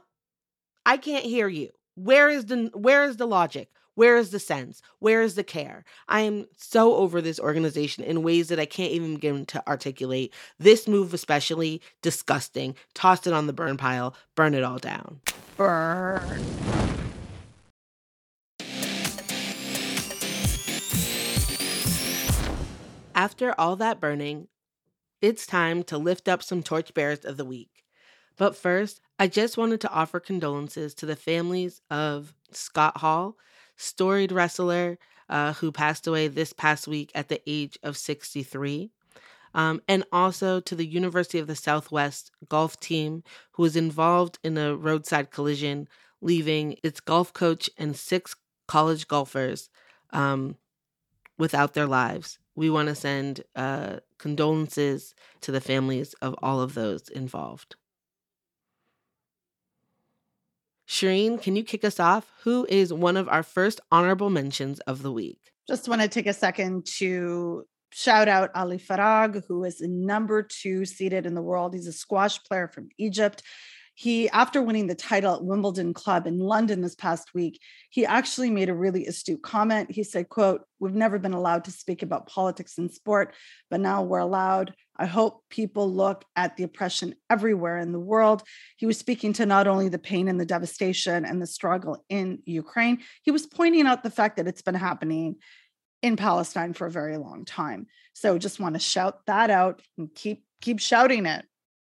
I 0.86 0.98
can't 0.98 1.26
hear 1.26 1.48
you. 1.48 1.70
Where 1.96 2.30
is 2.30 2.48
the 2.48 2.70
where 2.74 3.06
is 3.06 3.16
the 3.18 3.26
logic? 3.26 3.70
Where 3.94 4.18
is 4.18 4.32
the 4.32 4.40
sense? 4.40 4.82
Where 5.00 5.22
is 5.22 5.36
the 5.36 5.44
care? 5.46 5.86
I 6.10 6.22
am 6.22 6.48
so 6.58 6.96
over 6.96 7.22
this 7.22 7.40
organization 7.40 8.04
in 8.04 8.24
ways 8.24 8.50
that 8.50 8.60
I 8.60 8.66
can't 8.66 8.92
even 8.92 9.16
begin 9.16 9.46
to 9.46 9.66
articulate. 9.66 10.34
This 10.60 10.90
move, 10.90 11.14
especially, 11.14 11.82
disgusting. 12.02 12.76
Toss 12.94 13.26
it 13.26 13.32
on 13.32 13.48
the 13.48 13.54
burn 13.54 13.78
pile, 13.78 14.14
burn 14.36 14.54
it 14.54 14.64
all 14.64 14.80
down. 14.80 15.22
Burn. 15.56 16.44
After 23.16 23.56
all 23.58 23.78
that 23.78 24.02
burning, 24.02 24.50
it's 25.22 25.48
time 25.48 25.84
to 25.84 25.98
lift 25.98 26.28
up 26.28 26.44
some 26.44 26.62
torchbearers 26.62 27.24
of 27.24 27.38
the 27.38 27.46
week. 27.46 27.85
But 28.38 28.56
first, 28.56 29.02
I 29.18 29.28
just 29.28 29.58
wanted 29.58 29.82
to 29.82 29.92
offer 29.92 30.20
condolences 30.20 30.94
to 30.96 31.06
the 31.06 31.16
families 31.16 31.82
of 31.90 32.34
Scott 32.52 32.98
Hall, 32.98 33.38
storied 33.78 34.32
wrestler 34.32 34.98
uh, 35.30 35.54
who 35.54 35.72
passed 35.72 36.06
away 36.06 36.28
this 36.28 36.54
past 36.54 36.88
week 36.88 37.12
at 37.16 37.30
the 37.30 37.42
age 37.48 37.78
of 37.82 37.98
63. 37.98 38.92
Um, 39.54 39.82
and 39.88 40.04
also 40.12 40.60
to 40.60 40.76
the 40.76 40.86
University 40.86 41.40
of 41.40 41.48
the 41.48 41.56
Southwest 41.56 42.30
golf 42.50 42.78
team 42.80 43.24
who 43.54 43.64
was 43.64 43.78
involved 43.78 44.38
in 44.44 44.58
a 44.58 44.76
roadside 44.76 45.32
collision, 45.32 45.88
leaving 46.20 46.76
its 46.84 47.00
golf 47.00 47.32
coach 47.32 47.70
and 47.78 47.96
six 47.96 48.36
college 48.68 49.08
golfers 49.08 49.70
um, 50.12 50.58
without 51.38 51.74
their 51.74 51.88
lives. 51.88 52.38
We 52.54 52.70
want 52.70 52.90
to 52.90 52.96
send 52.96 53.44
uh, 53.56 53.98
condolences 54.18 55.16
to 55.42 55.54
the 55.54 55.62
families 55.62 56.14
of 56.16 56.36
all 56.42 56.60
of 56.60 56.74
those 56.74 57.08
involved. 57.08 57.78
Shireen, 60.88 61.42
can 61.42 61.56
you 61.56 61.64
kick 61.64 61.84
us 61.84 62.00
off? 62.00 62.32
Who 62.44 62.66
is 62.70 62.94
one 62.94 63.18
of 63.18 63.28
our 63.28 63.44
first 63.44 63.82
honorable 63.92 64.30
mentions 64.30 64.80
of 64.82 65.02
the 65.02 65.12
week? 65.12 65.40
Just 65.68 65.90
want 65.90 66.02
to 66.02 66.08
take 66.08 66.28
a 66.28 66.34
second 66.34 66.86
to 66.98 67.66
shout 67.92 68.28
out 68.28 68.52
Ali 68.54 68.78
Farag, 68.78 69.44
who 69.48 69.64
is 69.64 69.82
number 69.82 70.44
two 70.44 70.86
seated 70.86 71.26
in 71.26 71.34
the 71.34 71.42
world. 71.42 71.74
He's 71.74 71.88
a 71.88 71.94
squash 71.94 72.44
player 72.44 72.68
from 72.68 72.90
Egypt. 73.00 73.42
He, 73.98 74.30
after 74.30 74.62
winning 74.62 74.88
the 74.88 74.96
title 74.96 75.36
at 75.36 75.44
Wimbledon 75.46 75.94
Club 75.94 76.28
in 76.28 76.38
London 76.38 76.82
this 76.82 76.96
past 76.96 77.34
week, 77.34 77.62
he 77.90 78.06
actually 78.06 78.50
made 78.50 78.68
a 78.68 78.76
really 78.76 79.08
astute 79.08 79.42
comment. 79.42 79.90
He 79.90 80.04
said, 80.04 80.28
quote, 80.28 80.64
we've 80.80 80.94
never 80.94 81.18
been 81.18 81.34
allowed 81.34 81.64
to 81.64 81.72
speak 81.72 82.04
about 82.04 82.28
politics 82.28 82.78
in 82.78 82.90
sport, 82.90 83.34
but 83.70 83.80
now 83.80 84.04
we're 84.04 84.20
allowed. 84.20 84.76
I 84.98 85.06
hope 85.06 85.44
people 85.50 85.90
look 85.90 86.26
at 86.36 86.58
the 86.58 86.64
oppression 86.64 87.16
everywhere 87.30 87.78
in 87.78 87.94
the 87.94 88.00
world. 88.00 88.44
He 88.76 88.86
was 88.86 88.98
speaking 88.98 89.32
to 89.34 89.46
not 89.46 89.66
only 89.66 89.88
the 89.88 89.98
pain 89.98 90.28
and 90.28 90.40
the 90.40 90.46
devastation 90.46 91.24
and 91.24 91.42
the 91.42 91.48
struggle 91.48 92.04
in 92.10 92.40
Ukraine, 92.46 93.02
he 93.24 93.32
was 93.32 93.48
pointing 93.48 93.88
out 93.88 94.04
the 94.04 94.10
fact 94.10 94.36
that 94.36 94.48
it's 94.48 94.62
been 94.62 94.76
happening 94.76 95.38
in 96.02 96.18
Palestine 96.18 96.74
for 96.74 96.86
a 96.86 96.92
very 96.92 97.16
long 97.16 97.46
time. 97.46 97.88
So 98.12 98.38
just 98.38 98.60
want 98.60 98.76
to 98.76 98.80
shout 98.80 99.26
that 99.28 99.50
out 99.50 99.82
and 99.98 100.14
keep 100.14 100.44
keep 100.62 100.82
shouting 100.82 101.26
it. 101.26 101.46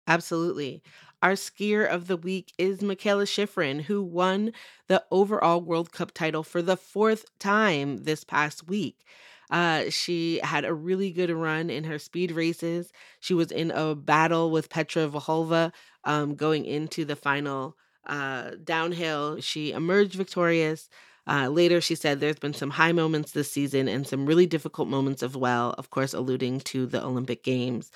Absolutely. 0.07 0.83
Our 1.27 1.33
skier 1.33 1.85
of 1.85 2.07
the 2.07 2.17
week 2.17 2.53
is 2.57 2.83
Mikaela 2.83 3.25
Shiffrin, 3.25 3.83
who 3.83 4.01
won 4.01 4.53
the 4.87 5.03
overall 5.11 5.61
World 5.61 5.91
Cup 5.91 6.13
title 6.15 6.45
for 6.45 6.63
the 6.63 6.77
fourth 6.77 7.37
time 7.41 8.05
this 8.05 8.23
past 8.23 8.69
week. 8.69 9.05
Uh, 9.51 9.91
she 9.91 10.39
had 10.45 10.65
a 10.65 10.73
really 10.73 11.11
good 11.11 11.31
run 11.31 11.69
in 11.69 11.83
her 11.83 11.99
speed 11.99 12.31
races. 12.31 12.93
She 13.19 13.35
was 13.35 13.51
in 13.51 13.73
a 13.73 13.97
battle 13.97 14.53
with 14.53 14.71
Petra 14.71 15.09
Vlhova 15.09 15.73
um, 16.05 16.37
going 16.37 16.65
into 16.65 17.05
the 17.05 17.17
final 17.17 17.77
uh, 18.07 18.53
downhill. 18.63 19.41
She 19.41 19.73
emerged 19.73 20.15
victorious. 20.15 20.89
Uh, 21.27 21.49
later, 21.49 21.81
she 21.81 21.97
said 21.97 22.21
there's 22.21 22.39
been 22.39 22.55
some 22.55 22.71
high 22.71 22.93
moments 22.93 23.33
this 23.33 23.51
season 23.51 23.89
and 23.89 24.07
some 24.07 24.27
really 24.27 24.47
difficult 24.47 24.87
moments 24.87 25.25
as 25.25 25.37
well, 25.37 25.75
of 25.77 25.91
course, 25.91 26.15
alluding 26.15 26.61
to 26.61 26.87
the 26.87 27.03
Olympic 27.03 27.43
Games. 27.43 27.91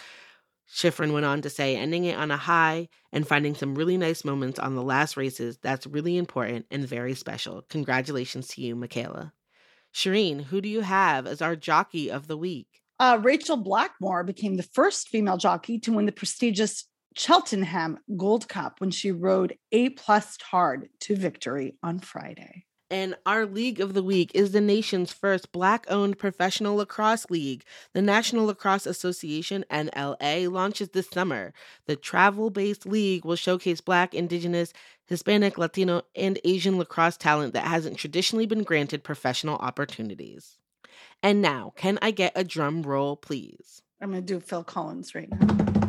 Shiffrin 0.73 1.13
went 1.13 1.27
on 1.27 1.43
to 1.43 1.51
say, 1.51 1.77
ending 1.77 2.05
it 2.05 2.17
on 2.17 2.31
a 2.31 2.37
high 2.37 2.89
and 3.13 3.27
finding 3.27 3.55
some 3.55 3.75
really 3.75 3.97
nice 3.97 4.25
moments 4.25 4.59
on 4.59 4.75
the 4.75 4.83
last 4.83 5.17
races, 5.17 5.59
that's 5.59 5.87
really 5.87 6.17
important 6.17 6.67
and 6.71 6.87
very 6.87 7.15
special. 7.15 7.63
Congratulations 7.69 8.49
to 8.49 8.63
you, 8.63 8.77
Mikaela. 8.77 9.33
Shireen, 9.93 10.45
who 10.45 10.61
do 10.61 10.69
you 10.69 10.83
have 10.83 11.27
as 11.27 11.43
our 11.43 11.57
jockey 11.57 12.11
of 12.11 12.29
the 12.29 12.37
week? 12.37 12.69
Uh, 13.01 13.19
Rachel 13.21 13.57
Blackmore 13.57 14.23
became 14.23 14.57
the 14.57 14.63
first 14.63 15.09
female 15.09 15.37
jockey 15.37 15.79
to 15.81 15.93
win 15.93 16.07
the 16.07 16.13
prestigious 16.13 16.85
Cheltenham 17.17 17.99
Gold 18.17 18.49
Cup 18.49 18.81
when 18.81 18.91
she 18.91 19.11
rode 19.11 19.57
A 19.73 19.89
Plus 19.91 20.37
Tard 20.39 20.89
to 21.01 21.17
victory 21.17 21.77
on 21.83 21.99
Friday. 21.99 22.67
And 22.91 23.15
our 23.25 23.47
league 23.47 23.81
of 23.81 23.95
the 23.95 24.03
week 24.03 24.33
is 24.35 24.51
the 24.51 24.61
nation's 24.61 25.13
first 25.13 25.53
black 25.53 25.87
owned 25.89 26.19
professional 26.19 26.77
lacrosse 26.77 27.31
league. 27.31 27.63
The 27.93 28.03
National 28.03 28.47
Lacrosse 28.47 28.85
Association, 28.85 29.65
NLA, 29.71 30.51
launches 30.51 30.89
this 30.89 31.09
summer. 31.09 31.53
The 31.87 31.95
travel 31.95 32.51
based 32.51 32.87
league 32.87 33.25
will 33.25 33.37
showcase 33.37 33.81
black, 33.81 34.13
indigenous, 34.13 34.73
Hispanic, 35.07 35.57
Latino, 35.57 36.03
and 36.17 36.41
Asian 36.45 36.79
lacrosse 36.79 37.17
talent 37.17 37.55
that 37.55 37.67
hasn't 37.67 37.97
traditionally 37.97 38.47
been 38.47 38.65
granted 38.65 39.05
professional 39.05 39.57
opportunities. 39.57 40.59
And 41.23 41.41
now, 41.41 41.73
can 41.77 41.99
I 42.03 42.11
get 42.11 42.33
a 42.35 42.43
drum 42.43 42.83
roll, 42.83 43.17
please? 43.17 43.83
I'm 44.01 44.11
going 44.11 44.25
to 44.25 44.35
do 44.35 44.41
Phil 44.41 44.65
Collins 44.65 45.15
right 45.15 45.29
now. 45.31 45.80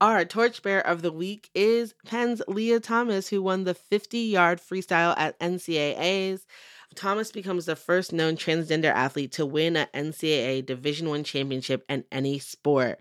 Our 0.00 0.26
torchbearer 0.26 0.80
of 0.86 1.00
the 1.00 1.12
week 1.12 1.48
is 1.54 1.94
Penn's 2.04 2.42
Lia 2.48 2.80
Thomas, 2.80 3.28
who 3.28 3.42
won 3.42 3.64
the 3.64 3.74
50 3.74 4.18
yard 4.18 4.60
freestyle 4.60 5.14
at 5.16 5.38
NCAAs. 5.40 6.44
Thomas 6.94 7.32
becomes 7.32 7.64
the 7.64 7.76
first 7.76 8.12
known 8.12 8.36
transgender 8.36 8.92
athlete 8.92 9.32
to 9.32 9.46
win 9.46 9.76
an 9.76 9.88
NCAA 9.94 10.64
Division 10.66 11.08
One 11.08 11.24
championship 11.24 11.84
in 11.88 12.04
any 12.12 12.38
sport. 12.38 12.98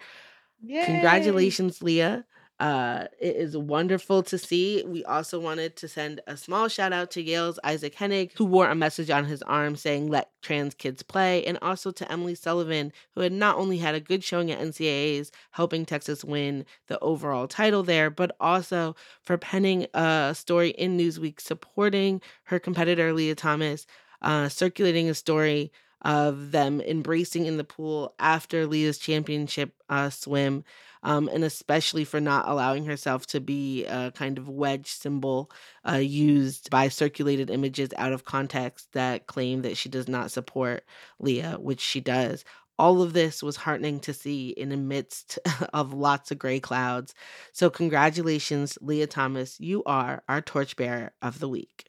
Yay. 0.64 0.86
Congratulations, 0.86 1.84
Lia. 1.84 2.26
Uh, 2.58 3.06
it 3.20 3.36
is 3.36 3.58
wonderful 3.58 4.24
to 4.24 4.38
see. 4.38 4.82
We 4.86 5.04
also 5.04 5.40
wanted 5.40 5.76
to 5.76 5.90
send 5.90 6.22
a 6.26 6.38
small 6.38 6.70
shout 6.70 6.94
out 6.94 7.12
to 7.12 7.22
Yale's 7.22 7.60
Iszac 7.70 7.96
Henig, 7.96 8.32
who 8.38 8.46
wore 8.46 8.70
a 8.70 8.76
message 8.76 9.10
on 9.10 9.26
his 9.26 9.42
arm 9.42 9.76
saying, 9.76 10.08
Let 10.10 10.32
trans 10.42 10.74
kids 10.74 11.04
play, 11.04 11.44
and 11.46 11.58
also 11.62 11.92
to 11.92 12.10
Emily 12.10 12.34
Sullivan, 12.34 12.94
who 13.14 13.22
had 13.22 13.34
not 13.34 13.58
only 13.58 13.78
had 13.80 13.94
a 13.94 14.00
good 14.00 14.24
showing 14.24 14.52
at 14.52 14.62
NCAAs, 14.62 15.32
helping 15.52 15.86
Texas 15.86 16.24
win 16.24 16.66
the 16.88 16.98
overall 17.00 17.48
title 17.48 17.84
there, 17.84 18.10
but 18.10 18.34
also 18.40 18.96
for 19.22 19.38
penning 19.38 19.88
a 19.94 20.34
story 20.34 20.70
in 20.70 20.98
Newsweek 20.98 21.42
supporting 21.42 22.22
her 22.46 22.60
competitor, 22.60 23.12
Lia 23.12 23.36
Thomas, 23.36 23.86
uh, 24.22 24.48
circulating 24.48 25.10
a 25.10 25.14
story 25.14 25.74
of 26.06 26.52
them 26.52 26.80
embracing 26.82 27.48
in 27.48 27.58
the 27.58 27.64
pool 27.64 28.14
after 28.20 28.68
Lia's 28.68 29.00
championship 29.00 29.74
uh, 29.90 30.10
swim, 30.10 30.64
um, 31.06 31.30
and 31.34 31.46
especially 31.46 32.04
for 32.04 32.20
not 32.20 32.48
allowing 32.50 32.86
herself 32.86 33.26
to 33.28 33.40
be 33.40 33.86
a 33.86 34.12
kind 34.14 34.38
of 34.38 34.50
wedge 34.50 34.88
symbol 34.90 35.52
uh, 35.90 35.96
used 35.98 36.70
by 36.72 36.90
circulated 36.90 37.50
images 37.50 37.92
out 37.98 38.14
of 38.14 38.26
context 38.26 38.92
that 38.94 39.28
claim 39.28 39.62
that 39.62 39.78
she 39.78 39.90
does 39.90 40.10
not 40.10 40.32
support 40.32 40.84
Lia, 41.20 41.54
which 41.60 41.80
she 41.82 42.02
does. 42.02 42.44
All 42.78 43.02
of 43.02 43.14
this 43.14 43.42
was 43.44 43.56
heartening 43.56 44.02
to 44.02 44.14
see 44.14 44.50
in 44.50 44.70
the 44.70 44.78
midst 44.78 45.40
of 45.74 45.94
lots 45.94 46.32
of 46.32 46.40
gray 46.40 46.60
clouds. 46.60 47.14
So, 47.54 47.70
congratulations, 47.70 48.78
Lia 48.82 49.08
Thomas. 49.08 49.60
You 49.60 49.84
are 49.86 50.24
our 50.28 50.42
torchbearer 50.42 51.14
of 51.22 51.40
the 51.40 51.48
week. 51.50 51.86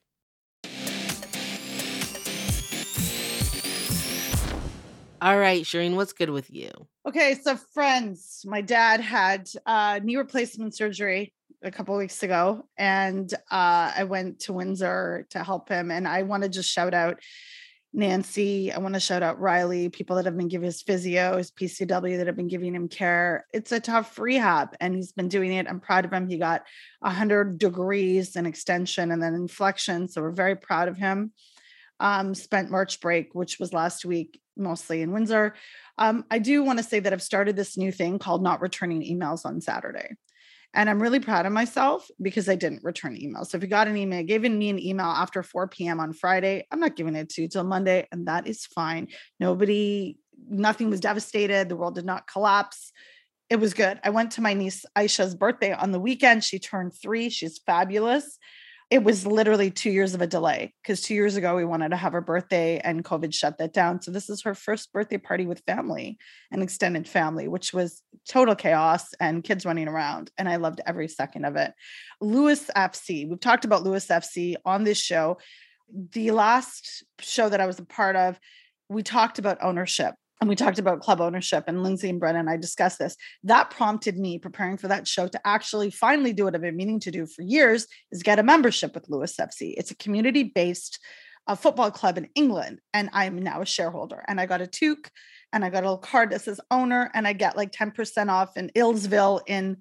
All 5.23 5.39
right, 5.39 5.63
Shireen, 5.63 5.97
what's 5.97 6.13
good 6.13 6.29
with 6.29 6.51
you? 6.51 6.71
Okay, 7.09 7.35
so 7.43 7.57
friends, 7.57 8.43
my 8.45 8.61
dad 8.61 9.01
had 9.01 9.49
uh, 9.65 9.99
knee 10.03 10.17
replacement 10.17 10.75
surgery 10.75 11.33
a 11.63 11.71
couple 11.71 11.97
weeks 11.97 12.23
ago, 12.23 12.67
and 12.77 13.33
uh, 13.51 13.93
I 13.97 14.05
went 14.05 14.41
to 14.41 14.53
Windsor 14.53 15.27
to 15.31 15.43
help 15.43 15.71
him. 15.71 15.91
And 15.91 16.07
I 16.07 16.23
want 16.23 16.43
to 16.43 16.51
just 16.51 16.71
shout 16.71 16.93
out 16.93 17.19
Nancy. 17.95 18.71
I 18.71 18.79
want 18.79 18.93
to 18.93 19.01
shout 19.01 19.23
out 19.23 19.41
Riley, 19.41 19.89
people 19.89 20.17
that 20.17 20.27
have 20.27 20.37
been 20.37 20.49
giving 20.49 20.67
his 20.67 20.83
physio, 20.83 21.39
his 21.39 21.51
PCW 21.51 22.19
that 22.19 22.27
have 22.27 22.37
been 22.37 22.49
giving 22.49 22.75
him 22.75 22.87
care. 22.87 23.47
It's 23.55 23.73
a 23.73 23.81
tough 23.81 24.19
rehab, 24.19 24.77
and 24.81 24.95
he's 24.95 25.13
been 25.13 25.29
doing 25.29 25.55
it. 25.55 25.67
I'm 25.67 25.81
proud 25.81 26.05
of 26.05 26.13
him. 26.13 26.29
He 26.29 26.37
got 26.37 26.63
100 27.01 27.59
degrees 27.59 28.37
and 28.37 28.47
extension 28.47 29.11
and 29.11 29.23
then 29.23 29.35
inflection. 29.35 30.09
So 30.09 30.21
we're 30.21 30.31
very 30.31 30.57
proud 30.57 30.89
of 30.89 30.99
him. 30.99 31.33
Um, 31.99 32.35
spent 32.35 32.71
March 32.71 33.01
break, 33.01 33.35
which 33.35 33.59
was 33.59 33.73
last 33.73 34.05
week, 34.05 34.41
mostly 34.57 35.03
in 35.03 35.13
Windsor. 35.13 35.55
Um, 35.99 36.25
I 36.31 36.39
do 36.39 36.63
want 36.63 36.79
to 36.79 36.85
say 36.85 37.01
that 37.01 37.13
I've 37.13 37.23
started 37.23 37.57
this 37.57 37.77
new 37.77 37.91
thing 37.91 38.19
called 38.19 38.43
not 38.43 38.61
returning 38.61 39.03
emails 39.03 39.47
on 39.47 39.61
Saturday. 39.61 40.17
And 40.75 40.91
I'm 40.91 41.01
really 41.01 41.21
proud 41.21 41.47
of 41.47 41.53
myself 41.53 42.07
because 42.21 42.51
I 42.51 42.55
didn't 42.55 42.85
return 42.85 43.17
emails. 43.17 43.47
So 43.47 43.57
if 43.57 43.63
you 43.63 43.69
got 43.69 43.89
an 43.89 43.97
email, 43.97 44.23
giving 44.23 44.59
me 44.59 44.69
an 44.69 44.79
email 44.79 45.07
after 45.07 45.43
4 45.43 45.69
p.m. 45.69 46.01
on 46.01 46.13
Friday, 46.13 46.67
I'm 46.71 46.81
not 46.81 46.97
giving 46.97 47.15
it 47.15 47.31
to 47.31 47.43
you 47.43 47.49
till 47.49 47.65
Monday, 47.65 48.07
and 48.13 48.29
that 48.29 48.47
is 48.47 48.67
fine. 48.67 49.09
Nobody, 49.41 50.19
nothing 50.49 50.91
was 50.91 51.01
devastated. 51.01 51.71
The 51.71 51.77
world 51.77 51.95
did 51.95 52.05
not 52.05 52.31
collapse. 52.31 52.93
It 53.49 53.57
was 53.57 53.73
good. 53.73 54.01
I 54.05 54.11
went 54.11 54.33
to 54.33 54.43
my 54.43 54.53
niece 54.53 54.85
Aisha's 54.95 55.35
birthday 55.35 55.73
on 55.73 55.93
the 55.93 56.01
weekend. 56.01 56.45
She 56.45 56.59
turned 56.59 56.93
three. 56.95 57.31
She's 57.31 57.59
fabulous 57.59 58.39
it 58.89 59.03
was 59.03 59.27
literally 59.27 59.71
two 59.71 59.91
years 59.91 60.15
of 60.15 60.23
a 60.23 60.29
delay 60.29 60.73
because 60.83 61.01
two 61.01 61.15
years 61.15 61.35
ago 61.35 61.57
we 61.57 61.65
wanted 61.65 61.89
to 61.89 61.97
have 61.97 62.13
her 62.13 62.21
birthday 62.21 62.79
and 62.79 63.05
COVID 63.05 63.35
shut 63.35 63.59
that 63.59 63.73
down. 63.73 64.01
So 64.01 64.13
this 64.13 64.31
is 64.31 64.43
her 64.43 64.55
first 64.55 64.93
birthday 64.93 65.19
party 65.19 65.45
with 65.45 65.63
family 65.67 66.19
and 66.53 66.63
extended 66.63 67.09
family, 67.09 67.49
which 67.49 67.73
was 67.73 68.03
total 68.29 68.55
chaos 68.55 69.13
and 69.19 69.43
kids 69.43 69.67
running 69.67 69.89
around. 69.89 70.31
And 70.39 70.49
I 70.49 70.57
loved 70.57 70.81
every 70.87 71.09
second 71.09 71.47
of 71.47 71.57
it. 71.57 71.73
Lewes 72.21 72.71
FC, 72.77 73.29
we've 73.29 73.41
talked 73.41 73.65
about 73.65 73.83
Lewes 73.83 74.07
FC 74.07 74.55
on 74.65 74.85
this 74.85 74.99
show. 74.99 75.39
The 76.13 76.31
last 76.31 77.03
show 77.19 77.49
that 77.49 77.61
I 77.61 77.67
was 77.67 77.81
a 77.81 77.85
part 77.85 78.15
of, 78.15 78.39
we 78.89 79.03
talked 79.03 79.41
about 79.41 79.59
ownership 79.63 80.15
and 80.41 80.49
we 80.49 80.57
talked 80.57 80.79
about 80.79 81.01
club 81.01 81.21
ownership 81.21 81.65
and 81.67 81.83
Lindsay 81.83 82.11
and 82.11 82.21
Brennan 82.21 82.41
and 82.41 82.51
I 82.51 82.57
discussed 82.57 82.99
this. 82.99 83.17
That 83.45 83.71
prompted 83.71 84.19
me 84.19 84.39
preparing 84.39 84.77
for 84.77 84.89
that 84.89 85.09
show 85.09 85.29
to 85.29 85.47
actually 85.47 85.91
finally 85.91 86.33
do 86.33 86.45
what 86.45 86.55
I've 86.55 86.61
been 86.61 86.77
meaning 86.77 87.01
to 87.01 87.11
do 87.11 87.27
for 87.27 87.43
years 87.43 87.87
is 88.13 88.23
get 88.23 88.39
a 88.39 88.43
membership 88.43 88.95
with 88.95 89.09
Lewes 89.09 89.37
FC. 89.37 89.75
It's 89.77 89.91
a 89.91 89.97
community-based 89.97 90.99
uh, 91.47 91.55
football 91.55 91.91
club 91.91 92.19
in 92.19 92.29
England 92.35 92.81
and 92.93 93.09
I'm 93.13 93.39
now 93.39 93.63
a 93.63 93.67
shareholder 93.67 94.25
and 94.29 94.41
I 94.41 94.47
got 94.47 94.61
a 94.61 94.67
toque 94.67 95.11
and 95.53 95.65
I 95.65 95.71
got 95.71 95.85
a 95.85 95.87
little 95.87 95.99
card 95.99 96.31
that 96.31 96.43
says 96.43 96.61
owner 96.71 97.11
and 97.15 97.27
I 97.27 97.33
get 97.33 97.57
like 97.57 97.73
10% 97.73 98.31
off 98.31 98.57
in 98.57 98.71
Illsville 98.77 99.41
in 99.47 99.79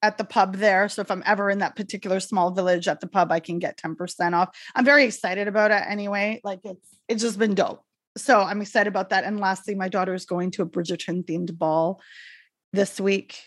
at 0.00 0.16
the 0.16 0.24
pub 0.24 0.56
there. 0.56 0.88
So 0.88 1.02
if 1.02 1.10
I'm 1.10 1.24
ever 1.26 1.50
in 1.50 1.58
that 1.58 1.74
particular 1.74 2.20
small 2.20 2.52
village 2.52 2.86
at 2.86 3.00
the 3.00 3.08
pub, 3.08 3.32
I 3.32 3.40
can 3.40 3.58
get 3.58 3.78
10% 3.78 4.32
off. 4.32 4.56
I'm 4.74 4.84
very 4.84 5.04
excited 5.04 5.48
about 5.48 5.72
it 5.72 5.82
anyway. 5.86 6.40
Like 6.44 6.60
it's 6.64 6.88
it's 7.08 7.22
just 7.22 7.38
been 7.38 7.54
dope 7.54 7.82
so 8.18 8.40
I'm 8.40 8.60
excited 8.60 8.88
about 8.88 9.10
that. 9.10 9.24
And 9.24 9.40
lastly, 9.40 9.74
my 9.74 9.88
daughter 9.88 10.14
is 10.14 10.26
going 10.26 10.50
to 10.52 10.62
a 10.62 10.66
Bridgerton 10.66 11.24
themed 11.24 11.56
ball 11.56 12.00
this 12.72 13.00
week. 13.00 13.38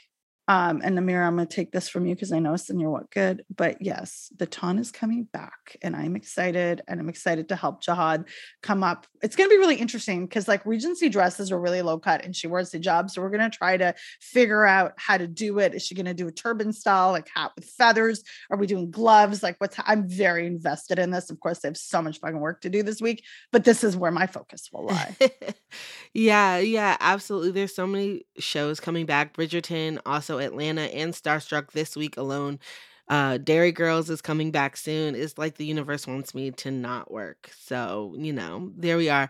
Um, 0.52 0.82
and 0.84 1.00
Amira, 1.00 1.26
I'm 1.26 1.38
going 1.38 1.48
to 1.48 1.56
take 1.56 1.72
this 1.72 1.88
from 1.88 2.06
you 2.06 2.14
because 2.14 2.34
I 2.34 2.40
know 2.40 2.54
it's 2.54 2.70
in 2.70 2.78
your 2.78 2.90
what 2.90 3.10
good. 3.10 3.46
But 3.56 3.78
yes, 3.80 4.30
the 4.36 4.46
ton 4.46 4.80
is 4.80 4.92
coming 4.92 5.24
back, 5.32 5.78
and 5.82 5.96
I'm 5.96 6.18
excited, 6.18 6.82
and 6.90 7.00
I'm 7.00 7.08
excited 7.08 7.48
to 7.50 7.56
help 7.56 7.82
Jihad 7.82 8.26
come 8.62 8.84
up. 8.84 9.08
It's 9.24 9.38
going 9.38 9.50
to 9.50 9.56
be 9.56 9.60
really 9.60 9.78
interesting 9.78 10.26
because 10.26 10.50
like 10.50 10.66
Regency 10.66 11.08
dresses 11.08 11.54
are 11.54 11.60
really 11.60 11.82
low 11.82 12.00
cut, 12.00 12.26
and 12.26 12.36
she 12.36 12.48
wears 12.48 12.72
the 12.72 12.80
job. 12.80 13.10
So 13.10 13.22
we're 13.22 13.30
going 13.30 13.50
to 13.50 13.58
try 13.58 13.78
to 13.78 13.96
figure 14.20 14.66
out 14.66 14.92
how 14.98 15.18
to 15.18 15.26
do 15.26 15.60
it. 15.60 15.74
Is 15.74 15.86
she 15.86 15.96
going 15.96 16.06
to 16.06 16.14
do 16.14 16.28
a 16.28 16.34
turban 16.34 16.74
style, 16.74 17.12
like 17.12 17.30
hat 17.34 17.52
with 17.56 17.64
feathers? 17.64 18.22
Are 18.50 18.58
we 18.58 18.68
doing 18.68 18.92
gloves? 18.92 19.42
Like 19.42 19.56
what's? 19.60 19.78
I'm 19.86 20.10
very 20.10 20.46
invested 20.48 21.00
in 21.00 21.12
this. 21.12 21.30
Of 21.30 21.40
course, 21.40 21.62
I 21.64 21.70
have 21.70 21.78
so 21.78 22.02
much 22.02 22.20
fucking 22.20 22.42
work 22.42 22.60
to 22.64 22.70
do 22.70 22.84
this 22.84 23.00
week, 23.00 23.24
but 23.54 23.64
this 23.64 23.86
is 23.86 23.96
where 23.96 24.12
my 24.12 24.28
focus 24.28 24.68
will 24.74 24.88
lie. 24.88 25.16
yeah, 26.14 26.58
yeah, 26.58 26.98
absolutely. 27.00 27.52
There's 27.52 27.74
so 27.74 27.88
many 27.88 28.26
shows 28.38 28.82
coming 28.82 29.06
back. 29.06 29.34
Bridgerton, 29.34 29.98
also 30.06 30.41
Atlanta, 30.42 30.82
and 30.82 31.14
Starstruck 31.14 31.72
this 31.72 31.96
week 31.96 32.18
alone. 32.18 32.60
Uh, 33.08 33.38
Derry 33.38 33.72
Girls 33.72 34.10
is 34.10 34.22
coming 34.22 34.52
back 34.52 34.78
soon. 34.78 35.16
It's 35.16 35.38
like 35.38 35.56
the 35.56 35.66
universe 35.66 36.08
wants 36.08 36.34
me 36.34 36.52
to 36.52 36.72
not 36.72 37.12
work. 37.12 37.52
So, 37.58 38.16
you 38.18 38.32
know, 38.32 38.72
there 38.78 38.98
we 38.98 39.10
are. 39.10 39.30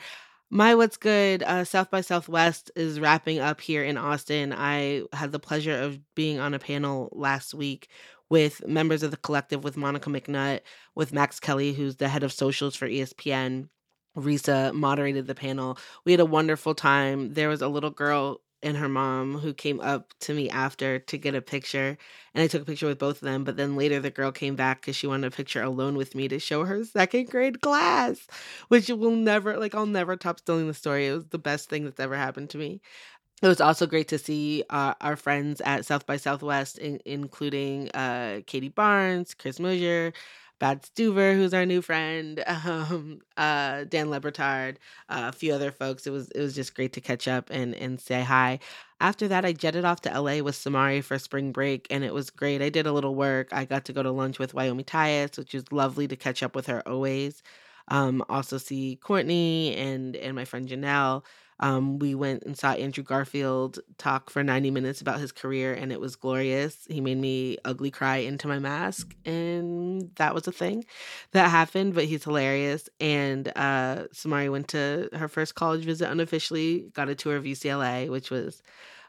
My 0.50 0.76
What's 0.76 0.98
Good, 0.98 1.44
uh, 1.44 1.64
South 1.64 1.90
by 1.90 2.02
Southwest 2.02 2.72
is 2.76 3.00
wrapping 3.00 3.40
up 3.40 3.62
here 3.62 3.84
in 3.84 3.98
Austin. 3.98 4.54
I 4.54 5.04
had 5.14 5.32
the 5.32 5.40
pleasure 5.40 5.74
of 5.74 6.00
being 6.14 6.40
on 6.40 6.54
a 6.54 6.60
panel 6.60 7.10
last 7.14 7.54
week 7.54 7.88
with 8.30 8.68
members 8.68 9.02
of 9.02 9.12
the 9.12 9.18
collective, 9.18 9.64
with 9.64 9.78
Monica 9.78 10.10
McNutt, 10.10 10.60
with 10.94 11.14
Max 11.14 11.40
Kelly, 11.40 11.74
who's 11.74 11.96
the 11.96 12.10
head 12.10 12.24
of 12.24 12.34
socials 12.34 12.76
for 12.76 12.88
ESPN. 12.88 13.70
Risa 14.18 14.74
moderated 14.74 15.26
the 15.26 15.36
panel. 15.36 15.78
We 16.06 16.12
had 16.12 16.20
a 16.20 16.26
wonderful 16.26 16.76
time. 16.76 17.34
There 17.34 17.50
was 17.50 17.62
a 17.62 17.68
little 17.68 17.90
girl 17.90 18.42
and 18.64 18.78
her 18.78 18.90
mom 18.90 19.38
who 19.40 19.54
came 19.54 19.80
up 19.80 20.14
to 20.20 20.34
me 20.34 20.50
after 20.50 21.00
to 21.00 21.18
get 21.18 21.36
a 21.36 21.42
picture 21.42 21.98
and 22.34 22.44
i 22.44 22.48
took 22.48 22.62
a 22.62 22.66
picture 22.66 22.88
with 22.88 23.00
both 23.00 23.16
of 23.18 23.22
them 23.22 23.44
but 23.44 23.58
then 23.58 23.76
later 23.76 24.00
the 24.00 24.10
girl 24.12 24.32
came 24.32 24.56
back 24.56 24.82
because 24.82 24.96
she 24.96 25.08
wanted 25.08 25.28
a 25.28 25.36
picture 25.36 25.62
alone 25.62 25.96
with 25.96 26.16
me 26.16 26.28
to 26.28 26.40
show 26.40 26.66
her 26.66 26.84
second 26.86 27.30
grade 27.30 27.62
class 27.62 28.28
which 28.70 28.90
will 28.90 29.16
never 29.16 29.58
like 29.58 29.76
i'll 29.76 29.86
never 29.86 30.16
top 30.16 30.40
telling 30.42 30.68
the 30.68 30.74
story. 30.74 31.08
It 31.08 31.14
was 31.14 31.26
the 31.28 31.38
best 31.38 31.70
thing 31.70 31.84
that's 31.86 32.00
ever 32.00 32.16
happened 32.16 32.50
to 32.52 32.58
me. 32.58 32.82
It 33.42 33.48
was 33.48 33.62
also 33.62 33.88
great 33.88 34.08
to 34.10 34.20
see 34.20 34.64
uh, 34.70 34.94
our 35.02 35.16
friends 35.16 35.62
at 35.62 35.86
south 35.86 36.06
by 36.06 36.18
southwest 36.18 36.78
in- 36.78 37.02
including 37.06 37.90
uh, 37.92 38.42
katie 38.48 38.70
barnes 38.70 39.34
chris 39.34 39.60
mosier 39.60 40.14
Bad 40.62 40.84
Stuver, 40.84 41.36
who's 41.36 41.54
our 41.54 41.66
new 41.66 41.82
friend, 41.82 42.44
um, 42.48 43.20
uh, 43.38 43.84
Dan 43.86 44.12
Le 44.12 44.22
Batard, 44.22 44.78
uh, 45.10 45.26
a 45.30 45.34
few 45.34 45.54
other 45.54 45.72
folks. 45.72 46.08
It 46.08 46.12
was 46.12 46.30
it 46.32 46.42
was 46.42 46.56
just 46.56 46.76
great 46.76 46.94
to 46.94 47.02
catch 47.02 47.28
up 47.28 47.50
and 47.52 47.76
and 47.76 48.00
say 48.00 48.22
hi. 48.24 48.60
After 49.02 49.28
that, 49.30 49.46
I 49.46 49.54
jetted 49.54 49.86
off 49.86 50.02
to 50.02 50.12
LA 50.22 50.44
with 50.44 50.56
Samari 50.56 51.04
for 51.04 51.20
spring 51.20 51.52
break, 51.52 51.88
and 51.90 52.04
it 52.04 52.14
was 52.14 52.30
great. 52.30 52.62
I 52.62 52.70
did 52.70 52.86
a 52.88 52.94
little 52.94 53.16
work. 53.16 53.50
I 53.52 53.66
got 53.66 53.86
to 53.86 53.94
go 53.94 54.04
to 54.04 54.12
lunch 54.12 54.40
with 54.40 54.54
Wyomia 54.54 54.86
Tyus, 54.86 55.38
which 55.38 55.54
was 55.56 55.72
lovely 55.72 56.08
to 56.08 56.16
catch 56.16 56.44
up 56.44 56.56
with 56.56 56.68
her 56.68 56.88
always. 56.88 57.44
Um, 57.90 58.24
also 58.30 58.58
see 58.58 58.98
Courtney 59.02 59.76
and 59.76 60.16
and 60.16 60.36
my 60.36 60.46
friend 60.46 60.68
Janelle. 60.70 61.24
Um, 61.62 62.00
we 62.00 62.16
went 62.16 62.44
and 62.44 62.58
saw 62.58 62.74
Andrew 62.74 63.04
Garfield 63.04 63.80
talk 63.98 64.30
for 64.30 64.44
90 64.44 64.72
minutes 64.72 65.00
about 65.00 65.20
his 65.20 65.32
career, 65.32 65.74
and 65.74 65.92
it 65.92 66.00
was 66.00 66.16
glorious. 66.16 66.88
He 66.90 67.02
made 67.02 67.18
me 67.18 67.58
ugly 67.64 67.92
cry 67.92 68.18
into 68.18 68.48
my 68.48 68.60
mask, 68.60 69.16
and 69.26 70.10
that 70.16 70.34
was 70.34 70.48
a 70.48 70.52
thing 70.52 70.86
that 71.32 71.50
happened, 71.50 71.94
but 71.94 72.06
he's 72.06 72.24
hilarious. 72.24 72.90
And 73.00 73.48
uh, 73.56 74.08
Samari 74.14 74.52
went 74.52 74.70
to 74.70 75.10
her 75.14 75.28
first 75.28 75.56
college 75.56 75.86
visit 75.86 76.10
unofficially, 76.10 76.90
got 76.94 77.10
a 77.10 77.16
tour 77.16 77.36
of 77.36 77.44
UCLA, 77.44 78.10
which 78.10 78.32
was 78.32 78.64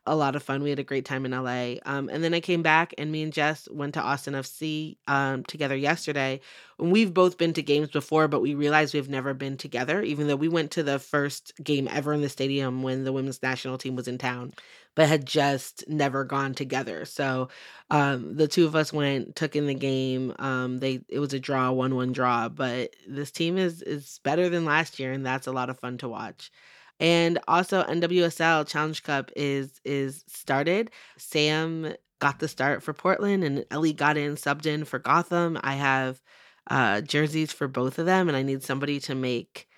a 0.06 0.16
lot 0.16 0.34
of 0.34 0.42
fun. 0.42 0.62
We 0.62 0.70
had 0.70 0.78
a 0.78 0.84
great 0.84 1.04
time 1.04 1.24
in 1.24 1.32
LA. 1.32 1.74
Um, 1.86 2.08
and 2.08 2.24
then 2.24 2.34
I 2.34 2.40
came 2.40 2.62
back, 2.62 2.92
and 2.98 3.12
me 3.12 3.22
and 3.22 3.32
Jess 3.32 3.68
went 3.70 3.94
to 3.94 4.00
Austin 4.00 4.34
FC 4.34 4.96
um, 5.06 5.44
together 5.44 5.76
yesterday. 5.76 6.40
And 6.78 6.90
we've 6.90 7.14
both 7.14 7.38
been 7.38 7.52
to 7.52 7.62
games 7.62 7.90
before, 7.90 8.26
but 8.26 8.42
we 8.42 8.54
realized 8.54 8.94
we've 8.94 9.08
never 9.08 9.32
been 9.32 9.56
together, 9.56 10.02
even 10.02 10.26
though 10.26 10.36
we 10.36 10.48
went 10.48 10.72
to 10.72 10.82
the 10.82 10.98
first 10.98 11.52
game 11.62 11.88
ever 11.90 12.12
in 12.12 12.20
the 12.20 12.28
stadium 12.28 12.82
when 12.82 13.04
the 13.04 13.12
women's 13.12 13.42
national 13.42 13.78
team 13.78 13.94
was 13.94 14.08
in 14.08 14.18
town, 14.18 14.52
but 14.96 15.08
had 15.08 15.24
just 15.24 15.84
never 15.88 16.24
gone 16.24 16.54
together. 16.54 17.04
So 17.04 17.48
um, 17.90 18.36
the 18.36 18.48
two 18.48 18.66
of 18.66 18.74
us 18.74 18.92
went, 18.92 19.36
took 19.36 19.54
in 19.54 19.66
the 19.66 19.74
game. 19.74 20.34
Um, 20.40 20.78
they 20.78 21.00
it 21.08 21.20
was 21.20 21.32
a 21.32 21.38
draw, 21.38 21.70
one 21.70 21.94
one 21.94 22.12
draw, 22.12 22.48
but 22.48 22.94
this 23.06 23.30
team 23.30 23.56
is 23.56 23.82
is 23.82 24.18
better 24.24 24.48
than 24.48 24.64
last 24.64 24.98
year, 24.98 25.12
and 25.12 25.24
that's 25.24 25.46
a 25.46 25.52
lot 25.52 25.70
of 25.70 25.78
fun 25.78 25.98
to 25.98 26.08
watch 26.08 26.50
and 27.02 27.40
also 27.48 27.82
NWSL 27.82 28.66
Challenge 28.68 29.02
Cup 29.02 29.32
is 29.36 29.80
is 29.84 30.24
started. 30.28 30.90
Sam 31.18 31.94
got 32.20 32.38
the 32.38 32.46
start 32.48 32.82
for 32.84 32.94
Portland, 32.94 33.42
and 33.42 33.64
Ellie 33.72 33.92
got 33.92 34.16
in 34.16 34.36
subbed 34.36 34.66
in 34.66 34.84
for 34.84 35.00
Gotham. 35.00 35.58
I 35.62 35.74
have 35.74 36.22
uh, 36.70 37.00
jerseys 37.00 37.52
for 37.52 37.66
both 37.66 37.98
of 37.98 38.06
them, 38.06 38.28
and 38.28 38.36
I 38.36 38.42
need 38.42 38.62
somebody 38.62 39.00
to 39.00 39.16
make 39.16 39.68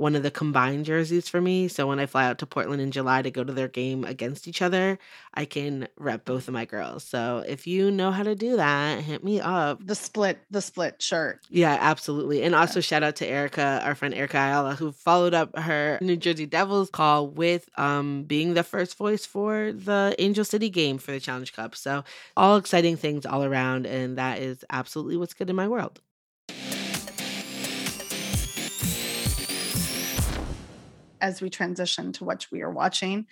one 0.00 0.16
of 0.16 0.22
the 0.22 0.30
combined 0.30 0.86
jerseys 0.86 1.28
for 1.28 1.42
me. 1.42 1.68
So 1.68 1.86
when 1.86 1.98
I 1.98 2.06
fly 2.06 2.24
out 2.24 2.38
to 2.38 2.46
Portland 2.46 2.80
in 2.80 2.90
July 2.90 3.20
to 3.20 3.30
go 3.30 3.44
to 3.44 3.52
their 3.52 3.68
game 3.68 4.02
against 4.04 4.48
each 4.48 4.62
other, 4.62 4.98
I 5.34 5.44
can 5.44 5.88
rep 5.98 6.24
both 6.24 6.48
of 6.48 6.54
my 6.54 6.64
girls. 6.64 7.04
So 7.04 7.44
if 7.46 7.66
you 7.66 7.90
know 7.90 8.10
how 8.10 8.22
to 8.22 8.34
do 8.34 8.56
that, 8.56 9.02
hit 9.02 9.22
me 9.22 9.40
up. 9.40 9.86
The 9.86 9.94
split, 9.94 10.38
the 10.50 10.62
split 10.62 11.02
shirt. 11.02 11.40
Yeah, 11.50 11.76
absolutely. 11.78 12.42
And 12.42 12.54
also 12.54 12.80
shout 12.80 13.02
out 13.02 13.16
to 13.16 13.26
Erica, 13.26 13.82
our 13.84 13.94
friend 13.94 14.14
Erica 14.14 14.38
Ayala, 14.38 14.74
who 14.74 14.90
followed 14.90 15.34
up 15.34 15.56
her 15.58 15.98
New 16.00 16.16
Jersey 16.16 16.46
Devils 16.46 16.88
call 16.88 17.28
with 17.28 17.68
um 17.76 18.22
being 18.22 18.54
the 18.54 18.64
first 18.64 18.96
voice 18.96 19.26
for 19.26 19.70
the 19.72 20.14
Angel 20.18 20.46
City 20.46 20.70
game 20.70 20.96
for 20.96 21.12
the 21.12 21.20
Challenge 21.20 21.52
Cup. 21.52 21.76
So 21.76 22.04
all 22.38 22.56
exciting 22.56 22.96
things 22.96 23.26
all 23.26 23.44
around, 23.44 23.86
and 23.86 24.16
that 24.16 24.38
is 24.38 24.64
absolutely 24.70 25.18
what's 25.18 25.34
good 25.34 25.50
in 25.50 25.56
my 25.56 25.68
world. 25.68 26.00
As 31.20 31.40
we 31.40 31.50
transition 31.50 32.12
to 32.14 32.24
what 32.24 32.46
we 32.50 32.62
are 32.62 32.70
watching, 32.70 33.26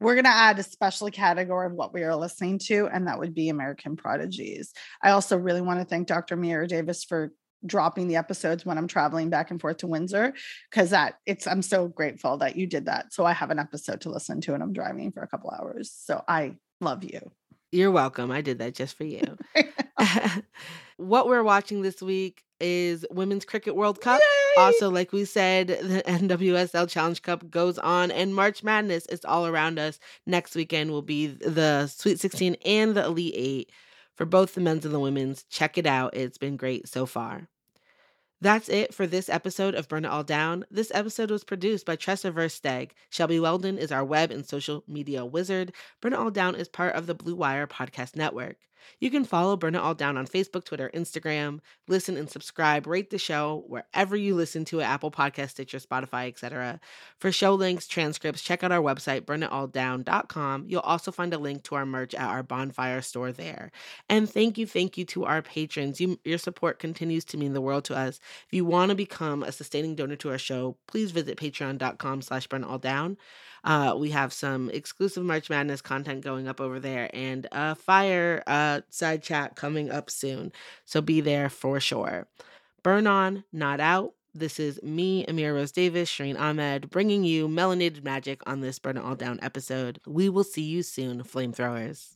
we're 0.00 0.14
going 0.14 0.24
to 0.24 0.30
add 0.30 0.58
a 0.58 0.62
special 0.62 1.10
category 1.10 1.66
of 1.66 1.72
what 1.72 1.94
we 1.94 2.02
are 2.02 2.14
listening 2.14 2.58
to, 2.66 2.88
and 2.92 3.06
that 3.06 3.18
would 3.18 3.34
be 3.34 3.48
American 3.48 3.96
Prodigies. 3.96 4.72
I 5.02 5.10
also 5.10 5.36
really 5.38 5.62
want 5.62 5.80
to 5.80 5.86
thank 5.86 6.06
Dr. 6.06 6.36
Mira 6.36 6.68
Davis 6.68 7.04
for 7.04 7.32
dropping 7.64 8.06
the 8.08 8.16
episodes 8.16 8.66
when 8.66 8.78
I'm 8.78 8.86
traveling 8.86 9.30
back 9.30 9.50
and 9.50 9.60
forth 9.60 9.78
to 9.78 9.86
Windsor 9.86 10.34
because 10.70 10.90
that 10.90 11.18
it's 11.24 11.46
I'm 11.46 11.62
so 11.62 11.88
grateful 11.88 12.36
that 12.38 12.56
you 12.56 12.66
did 12.66 12.86
that. 12.86 13.12
So 13.12 13.24
I 13.24 13.32
have 13.32 13.50
an 13.50 13.58
episode 13.58 14.02
to 14.02 14.10
listen 14.10 14.40
to 14.42 14.54
and 14.54 14.62
I'm 14.62 14.72
driving 14.72 15.10
for 15.10 15.22
a 15.22 15.26
couple 15.26 15.50
hours. 15.50 15.90
So 15.90 16.22
I 16.28 16.56
love 16.80 17.02
you. 17.02 17.32
You're 17.72 17.90
welcome. 17.90 18.30
I 18.30 18.42
did 18.42 18.58
that 18.58 18.74
just 18.74 18.96
for 18.96 19.04
you. 19.04 19.22
what 20.96 21.26
we're 21.26 21.42
watching 21.42 21.82
this 21.82 22.00
week 22.00 22.42
is 22.60 23.04
Women's 23.10 23.44
Cricket 23.44 23.74
World 23.74 24.00
Cup. 24.00 24.20
Yay! 24.20 24.45
Also, 24.56 24.90
like 24.90 25.12
we 25.12 25.24
said, 25.24 25.68
the 25.68 26.02
NWSL 26.06 26.88
Challenge 26.88 27.20
Cup 27.22 27.50
goes 27.50 27.78
on, 27.78 28.10
and 28.10 28.34
March 28.34 28.62
Madness 28.62 29.06
is 29.06 29.24
all 29.24 29.46
around 29.46 29.78
us. 29.78 29.98
Next 30.26 30.54
weekend 30.54 30.90
will 30.90 31.02
be 31.02 31.26
the 31.26 31.86
Sweet 31.86 32.20
16 32.20 32.56
and 32.64 32.94
the 32.94 33.04
Elite 33.04 33.34
Eight 33.36 33.70
for 34.14 34.24
both 34.24 34.54
the 34.54 34.60
men's 34.60 34.84
and 34.84 34.94
the 34.94 35.00
women's. 35.00 35.44
Check 35.44 35.78
it 35.78 35.86
out. 35.86 36.16
It's 36.16 36.38
been 36.38 36.56
great 36.56 36.88
so 36.88 37.06
far. 37.06 37.48
That's 38.42 38.68
it 38.68 38.92
for 38.92 39.06
this 39.06 39.30
episode 39.30 39.74
of 39.74 39.88
Burn 39.88 40.04
It 40.04 40.08
All 40.08 40.22
Down. 40.22 40.66
This 40.70 40.92
episode 40.94 41.30
was 41.30 41.42
produced 41.42 41.86
by 41.86 41.96
Tressa 41.96 42.30
Versteg. 42.30 42.90
Shelby 43.08 43.40
Weldon 43.40 43.78
is 43.78 43.90
our 43.90 44.04
web 44.04 44.30
and 44.30 44.44
social 44.46 44.84
media 44.86 45.24
wizard. 45.24 45.72
Burn 46.02 46.12
It 46.12 46.18
All 46.18 46.30
Down 46.30 46.54
is 46.54 46.68
part 46.68 46.94
of 46.94 47.06
the 47.06 47.14
Blue 47.14 47.34
Wire 47.34 47.66
Podcast 47.66 48.14
Network. 48.14 48.56
You 49.00 49.10
can 49.10 49.24
follow 49.24 49.56
Burn 49.56 49.74
It 49.74 49.78
All 49.78 49.94
Down 49.94 50.16
on 50.16 50.26
Facebook, 50.26 50.64
Twitter, 50.64 50.90
Instagram. 50.94 51.60
Listen 51.88 52.16
and 52.16 52.30
subscribe. 52.30 52.86
Rate 52.86 53.10
the 53.10 53.18
show 53.18 53.64
wherever 53.68 54.16
you 54.16 54.34
listen 54.34 54.64
to 54.66 54.80
it 54.80 54.84
Apple 54.84 55.10
Podcast, 55.10 55.50
Stitcher, 55.50 55.78
Spotify, 55.78 56.28
etc. 56.28 56.80
For 57.18 57.30
show 57.30 57.54
links, 57.54 57.86
transcripts, 57.86 58.42
check 58.42 58.62
out 58.62 58.72
our 58.72 58.82
website, 58.82 59.22
burnitalldown.com. 59.22 60.64
You'll 60.68 60.80
also 60.80 61.12
find 61.12 61.32
a 61.34 61.38
link 61.38 61.62
to 61.64 61.74
our 61.74 61.86
merch 61.86 62.14
at 62.14 62.28
our 62.28 62.42
bonfire 62.42 63.02
store 63.02 63.32
there. 63.32 63.70
And 64.08 64.28
thank 64.30 64.58
you, 64.58 64.66
thank 64.66 64.96
you 64.96 65.04
to 65.06 65.24
our 65.24 65.42
patrons. 65.42 66.00
You, 66.00 66.18
your 66.24 66.38
support 66.38 66.78
continues 66.78 67.24
to 67.26 67.36
mean 67.36 67.52
the 67.52 67.60
world 67.60 67.84
to 67.84 67.96
us. 67.96 68.20
If 68.46 68.52
you 68.52 68.64
want 68.64 68.90
to 68.90 68.94
become 68.94 69.42
a 69.42 69.52
sustaining 69.52 69.94
donor 69.94 70.16
to 70.16 70.30
our 70.30 70.38
show, 70.38 70.76
please 70.86 71.10
visit 71.10 71.38
patreon.com 71.38 72.22
slash 72.22 72.48
burnitalldown. 72.48 73.16
Uh, 73.66 73.96
we 73.98 74.10
have 74.10 74.32
some 74.32 74.70
exclusive 74.70 75.24
March 75.24 75.50
Madness 75.50 75.82
content 75.82 76.22
going 76.22 76.46
up 76.46 76.60
over 76.60 76.78
there 76.78 77.10
and 77.12 77.48
a 77.50 77.74
fire 77.74 78.44
uh, 78.46 78.80
side 78.90 79.24
chat 79.24 79.56
coming 79.56 79.90
up 79.90 80.08
soon. 80.08 80.52
So 80.84 81.00
be 81.00 81.20
there 81.20 81.48
for 81.48 81.80
sure. 81.80 82.28
Burn 82.84 83.08
on, 83.08 83.42
not 83.52 83.80
out. 83.80 84.14
This 84.32 84.60
is 84.60 84.80
me, 84.82 85.24
Amira 85.26 85.54
Rose 85.54 85.72
Davis, 85.72 86.10
Shireen 86.10 86.38
Ahmed, 86.38 86.90
bringing 86.90 87.24
you 87.24 87.48
melanated 87.48 88.04
magic 88.04 88.40
on 88.46 88.60
this 88.60 88.78
Burn 88.78 88.98
It 88.98 89.04
All 89.04 89.16
Down 89.16 89.40
episode. 89.42 89.98
We 90.06 90.28
will 90.28 90.44
see 90.44 90.62
you 90.62 90.82
soon, 90.82 91.24
flamethrowers. 91.24 92.15